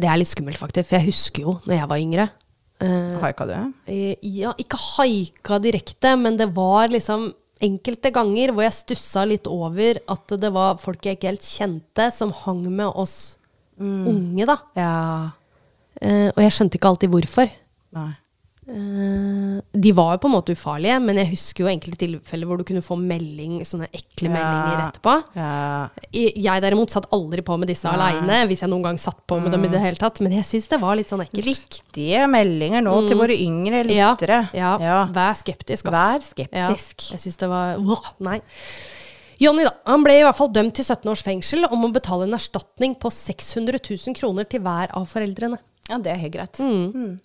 Det 0.00 0.04
er 0.04 0.16
litt 0.16 0.28
skummelt, 0.28 0.56
faktisk, 0.56 0.88
for 0.88 0.96
jeg 0.98 1.06
husker 1.10 1.42
jo 1.42 1.60
når 1.66 1.78
jeg 1.80 1.88
var 1.88 1.98
yngre. 1.98 2.30
eh, 2.80 3.20
Haika 3.20 3.46
du? 3.46 3.72
eh, 3.88 4.14
Ja, 4.22 4.52
ikke 4.54 4.78
haika 4.78 5.58
direkte, 5.60 6.16
men 6.18 6.36
det 6.38 6.54
var 6.54 6.88
liksom 6.88 7.34
enkelte 7.60 8.10
ganger 8.12 8.52
hvor 8.52 8.62
jeg 8.62 8.72
stussa 8.72 9.26
litt 9.26 9.46
over 9.46 9.96
at 10.08 10.26
det 10.28 10.52
var 10.52 10.76
folk 10.76 11.00
jeg 11.02 11.18
ikke 11.18 11.28
helt 11.28 11.40
kjente, 11.40 12.12
som 12.12 12.30
hang 12.32 12.70
med 12.70 12.86
oss 12.94 13.36
unge, 13.80 14.46
da. 14.48 14.60
Ja. 14.78 14.92
Uh, 15.96 16.28
og 16.34 16.40
jeg 16.44 16.54
skjønte 16.54 16.78
ikke 16.78 16.92
alltid 16.92 17.12
hvorfor. 17.12 17.52
Nei. 17.96 18.12
Uh, 18.66 19.60
de 19.70 19.92
var 19.94 20.16
jo 20.16 20.20
på 20.24 20.26
en 20.26 20.34
måte 20.34 20.54
ufarlige, 20.56 20.96
men 20.98 21.20
jeg 21.20 21.30
husker 21.30 21.62
jo 21.62 21.68
enkelte 21.70 22.00
tilfeller 22.00 22.48
hvor 22.50 22.58
du 22.58 22.64
kunne 22.66 22.82
få 22.82 22.96
melding, 22.98 23.60
sånne 23.68 23.86
ekle 23.94 24.32
meldinger 24.32 24.82
etterpå. 24.88 25.14
Ja. 25.38 25.86
Jeg 26.10 26.64
derimot 26.64 26.90
satt 26.90 27.06
aldri 27.14 27.44
på 27.46 27.56
med 27.62 27.70
disse 27.70 27.86
aleine, 27.92 28.42
hvis 28.50 28.64
jeg 28.64 28.72
noen 28.72 28.88
gang 28.88 28.98
satt 29.00 29.22
på 29.28 29.38
med 29.38 29.54
dem 29.54 29.68
i 29.68 29.70
det 29.70 29.84
hele 29.84 30.00
tatt. 30.00 30.18
Men 30.24 30.34
jeg 30.40 30.48
syns 30.50 30.66
det 30.72 30.80
var 30.82 30.98
litt 30.98 31.12
sånn 31.12 31.22
ekkelt. 31.22 31.46
Viktige 31.46 32.26
meldinger 32.32 32.82
nå 32.88 32.98
til 33.06 33.22
våre 33.22 33.38
yngre 33.38 33.84
lyttere. 33.86 34.42
Ja, 34.56 34.74
ja. 34.82 34.98
Vær 35.14 35.38
skeptisk, 35.38 35.92
ass. 35.92 35.96
Vær 35.96 36.28
skeptisk. 36.32 37.06
Ja, 37.06 37.14
jeg 37.14 37.22
syns 37.22 37.42
det 37.44 37.52
var 37.52 37.78
Nei. 38.26 38.40
Jonny 39.42 39.66
da, 39.66 39.74
han 39.84 40.04
ble 40.04 40.16
i 40.20 40.24
hvert 40.24 40.38
fall 40.38 40.48
dømt 40.54 40.78
til 40.78 40.86
17 40.86 41.10
års 41.12 41.22
fengsel 41.26 41.66
om 41.68 41.84
å 41.84 41.92
betale 41.92 42.24
en 42.28 42.36
erstatning 42.38 42.94
på 42.96 43.10
600 43.12 43.82
000 43.84 44.16
kroner 44.16 44.48
til 44.48 44.64
hver 44.64 44.92
av 44.96 45.04
foreldrene. 45.10 45.58
Ja, 45.90 46.00
det 46.02 46.14
er 46.14 46.22
helt 46.24 46.34
greit. 46.34 46.60
Mm. 46.62 47.18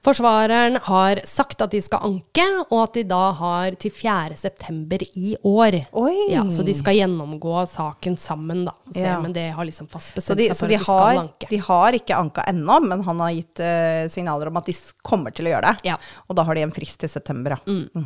Forsvareren 0.00 0.78
har 0.86 1.18
sagt 1.28 1.60
at 1.60 1.74
de 1.74 1.80
skal 1.84 2.00
anke, 2.06 2.44
og 2.70 2.78
at 2.86 2.94
de 2.96 3.02
da 3.08 3.18
har 3.36 3.74
til 3.80 3.92
4. 3.92 4.36
september 4.40 5.02
i 5.12 5.34
år. 5.44 5.76
Oi. 6.00 6.30
Ja, 6.32 6.46
så 6.48 6.64
de 6.64 6.72
skal 6.76 6.96
gjennomgå 6.96 7.58
saken 7.68 8.16
sammen, 8.20 8.62
da. 8.64 8.72
Så, 8.94 9.02
Ja. 9.04 9.18
Men 9.20 9.34
det 9.36 9.50
har 9.52 9.68
liksom 9.68 9.90
fast 9.92 10.14
Så 10.14 10.16
bestemt 10.16 10.38
de, 10.40 10.46
seg 10.48 10.56
så 10.56 10.64
for 10.64 10.72
de, 10.72 10.78
at 10.78 10.80
de 10.80 10.84
skal 10.86 11.02
har, 11.04 11.20
anke. 11.26 11.50
de 11.50 11.58
har 11.66 11.98
ikke 12.00 12.16
anka 12.16 12.46
ennå, 12.48 12.78
men 12.86 13.04
han 13.04 13.20
har 13.20 13.34
gitt 13.36 13.60
uh, 13.60 14.08
signaler 14.08 14.48
om 14.48 14.56
at 14.56 14.72
de 14.72 14.76
kommer 15.04 15.36
til 15.36 15.50
å 15.50 15.52
gjøre 15.52 15.68
det. 15.68 15.90
Ja. 15.92 15.98
Og 16.28 16.36
da 16.36 16.48
har 16.48 16.56
de 16.56 16.64
en 16.64 16.72
frist 16.72 17.00
til 17.04 17.12
september. 17.12 17.58
Ja. 17.60 18.04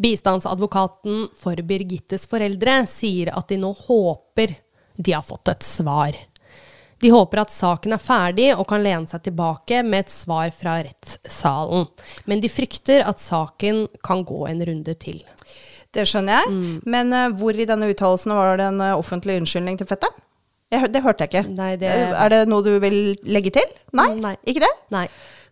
Bistandsadvokaten 0.00 1.28
for 1.38 1.56
Birgittes 1.62 2.26
foreldre 2.30 2.80
sier 2.90 3.30
at 3.36 3.48
de 3.52 3.58
nå 3.62 3.72
håper 3.86 4.56
de 4.96 5.12
har 5.14 5.22
fått 5.26 5.48
et 5.50 5.62
svar. 5.66 6.16
De 7.02 7.10
håper 7.12 7.40
at 7.42 7.50
saken 7.52 7.92
er 7.96 8.00
ferdig 8.00 8.46
og 8.54 8.66
kan 8.70 8.82
lene 8.84 9.10
seg 9.10 9.24
tilbake 9.26 9.82
med 9.84 10.04
et 10.06 10.12
svar 10.14 10.52
fra 10.54 10.76
rettssalen. 10.86 11.88
Men 12.30 12.40
de 12.40 12.48
frykter 12.48 13.02
at 13.04 13.20
saken 13.20 13.84
kan 14.06 14.22
gå 14.24 14.44
en 14.48 14.62
runde 14.64 14.94
til. 15.02 15.18
Det 15.94 16.06
skjønner 16.08 16.40
jeg. 16.40 16.54
Mm. 16.54 16.78
Men 16.90 17.12
uh, 17.14 17.26
hvor 17.38 17.54
i 17.54 17.66
denne 17.68 17.90
uttalelsen 17.92 18.32
var 18.34 18.56
det 18.58 18.70
en 18.70 18.80
uh, 18.82 18.94
offentlig 18.98 19.36
unnskyldning 19.42 19.76
til 19.82 19.90
fetteren? 19.90 20.16
Jeg, 20.72 20.88
det 20.94 21.02
hørte 21.04 21.26
jeg 21.26 21.30
ikke. 21.34 21.44
Nei, 21.54 21.74
det- 21.78 21.90
Eh, 21.92 22.14
Er 22.24 22.28
det 22.32 22.40
noe 22.50 22.64
du 22.66 22.72
vil 22.82 22.96
legge 23.22 23.52
til? 23.54 23.68
Nei? 23.94 24.08
Nei. 24.18 24.32
Ikke 24.48 24.64
det? 24.64 24.72
Nei. 24.90 25.04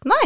Nei. 0.09 0.25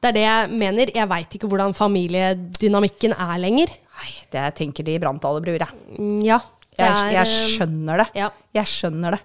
Det 0.00 0.08
er 0.10 0.16
det 0.16 0.22
jeg 0.24 0.50
mener. 0.62 0.90
Jeg 0.96 1.08
veit 1.10 1.34
ikke 1.36 1.48
hvordan 1.50 1.74
familiedynamikken 1.76 3.12
er 3.16 3.36
lenger. 3.42 3.72
Nei, 4.00 4.12
det 4.32 4.46
tenker 4.56 4.86
de 4.86 4.94
i 4.96 5.02
Brantale 5.02 5.42
bruer. 5.44 5.66
Mm, 5.98 6.22
Ja. 6.26 6.40
Jeg, 6.80 6.86
er, 6.86 7.08
jeg 7.12 7.26
eh, 7.26 7.32
skjønner 7.58 7.98
det. 8.00 8.04
ja. 8.16 8.28
Jeg 8.56 8.68
skjønner 8.70 9.16
det. 9.16 9.18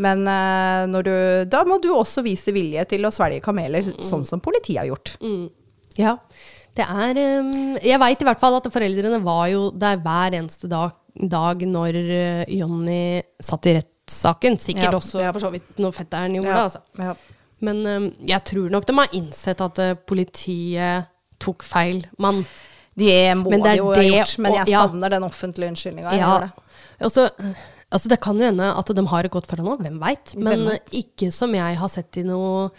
Men 0.00 0.22
eh, 0.30 0.84
når 0.88 1.04
du, 1.04 1.10
da 1.50 1.60
må 1.68 1.76
du 1.82 1.88
også 1.92 2.22
vise 2.24 2.52
vilje 2.54 2.84
til 2.88 3.04
å 3.04 3.10
svelge 3.12 3.42
kameler, 3.44 3.90
sånn 4.06 4.24
som 4.24 4.40
politiet 4.40 4.78
har 4.80 4.88
gjort. 4.88 5.12
Ja. 5.98 6.14
Det 6.78 6.86
er 6.86 7.18
eh, 7.20 7.50
Jeg 7.90 8.00
veit 8.00 8.22
i 8.24 8.28
hvert 8.30 8.40
fall 8.40 8.56
at 8.56 8.70
foreldrene 8.72 9.20
var 9.26 9.48
jo 9.52 9.66
der 9.74 9.98
hver 10.00 10.38
eneste 10.38 10.70
dag, 10.70 10.94
dag 11.18 11.66
når 11.68 11.98
Jonny 12.56 13.02
satt 13.42 13.68
i 13.68 13.74
rettssaken. 13.80 14.56
Sikkert 14.62 14.88
Ja, 14.94 14.96
også 15.02 15.20
ja. 15.26 15.34
for 15.34 15.44
så 15.44 15.52
vidt 15.52 15.76
når 15.82 15.98
fetteren 15.98 16.38
gjorde 16.38 16.54
det, 16.54 16.62
altså. 16.70 16.84
ja. 17.02 17.16
Men 17.64 17.80
eh, 17.86 18.08
jeg 18.30 18.44
tror 18.52 18.70
nok 18.70 18.86
de 18.86 18.96
har 18.98 19.14
innsett 19.18 19.60
at 19.64 19.78
eh, 19.82 19.94
politiet 20.08 21.08
tok 21.42 21.62
feil 21.66 22.04
mann. 22.18 22.44
Det 22.98 23.14
må 23.38 23.50
det 23.54 23.62
de 23.62 23.72
jo 23.78 23.92
ha 23.94 24.02
gjort, 24.02 24.38
men 24.42 24.52
og- 24.52 24.58
jeg 24.58 24.72
ja. 24.74 24.82
savner 24.86 25.10
den 25.14 25.22
offentlige 25.26 25.70
unnskyldninga. 25.70 26.14
Ja. 26.18 26.48
Altså, 27.00 27.28
altså 27.94 28.08
det 28.10 28.20
kan 28.20 28.38
jo 28.40 28.48
hende 28.50 28.72
at 28.74 28.90
de 28.94 29.04
har 29.06 29.24
et 29.24 29.30
godt 29.30 29.46
forhold 29.46 29.68
nå, 29.68 29.76
hvem 29.86 30.00
veit. 30.02 30.34
Men 30.36 30.48
Hvem 30.50 30.64
vet? 30.72 30.94
ikke 31.04 31.30
som 31.32 31.54
jeg 31.54 31.78
har 31.78 31.88
sett 31.92 32.16
i 32.18 32.24
noe 32.26 32.70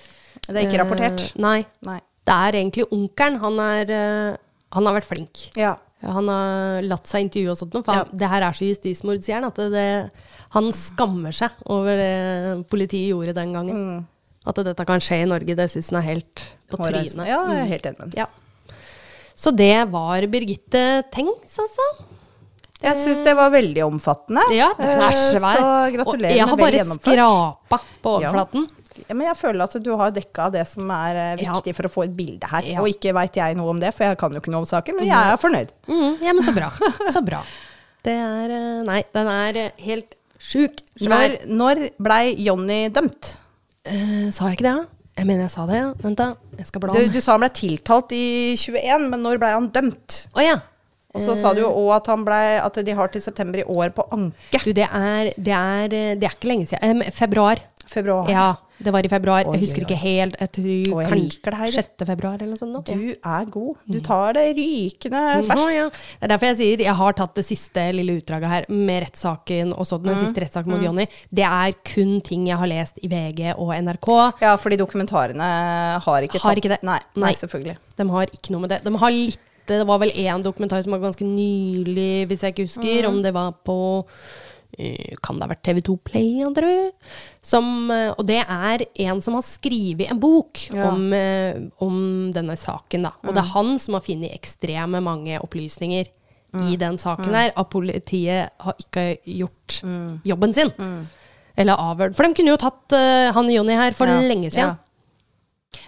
Det 0.48 0.56
er 0.58 0.66
ikke 0.68 0.76
eh, 0.80 0.84
rapportert. 0.84 1.24
Nei. 1.40 1.62
Nei. 1.88 2.00
Det 2.28 2.36
er 2.36 2.60
egentlig 2.60 2.86
onkelen. 2.92 3.40
Han, 3.42 3.60
er, 3.64 4.38
han 4.76 4.86
har 4.86 4.94
vært 5.00 5.08
flink. 5.08 5.48
Ja. 5.58 5.78
Han 6.04 6.28
har 6.32 6.84
latt 6.86 7.08
seg 7.10 7.26
intervjue 7.26 7.52
og 7.52 7.58
sånt, 7.60 7.74
noe, 7.76 7.84
for 7.84 7.94
Ja. 7.98 8.04
det 8.12 8.28
her 8.32 8.44
er 8.48 8.56
så 8.56 8.68
justismord, 8.68 9.24
sier 9.26 9.40
han. 9.40 9.48
At 9.50 9.56
det, 9.60 9.72
det, 9.74 10.28
han 10.56 10.70
skammer 10.76 11.32
seg 11.36 11.50
over 11.68 11.96
det 12.00 12.68
politiet 12.72 13.10
gjorde 13.12 13.34
den 13.36 13.56
gangen. 13.56 13.76
Mm. 13.76 14.08
At 14.48 14.56
dette 14.64 14.86
kan 14.88 15.02
skje 15.04 15.24
i 15.24 15.28
Norge, 15.30 15.56
det 15.56 15.68
syns 15.72 15.90
hun 15.92 16.00
er 16.00 16.06
helt 16.08 16.46
på 16.72 16.78
trynet. 16.80 17.18
Ja, 17.28 17.42
jeg 17.52 17.64
er 17.66 17.72
helt 17.74 17.90
enig 17.90 18.00
med. 18.00 18.16
Ja. 18.18 18.28
Så 19.40 19.52
det 19.56 19.74
var 19.92 20.22
Birgitte 20.32 21.04
Tengs, 21.12 21.58
altså. 21.60 21.86
Jeg 22.80 22.96
syns 22.96 23.22
det 23.26 23.34
var 23.36 23.52
veldig 23.52 23.84
omfattende. 23.84 24.42
Ja, 24.56 24.70
den 24.80 25.02
er 25.04 25.10
Eh, 25.12 25.24
svær. 25.36 25.58
Så 25.60 25.64
Og 25.68 25.96
gratulerer 25.98 26.36
jeg 26.38 26.48
har 26.48 26.58
bare 26.58 26.84
skrapa 26.88 27.80
på 28.04 28.14
overflaten. 28.20 28.68
Ja, 29.08 29.14
men 29.16 29.28
jeg 29.28 29.36
føler 29.40 29.64
at 29.64 29.76
du 29.84 29.90
har 30.00 30.12
dekka 30.12 30.50
det 30.52 30.66
som 30.68 30.90
er 30.92 31.36
viktig 31.40 31.72
Ja. 31.72 31.76
for 31.76 31.84
å 31.88 31.92
få 31.92 32.04
et 32.06 32.16
bilde 32.16 32.48
her. 32.48 32.62
Ja. 32.68 32.80
Og 32.82 32.88
ikke 32.88 33.14
veit 33.16 33.36
jeg 33.36 33.56
noe 33.56 33.70
om 33.70 33.80
det, 33.80 33.94
for 33.96 34.04
jeg 34.08 34.18
kan 34.18 34.32
jo 34.32 34.40
ikke 34.40 34.52
noe 34.52 34.64
om 34.64 34.66
saken, 34.66 34.96
men 34.96 35.06
jeg 35.08 35.34
er 35.34 35.38
fornøyd. 35.38 35.70
Mm, 35.88 36.18
ja, 36.24 36.34
men 36.34 36.44
så 36.44 36.54
bra. 36.56 36.72
Så 37.16 37.22
bra. 37.24 37.44
Det 38.04 38.16
er 38.16 38.50
eh, 38.50 38.84
Nei, 38.88 39.04
den 39.14 39.28
er 39.28 39.56
eh, 39.58 39.72
helt 39.84 40.16
sjuk. 40.40 40.80
Når, 41.04 41.46
når 41.48 41.90
blei 42.00 42.36
Jonny 42.40 42.88
dømt? 42.90 43.36
Eh, 43.90 44.30
sa 44.36 44.50
jeg 44.50 44.60
ikke 44.60 44.68
det? 44.70 44.74
ja? 44.78 44.88
Jeg 45.20 45.28
mener 45.28 45.44
jeg 45.48 45.52
sa 45.52 45.66
det, 45.68 45.76
ja. 45.82 45.88
Vent, 46.00 46.20
da. 46.22 46.30
Jeg 46.56 46.68
skal 46.70 46.82
bla 46.84 46.94
Du, 46.96 47.00
om. 47.02 47.12
du 47.12 47.20
sa 47.20 47.34
han 47.36 47.42
ble 47.44 47.50
tiltalt 47.58 48.14
i 48.16 48.26
21, 48.56 49.10
men 49.12 49.24
når 49.26 49.40
ble 49.42 49.50
han 49.52 49.68
dømt? 49.76 50.20
Å 50.38 50.46
ja. 50.46 50.60
Og 51.18 51.24
så 51.26 51.34
sa 51.36 51.52
du 51.58 51.64
jo 51.64 51.72
òg 51.74 51.90
at, 51.98 52.08
han 52.12 52.22
ble, 52.24 52.38
at 52.62 52.76
de 52.86 52.94
har 52.96 53.10
til 53.10 53.24
september 53.24 53.60
i 53.60 53.66
år 53.66 53.90
på 53.98 54.06
anke. 54.14 54.62
Du, 54.64 54.70
det 54.78 54.86
er, 54.86 55.32
det 55.42 55.56
er, 55.58 55.86
eh, 55.98 56.12
det 56.22 56.28
er 56.30 56.36
ikke 56.38 56.52
lenge 56.52 56.70
siden. 56.70 57.02
Eh, 57.02 57.12
februar. 57.16 57.60
Februar. 57.90 58.30
Ja, 58.30 58.56
det 58.80 58.92
var 58.94 59.04
i 59.04 59.10
februar. 59.12 59.48
Oi, 59.50 59.54
Jeg 59.58 59.62
husker 59.66 59.82
ikke 59.86 59.98
helt. 59.98 60.36
Jeg 60.40 60.52
tror 60.56 60.68
Å, 60.70 61.00
jeg 61.02 61.10
kanskje 61.10 61.54
her. 61.60 61.72
6. 61.76 62.06
februar 62.08 62.36
eller 62.40 62.54
noe 62.54 62.60
sånt. 62.62 62.74
nå. 62.74 62.84
Du 62.86 63.10
er 63.18 63.46
god. 63.52 63.76
Du 63.90 64.00
tar 64.06 64.34
det 64.38 64.44
rykende 64.60 65.24
ferskt. 65.48 65.66
Mm, 65.66 65.74
ja. 65.76 65.90
Det 65.90 66.24
er 66.28 66.34
derfor 66.34 66.46
jeg 66.52 66.58
sier 66.62 66.84
jeg 66.86 66.96
har 67.02 67.14
tatt 67.14 67.34
det 67.36 67.46
siste 67.50 67.88
lille 67.98 68.16
utdraget 68.22 68.48
her 68.54 68.66
med 68.70 69.04
rettssaken 69.08 69.74
og 69.74 69.86
så 69.90 69.98
den 70.02 70.16
Mm. 70.16 70.22
siste 70.24 70.42
rettssaken 70.46 70.72
mot 70.72 70.82
Jonny. 70.86 71.08
Det 71.34 71.44
er 71.50 71.74
kun 71.84 72.22
ting 72.22 72.48
jeg 72.48 72.58
har 72.58 72.68
lest 72.68 73.00
i 73.04 73.08
VG 73.10 73.54
og 73.58 73.74
NRK. 73.76 74.40
Ja, 74.42 74.56
fordi 74.56 74.78
dokumentarene 74.78 76.00
har 76.00 76.22
ikke 76.22 76.40
Har 76.40 76.54
tatt 76.56 76.64
ikke 76.64 76.70
det. 76.78 76.84
Nei, 76.84 77.00
nei, 77.16 77.26
Nei. 77.30 77.34
selvfølgelig. 77.34 77.78
De 77.98 78.08
har 78.10 78.26
ikke 78.28 78.52
noe 78.52 78.62
med 78.62 78.70
det. 78.70 78.84
De 78.84 78.96
har 78.98 79.12
litt 79.12 79.40
Det 79.70 79.86
var 79.86 80.00
vel 80.00 80.10
én 80.18 80.42
dokumentar 80.42 80.82
som 80.82 80.92
var 80.96 80.98
ganske 81.00 81.22
nylig, 81.22 82.26
hvis 82.28 82.42
jeg 82.42 82.56
ikke 82.56 82.66
husker, 82.66 83.04
Mm. 83.06 83.08
om 83.10 83.22
det 83.22 83.32
var 83.36 83.52
på 83.64 84.04
kan 85.22 85.40
det 85.40 85.44
ha 85.48 85.50
vært 85.52 85.64
TV2 85.68 85.96
Play, 86.08 86.44
tror? 86.56 86.92
Som, 87.42 87.90
eh, 87.92 88.12
og 88.18 88.26
det 88.30 88.40
er 88.46 88.84
en 89.08 89.20
som 89.22 89.36
har 89.36 89.44
skrevet 89.48 90.10
en 90.12 90.20
bok 90.20 90.62
Ja. 90.74 90.88
om, 90.92 91.12
eh, 91.14 91.54
om 91.84 92.32
denne 92.36 92.56
saken. 92.58 93.04
Da. 93.04 93.12
Og 93.26 93.34
det 93.36 93.44
er 93.44 93.54
han 93.54 93.78
som 93.80 93.94
har 93.98 94.02
funnet 94.06 94.32
ekstreme 94.36 95.02
mange 95.04 95.40
opplysninger 95.40 96.06
i 96.66 96.76
den 96.82 96.98
saken 96.98 97.32
der. 97.32 97.52
At 97.56 97.70
politiet 97.70 98.50
har 98.60 98.76
ikke 98.80 99.18
gjort 99.26 99.82
jobben 100.26 100.54
sin. 100.56 100.72
Eller 101.60 101.76
avhørt. 101.76 102.16
For 102.16 102.24
de 102.24 102.34
kunne 102.34 102.54
jo 102.54 102.58
tatt 102.62 102.94
uh, 102.96 103.32
han 103.36 103.50
Jonny 103.52 103.74
her 103.76 103.92
for 103.92 104.08
Ja, 104.08 104.22
lenge 104.22 104.50
siden. 104.50 104.70
ja. 104.70 104.76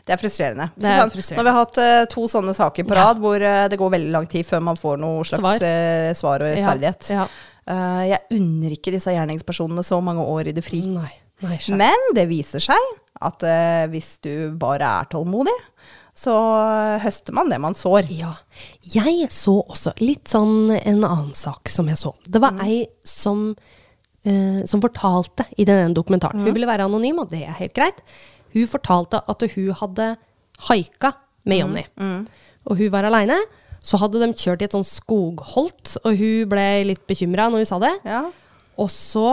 Det 0.05 0.13
er 0.13 0.17
frustrerende. 0.21 0.65
Det 0.77 0.85
er 0.89 1.09
frustrerende. 1.09 1.37
Når 1.39 1.43
vi 1.47 1.51
har 1.55 1.65
hatt 1.65 1.77
uh, 1.77 2.05
to 2.11 2.23
sånne 2.27 2.53
saker 2.57 2.83
på 2.83 2.93
Ja. 2.95 3.05
rad 3.07 3.17
hvor 3.21 3.41
uh, 3.41 3.67
det 3.71 3.79
går 3.79 3.89
veldig 3.95 4.11
lang 4.11 4.27
tid 4.27 4.45
før 4.45 4.61
man 4.61 4.75
får 4.77 4.99
noe 4.99 5.23
slags 5.23 5.41
Svar. 5.41 5.63
uh, 5.63 6.13
svar 6.13 6.43
og 6.43 6.51
rettferdighet. 6.55 7.09
Ja. 7.15 7.27
Eh, 7.69 8.03
jeg 8.09 8.39
unner 8.39 8.73
ikke 8.75 8.93
disse 8.95 9.13
gjerningspersonene 9.13 9.83
så 9.85 9.99
mange 10.03 10.25
år 10.25 10.49
i 10.51 10.55
det 10.55 10.63
fri. 10.65 10.81
Nei. 10.87 11.11
Nei. 11.41 11.57
Men 11.77 12.11
det 12.15 12.27
viser 12.29 12.61
seg 12.61 12.91
at 13.21 13.43
uh, 13.45 13.85
hvis 13.89 14.15
du 14.21 14.53
bare 14.61 14.85
er 15.01 15.09
tålmodig, 15.09 15.53
så 16.17 16.33
høster 17.01 17.33
man 17.37 17.49
det 17.49 17.57
man 17.61 17.75
sår. 17.77 18.09
Ja. 18.13 18.31
Jeg 18.93 19.29
så 19.33 19.59
også 19.61 19.93
litt 20.01 20.29
sånn 20.29 20.73
en 20.73 21.01
annen 21.05 21.33
sak 21.37 21.69
som 21.69 21.89
jeg 21.89 21.97
så. 22.01 22.13
Det 22.25 22.41
var 22.41 22.57
ei 22.65 22.83
som, 23.05 23.51
uh, 23.55 24.61
som 24.69 24.83
fortalte 24.85 25.47
i 25.57 25.65
den 25.69 25.97
dokumentaren. 25.97 26.45
Hun 26.45 26.53
ville 26.53 26.69
være 26.69 26.85
anonym, 26.89 27.23
og 27.23 27.33
det 27.33 27.43
er 27.45 27.57
helt 27.61 27.77
greit. 27.77 28.01
Hun 28.53 28.69
fortalte 28.69 29.21
at 29.29 29.45
hun 29.55 29.73
hadde 29.81 30.11
haika 30.69 31.15
med 31.49 31.63
Jonny. 31.63 31.85
Og 32.69 32.77
hun 32.77 32.93
var 32.93 33.07
aleine. 33.09 33.37
Så 33.81 33.97
hadde 33.97 34.19
de 34.21 34.27
kjørt 34.37 34.61
i 34.61 34.67
et 34.67 34.75
sånn 34.75 34.85
skogholt, 34.85 35.95
og 36.05 36.17
hun 36.19 36.49
ble 36.51 36.65
litt 36.91 37.01
bekymra 37.09 37.47
når 37.49 37.63
hun 37.63 37.69
sa 37.71 37.79
det. 37.81 37.93
Ja. 38.05 38.23
Og 38.77 38.91
så 38.93 39.31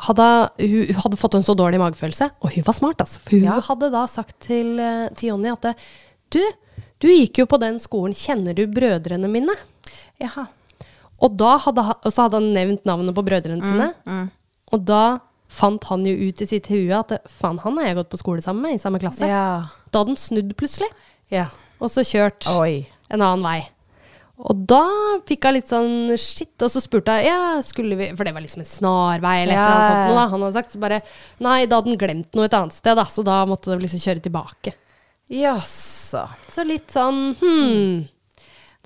hadde 0.00 0.26
hun, 0.58 0.86
hun 0.88 1.00
hadde 1.04 1.18
fått 1.20 1.36
en 1.38 1.44
så 1.44 1.54
dårlig 1.58 1.78
magefølelse, 1.82 2.30
og 2.40 2.54
hun 2.56 2.64
var 2.66 2.76
smart, 2.76 3.02
altså. 3.04 3.20
For 3.22 3.36
hun 3.36 3.44
Ja. 3.50 3.60
hadde 3.60 3.90
da 3.92 4.06
sagt 4.06 4.38
til, 4.40 4.78
eh, 4.80 5.08
til 5.14 5.28
Jonny 5.30 5.52
at 5.52 5.76
du, 6.30 6.40
du 6.98 7.08
gikk 7.08 7.38
jo 7.42 7.46
på 7.46 7.60
den 7.60 7.78
skolen, 7.78 8.14
kjenner 8.16 8.54
du 8.56 8.66
brødrene 8.66 9.28
mine? 9.30 9.54
Jaha. 10.20 10.46
Og, 11.20 11.36
da 11.36 11.58
hadde, 11.58 11.84
og 12.04 12.10
så 12.12 12.22
hadde 12.26 12.38
han 12.40 12.52
nevnt 12.54 12.84
navnet 12.88 13.14
på 13.14 13.24
brødrene 13.26 13.60
sine. 13.62 14.30
Og 14.72 14.84
da 14.88 15.18
fant 15.50 15.82
han 15.90 16.04
jo 16.06 16.14
ut 16.14 16.40
i 16.40 16.46
sitt 16.46 16.68
hue 16.70 16.94
at 16.96 17.12
faen, 17.28 17.58
han 17.60 17.76
har 17.76 17.90
jeg 17.90 17.96
gått 17.98 18.10
på 18.10 18.20
skole 18.22 18.40
sammen 18.44 18.62
med, 18.62 18.74
i 18.78 18.82
samme 18.82 18.98
klasse. 19.02 19.26
Ja. 19.28 19.66
Da 19.92 19.98
hadde 20.00 20.14
han 20.14 20.16
snudd 20.16 20.54
plutselig, 20.56 20.88
ja. 21.30 21.48
og 21.80 21.90
så 21.92 22.00
kjørt 22.06 22.46
Oi. 22.56 22.86
En 23.10 23.22
annen 23.22 23.44
vei. 23.44 23.60
Og 24.40 24.60
da 24.70 24.84
fikk 25.28 25.44
hun 25.44 25.56
litt 25.58 25.68
sånn 25.68 26.14
shit, 26.16 26.54
og 26.64 26.70
så 26.72 26.80
spurte 26.80 27.12
jeg 27.18 27.28
ja, 27.28 27.58
skulle 27.64 27.98
vi 27.98 28.06
For 28.16 28.24
det 28.24 28.32
var 28.32 28.40
liksom 28.40 28.62
en 28.62 28.68
snarvei 28.70 29.34
eller 29.42 29.52
et 29.52 29.58
Ja, 29.58 29.66
eller 29.66 29.74
annet 29.74 29.90
sånt. 29.90 30.06
Noe, 30.06 30.16
da. 30.16 30.22
Han 30.32 30.44
hadde 30.46 30.56
sagt 30.56 30.72
så 30.72 30.80
bare 30.80 31.00
Nei, 31.44 31.58
da 31.68 31.80
hadde 31.80 31.92
han 31.92 32.00
glemt 32.00 32.38
noe 32.38 32.48
et 32.48 32.56
annet 32.56 32.76
sted, 32.78 32.96
da, 32.96 33.04
så 33.04 33.24
da 33.26 33.42
måtte 33.50 33.74
de 33.74 33.76
liksom 33.82 34.00
kjøre 34.00 34.24
tilbake. 34.24 34.72
Jaså. 35.30 36.24
Så 36.50 36.64
litt 36.66 36.88
sånn 36.90 37.20
hm. 37.38 38.00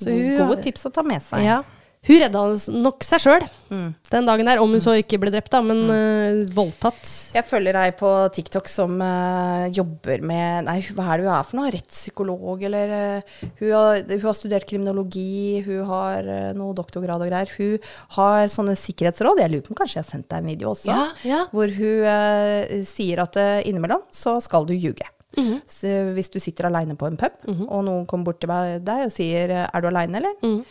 Så 0.03 0.11
Gode 0.41 0.59
tips 0.65 0.89
å 0.89 0.93
ta 0.93 1.05
med 1.07 1.23
seg. 1.23 1.45
Ja. 1.47 1.61
Hun 2.05 2.21
redda 2.21 2.45
nok 2.85 3.07
seg 3.07 3.23
sjøl 3.25 3.47
Mm. 3.75 3.95
den 4.11 4.27
dagen 4.29 4.49
der, 4.49 4.61
om 4.63 4.71
hun 4.71 4.83
så 4.83 4.95
ikke 4.99 5.19
ble 5.23 5.33
drept, 5.35 5.51
da, 5.53 5.61
men 5.65 5.81
eh, 5.91 6.41
voldtatt. 6.55 7.03
Jeg 7.35 7.47
følger 7.49 7.79
ei 7.81 7.95
på 7.97 8.11
TikTok 8.35 8.69
som 8.71 9.01
uh, 9.03 9.65
jobber 9.75 10.23
med 10.27 10.69
Nei, 10.69 10.77
hva 10.95 11.09
er 11.15 11.23
det 11.23 11.27
hun 11.27 11.35
er 11.35 11.49
for 11.49 11.59
noe? 11.59 11.73
Rettspsykolog, 11.75 12.63
eller 12.69 12.93
uh, 12.95 13.33
hun, 13.61 13.73
har, 13.73 14.05
hun 14.13 14.27
har 14.29 14.39
studert 14.39 14.69
kriminologi, 14.69 15.65
hun 15.67 15.83
har 15.91 16.29
uh, 16.29 16.53
noe 16.57 16.77
doktorgrad 16.77 17.25
og 17.25 17.33
greier. 17.33 17.51
Hun 17.57 17.91
har 18.19 18.53
sånne 18.53 18.77
sikkerhetsråd. 18.79 19.43
Jeg 19.43 19.55
lurer 19.55 19.67
på 19.67 19.75
om 19.75 19.81
kanskje 19.81 20.01
jeg 20.01 20.07
har 20.07 20.13
sendt 20.13 20.31
deg 20.31 20.45
en 20.45 20.53
video 20.53 20.71
også. 20.75 20.93
Ja, 20.93 21.09
ja. 21.27 21.43
Hvor 21.55 21.73
hun 21.75 22.85
sier 22.87 23.23
at 23.25 23.37
innimellom 23.67 24.03
så 24.15 24.37
skal 24.45 24.67
du 24.69 24.75
ljuge. 24.75 25.09
Mm 25.35 25.45
-hmm. 25.59 26.13
hvis 26.15 26.31
du 26.31 26.39
sitter 26.39 26.67
aleine 26.67 26.95
på 26.95 27.07
en 27.07 27.17
pub, 27.17 27.33
og 27.69 27.85
noen 27.85 28.07
kommer 28.07 28.25
bort 28.25 28.41
til 28.41 28.49
deg 28.49 29.05
og 29.05 29.13
sier 29.13 29.49
'er 29.51 29.81
du 29.81 29.89
aleine', 29.89 30.17
eller? 30.17 30.63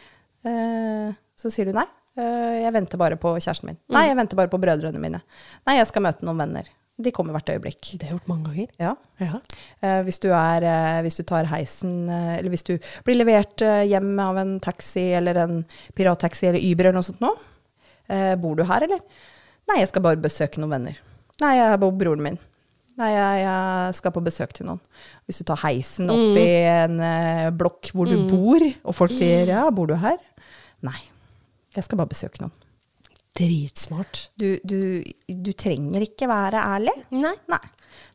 Eh, 0.44 1.10
så 1.39 1.52
sier 1.54 1.70
du 1.70 1.76
nei. 1.78 1.88
eh, 2.20 2.62
jeg 2.64 2.74
venter 2.76 3.00
bare 3.02 3.18
på 3.20 3.36
kjæresten 3.39 3.72
min. 3.72 3.80
Mm. 3.88 3.96
Nei, 3.98 4.06
jeg 4.10 4.20
venter 4.20 4.39
bare 4.39 4.52
på 4.52 4.60
brødrene 4.62 5.02
mine. 5.02 5.22
Nei, 5.68 5.78
jeg 5.80 5.89
skal 5.89 6.06
møte 6.06 6.26
noen 6.28 6.41
venner. 6.44 6.72
De 7.02 7.10
kommer 7.10 7.34
hvert 7.34 7.50
øyeblikk. 7.50 7.96
Det 7.98 8.06
har 8.06 8.12
jeg 8.12 8.20
gjort 8.20 8.28
mange 8.30 8.52
ganger. 8.52 8.68
Ja. 8.78 8.91
Ja. 9.18 9.39
Eh, 9.82 10.02
hvis, 10.06 10.20
du 10.22 10.28
er, 10.30 10.62
eh, 10.70 11.00
hvis 11.02 11.18
du 11.18 11.24
tar 11.26 11.48
heisen, 11.50 11.96
eh, 12.06 12.36
eller 12.38 12.54
hvis 12.54 12.66
du 12.68 12.76
blir 13.08 13.18
levert 13.18 13.64
hjem 13.89 14.12
av 14.22 14.38
en 14.38 14.60
taxi 14.62 15.08
eller 15.18 15.39
en 15.41 15.64
pirattaxi 15.98 16.52
eller 16.52 16.62
Uber 16.62 16.91
eller 16.91 17.00
noe 17.00 17.08
sånt 17.08 17.24
nå. 17.24 17.34
Bor 18.38 18.58
du 18.60 18.62
her, 18.68 18.84
eller? 18.86 19.00
Nei, 19.72 19.80
jeg 19.80 19.89
skal 19.89 20.04
bare 20.06 20.20
besøke 20.22 20.60
noen 20.62 20.76
venner. 20.76 20.98
Nei, 21.41 21.54
jeg 21.58 21.80
bor 21.82 21.96
broren 21.98 22.22
min. 22.22 22.38
Nei, 23.00 23.10
jeg, 23.10 23.39
jeg 23.41 23.96
skal 23.98 24.14
på 24.14 24.22
besøk 24.22 24.52
til 24.54 24.68
noen. 24.68 24.82
Hvis 25.26 25.39
du 25.41 25.48
tar 25.50 25.64
heisen 25.64 26.12
opp 26.14 26.38
i 26.38 26.46
en 26.68 27.00
blokk 27.58 27.89
hvor 27.96 28.12
du 28.12 28.28
bor, 28.30 28.62
og 28.84 28.94
folk 28.94 29.16
sier 29.16 29.50
ja, 29.50 29.64
bor 29.74 29.89
du 29.89 29.96
her? 29.98 30.20
Nei, 30.84 30.99
jeg 31.75 31.88
skal 31.88 31.99
bare 32.01 32.11
besøke 32.11 32.43
noen. 32.43 32.53
Dritsmart. 33.34 34.27
Du, 34.38 34.59
du, 34.61 35.01
du 35.25 35.51
trenger 35.57 36.03
ikke 36.05 36.27
være 36.29 36.61
ærlig. 36.75 36.93
Nei. 37.15 37.34
Nei. 37.49 37.61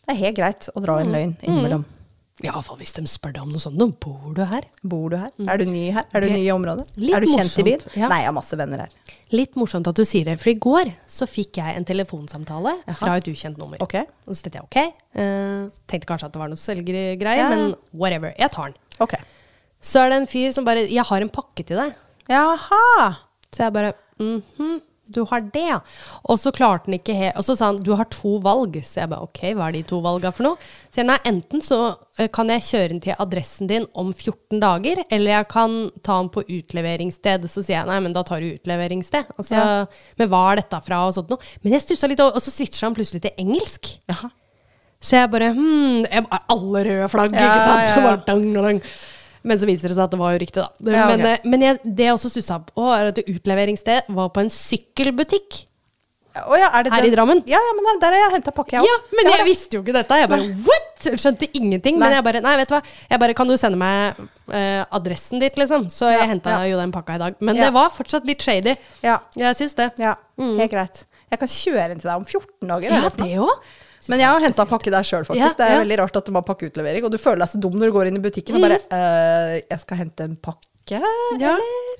Det 0.07 0.15
er 0.15 0.21
helt 0.23 0.37
greit 0.39 0.69
å 0.75 0.83
dra 0.85 1.01
en 1.03 1.11
løgn 1.15 1.33
innimellom. 1.43 1.87
Ja, 2.39 2.53
Iallfall 2.53 2.79
hvis 2.79 2.93
de 2.95 3.03
spør 3.11 3.33
deg 3.35 3.43
om 3.43 3.51
noe 3.51 3.59
sånt. 3.59 3.75
Nå 3.81 3.89
bor 3.99 4.31
du 4.37 4.45
her. 4.47 4.63
Bor 4.87 5.11
du 5.11 5.17
her? 5.19 5.33
Er 5.43 5.59
du 5.59 5.65
ny 5.67 5.89
her? 5.97 6.07
Er 6.15 6.23
du 6.23 6.29
ny 6.31 6.45
i 6.45 6.53
området? 6.55 6.85
litt 6.95 7.17
er 7.19 7.25
du 7.25 7.33
kjent 7.33 7.57
i 7.59 7.65
byen? 7.67 7.83
ja. 7.99 8.11
Nei, 8.13 8.21
jeg 8.23 8.31
har 8.31 8.37
masse 8.37 8.59
venner 8.61 8.85
her. 8.85 8.93
Litt 9.35 9.59
morsomt 9.59 9.91
at 9.91 9.99
du 9.99 10.05
sier 10.07 10.29
det, 10.31 10.37
for 10.39 10.53
i 10.53 10.59
går 10.63 10.93
så 11.11 11.27
fikk 11.27 11.59
jeg 11.59 11.81
en 11.81 11.87
telefonsamtale 11.89 12.77
fra 13.01 13.17
et 13.19 13.31
ukjent 13.33 13.59
nummer. 13.59 13.83
Ok. 13.83 13.97
Og 14.29 14.39
så 14.39 14.47
tenkte 14.47 14.61
jeg 14.61 14.69
ok, 14.69 15.01
uh, 15.19 15.67
tenkte 15.91 16.13
kanskje 16.13 16.31
at 16.31 16.37
det 16.37 16.45
var 16.45 16.53
noe 16.55 16.63
selgergreier, 16.63 17.43
Ja. 17.43 17.49
men 17.51 17.75
whatever. 17.91 18.31
Jeg 18.39 18.55
tar 18.55 18.71
den. 18.71 18.79
Ok. 19.03 19.19
Så 19.83 20.05
er 20.05 20.15
det 20.15 20.21
en 20.23 20.31
fyr 20.31 20.55
som 20.55 20.65
bare 20.67 20.87
'Jeg 20.87 21.05
har 21.11 21.21
en 21.27 21.29
pakke 21.35 21.67
til 21.67 21.77
deg'. 21.77 21.95
Jaha. 22.29 23.15
Så 23.55 23.65
jeg 23.65 23.75
bare 23.75 23.95
mhm, 24.21 24.79
du 25.09 25.23
har 25.31 25.41
det, 25.41 25.65
ja. 25.71 25.79
Og 26.29 26.39
så 26.41 26.51
klarte 26.53 26.89
han 26.89 26.99
ikke 26.99 27.15
helt 27.17 27.39
Og 27.41 27.47
så 27.47 27.55
sa 27.57 27.71
han 27.71 27.79
du 27.81 27.95
har 27.97 28.09
to 28.13 28.37
valg. 28.45 28.77
Så 28.85 29.01
jeg 29.01 29.11
bare 29.13 29.25
ok, 29.25 29.41
hva 29.57 29.69
er 29.71 29.79
de 29.79 29.83
to 29.89 30.03
valga 30.05 30.33
for 30.35 30.45
noe? 30.51 30.69
Så 30.93 31.01
jeg 31.01 31.09
nei, 31.09 31.19
enten 31.31 31.65
så 31.65 31.79
eh, 32.19 32.29
kan 32.33 32.51
jeg 32.53 32.67
kjøre 32.67 32.91
den 32.93 33.03
til 33.05 33.17
adressen 33.25 33.71
din 33.71 33.87
om 33.99 34.13
14 34.13 34.61
dager, 34.61 35.03
eller 35.09 35.33
jeg 35.39 35.49
kan 35.55 35.79
ta 36.05 36.19
den 36.21 36.31
på 36.35 36.45
utleveringssted. 36.45 37.49
Så 37.49 37.65
sier 37.65 37.79
jeg 37.81 37.89
nei, 37.91 37.99
men 38.05 38.17
da 38.17 38.25
tar 38.29 38.45
du 38.45 38.51
utleveringssted. 38.53 39.33
Altså, 39.39 39.57
Ja. 39.59 39.69
Men 40.21 40.29
hva 40.33 40.43
er 40.53 40.61
dette 40.63 40.81
fra, 40.85 41.01
og 41.09 41.17
sånt 41.17 41.33
noe. 41.33 41.53
Men 41.63 41.77
jeg 41.77 41.87
stussa 41.87 42.11
litt, 42.11 42.21
og 42.21 42.37
så 42.45 42.53
switcher 42.53 42.89
han 42.89 42.97
plutselig 42.99 43.25
til 43.25 43.41
engelsk. 43.41 43.95
Jaha. 44.11 44.29
Så 44.99 45.15
jeg 45.15 45.31
bare 45.31 45.53
hmm, 45.55 46.03
jeg, 46.11 46.25
Alle 46.51 46.81
røde 46.85 47.09
flagg, 47.13 47.37
Ja, 47.39 47.47
ikke 47.47 47.65
sant? 47.65 47.85
ja, 47.87 48.73
ja. 48.75 48.81
Men 49.45 49.59
så 49.61 49.67
viser 49.69 49.89
det 49.89 49.97
seg 49.97 50.05
at 50.09 50.11
det 50.15 50.19
var 50.21 50.33
jo 50.35 50.39
riktig, 50.43 50.63
da. 50.63 50.69
Det- 50.81 50.95
Ja, 50.97 51.07
men 51.09 51.21
eh, 51.27 51.39
men 51.45 51.61
jeg, 51.61 51.79
det 51.85 52.05
jeg 52.09 52.15
også 52.15 52.31
stussa 52.33 52.59
på, 52.65 52.85
er 52.95 53.13
at 53.13 53.19
utleveringssted 53.23 54.09
var 54.15 54.29
på 54.31 54.41
en 54.41 54.51
sykkelbutikk. 54.51 55.65
Oh, 56.47 56.55
ja, 56.55 56.69
er 56.71 56.85
det 56.87 56.93
Her 56.93 57.03
den? 57.03 57.11
i 57.11 57.17
Drammen? 57.17 57.39
Ja, 57.51 57.59
ja, 57.59 57.71
men 57.75 57.99
der, 57.99 58.13
har 58.15 58.21
jeg 58.29 58.35
henta 58.37 58.53
pakke, 58.55 58.77
jeg 58.77 58.87
Ja, 58.87 58.97
men 59.17 59.27
jeg 59.33 59.47
visste 59.49 59.75
jo 59.75 59.81
ikke 59.83 59.95
dette. 59.97 60.19
Jeg 60.21 60.29
bare 60.31 60.45
what?! 60.69 60.85
Skjønte 61.19 61.49
ingenting. 61.57 61.99
Men 61.99 62.13
jeg 62.15 62.23
bare 62.27 62.43
nei, 62.45 62.53
vet 62.61 62.69
du 62.71 62.75
hva. 62.77 62.83
Jeg 63.11 63.19
bare, 63.23 63.35
kan 63.35 63.49
du 63.49 63.57
sende 63.59 63.79
meg 63.81 64.21
eh, 64.55 64.85
adressen 64.95 65.41
ditt, 65.43 65.57
liksom? 65.59 65.89
Så 65.91 66.13
Ja, 66.13 66.21
jeg 66.21 66.29
henta 66.37 66.51
ja. 66.61 66.69
jo 66.71 66.79
den 66.79 66.93
pakka 66.95 67.17
i 67.17 67.23
dag. 67.25 67.35
Men 67.41 67.57
det 67.59 67.73
var 67.75 67.91
fortsatt 67.91 68.27
litt 68.29 68.43
shady. 68.45 68.77
Ja, 69.03 69.19
Jeg 69.35 69.57
syns 69.59 69.75
det. 69.79 69.91
ja, 69.99 70.15
helt 70.39 70.71
greit. 70.71 71.05
Jeg 71.33 71.39
kan 71.43 71.49
kjøre 71.49 71.91
inn 71.93 72.01
til 72.01 72.09
deg 72.09 72.17
om 72.23 72.25
14 72.25 72.71
dager. 72.71 72.95
Ja, 72.95 73.11
det 73.19 73.33
òg. 73.43 73.67
Men 74.09 74.23
jeg 74.23 74.31
har 74.31 74.45
henta 74.47 74.67
pakke 74.71 74.93
der 74.95 75.07
sjøl, 75.07 75.27
faktisk. 75.27 75.43
Ja, 75.43 75.51
det 75.59 75.67
er 75.67 75.75
ja. 75.75 75.83
veldig 75.83 75.99
rart 76.05 76.17
at 76.21 76.29
de 76.31 76.35
har 76.39 76.45
pakkeutlevering. 76.47 77.05
Og 77.09 77.11
du 77.13 77.19
føler 77.19 77.43
deg 77.43 77.53
så 77.53 77.61
dum 77.61 77.75
når 77.81 77.91
du 77.91 77.97
går 77.99 78.11
inn 78.11 78.21
i 78.21 78.25
butikken 78.25 78.59
og 78.59 78.65
bare 78.69 78.79
eh, 78.79 79.59
Jeg 79.65 79.81
skal 79.85 80.03
hente 80.05 80.29
en 80.29 80.37
pakke, 80.37 81.03
Ja. 81.43 81.57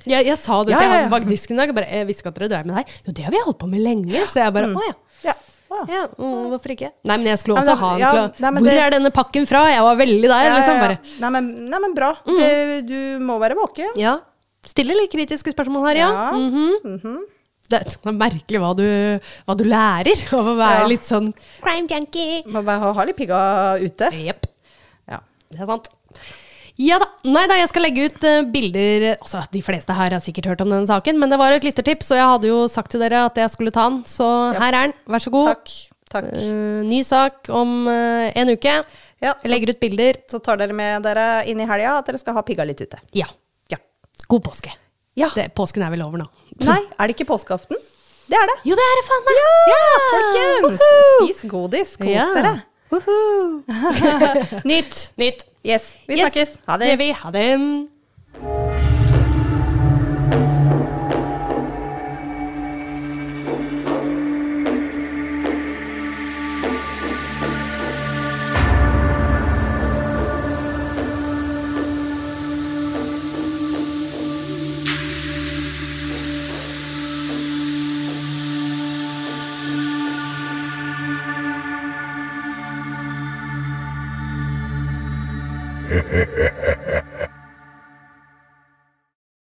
Jeg, 0.07 0.25
jeg 0.31 0.39
sa 0.41 0.63
det 0.65 0.73
til 0.73 0.87
ja, 0.87 0.95
han 1.03 1.11
bak 1.13 1.27
disken 1.29 1.59
i 1.59 1.61
dag. 1.61 1.73
Jeg 1.73 1.77
bare, 1.77 1.91
jeg 1.99 2.09
visste 2.09 2.23
ikke 2.25 2.33
at 2.33 2.39
dere 2.41 2.51
drev 2.55 2.69
med 2.71 2.77
det 2.77 2.81
her. 2.81 2.97
Jo, 3.05 3.15
det 3.19 3.27
har 3.27 3.35
vi 3.35 3.45
holdt 3.45 3.61
på 3.61 3.69
med 3.69 3.83
lenge. 3.85 4.25
Så 4.31 4.41
jeg 4.41 4.55
bare. 4.55 4.71
Ja. 5.27 5.35
Å, 5.69 5.83
ja. 5.83 5.85
Ja, 5.93 6.05
mm, 6.17 6.47
hvorfor 6.49 6.73
ikke? 6.73 6.89
Nei, 7.05 7.19
men 7.21 7.27
jeg 7.29 7.41
skulle 7.43 7.59
også 7.61 7.75
også 7.75 7.77
men 7.77 7.83
ha 7.83 7.91
en 7.91 8.01
til 8.01 8.21
å 8.23 8.47
nei, 8.47 8.53
Hvor 8.63 8.71
det- 8.71 8.85
er 8.87 8.95
denne 8.95 9.11
pakken 9.13 9.49
fra? 9.51 9.67
Jeg 9.69 9.83
var 9.85 9.99
veldig 10.01 10.29
der, 10.31 10.49
liksom. 10.55 11.21
Nei, 11.21 11.31
men, 11.35 11.51
nei, 11.69 11.81
men 11.85 11.95
bra. 11.99 12.15
Mm. 12.25 12.87
du 12.89 13.01
må 13.29 13.37
være 13.43 13.59
våken. 13.59 13.93
Ja. 14.01 14.17
Stille 14.65 14.97
litt 14.97 15.13
kritiske 15.13 15.53
spørsmål 15.53 15.85
her, 15.91 16.01
ja. 16.01 16.09
Ja. 16.09 16.31
Mhm. 16.33 17.19
Det 17.69 17.79
er 17.85 18.13
merkelig 18.17 18.61
hva 18.63 18.71
du, 18.79 18.85
hva 19.47 19.55
du 19.59 19.65
lærer 19.69 20.23
av 20.39 20.47
å 20.53 20.57
være 20.57 20.83
Ja. 20.83 20.87
litt 20.89 21.05
sånn 21.05 21.33
crime 21.61 21.87
junkie. 21.91 22.43
Man 22.47 22.65
bare 22.65 22.81
ha, 22.81 22.93
ha 22.97 23.05
litt 23.05 23.17
pigga 23.19 23.41
ute. 23.83 24.09
Jepp. 24.25 24.47
Ja. 25.09 25.19
Det 25.53 25.61
er 25.61 25.67
sant. 25.69 25.91
Ja 26.79 26.97
da. 27.03 27.09
Nei 27.27 27.43
da, 27.51 27.57
jeg 27.59 27.69
skal 27.73 27.83
legge 27.83 28.05
ut 28.07 28.25
eh, 28.25 28.45
bilder 28.55 29.07
Altså, 29.17 29.41
De 29.51 29.61
fleste 29.67 29.93
her 29.99 30.15
har 30.15 30.23
sikkert 30.23 30.47
hørt 30.53 30.61
om 30.63 30.71
denne 30.71 30.87
saken, 30.87 31.19
men 31.19 31.29
det 31.33 31.39
var 31.41 31.51
et 31.57 31.65
lyttertips, 31.67 32.13
og 32.15 32.21
jeg 32.21 32.29
hadde 32.33 32.51
jo 32.53 32.59
sagt 32.71 32.93
til 32.95 33.03
dere 33.03 33.25
at 33.27 33.35
jeg 33.43 33.51
skulle 33.51 33.73
ta 33.75 33.89
den, 33.91 34.05
så 34.07 34.29
Ja. 34.55 34.61
her 34.63 34.69
er 34.79 34.87
den. 34.87 34.95
Vær 35.11 35.25
så 35.25 35.33
god. 35.35 35.51
Takk. 35.57 35.73
Takk. 36.09 36.29
Eh, 36.39 36.81
ny 36.89 37.03
sak 37.05 37.51
om 37.53 37.73
eh, 37.91 38.31
en 38.39 38.49
uke. 38.55 38.77
Ja, 39.21 39.35
Jeg 39.43 39.51
legger 39.51 39.75
ut 39.75 39.81
bilder. 39.83 40.23
så 40.31 40.39
tar 40.41 40.57
dere 40.63 40.73
med 40.73 41.03
dere 41.03 41.43
inn 41.51 41.59
i 41.61 41.67
helga 41.67 41.99
at 41.99 42.07
dere 42.07 42.19
skal 42.23 42.39
ha 42.39 42.43
pigga 42.47 42.65
litt 42.65 42.81
ute. 42.81 42.97
Ja. 43.13 43.27
Ja. 43.69 43.77
God 44.31 44.45
påske. 44.47 44.71
Ja. 45.19 45.29
Det, 45.35 45.49
påsken 45.59 45.83
er 45.87 45.91
vel 45.95 46.03
over 46.07 46.23
nå? 46.23 46.27
Nei, 46.67 46.79
er 46.99 47.11
det 47.11 47.15
ikke 47.19 47.29
påskeaften? 47.35 47.77
Det 48.29 48.37
er 48.37 48.49
det. 48.51 48.57
Jo, 48.69 48.77
det 48.77 48.85
er 48.85 48.99
det 49.01 49.05
faen 49.09 49.23
meg! 49.27 49.39
Ja, 49.73 49.85
folkens! 50.13 50.65
Woohoo! 50.65 51.13
Spis 51.29 51.45
godis. 51.51 51.95
Kos 52.01 52.11
Ja. 52.13 52.27
dere. 52.37 52.55
Woohoo! 52.93 53.63
Nytt. 54.69 54.99
Nytt. 55.21 55.45
Yes. 55.65 55.91
Vi 56.09 56.17
Yes, 56.17 56.21
snakkes. 56.27 56.53
Ha 56.69 56.77
Det 56.81 56.91
det. 56.93 56.99
vi. 57.01 57.09
Ha 57.23 57.31
det. 57.35 57.47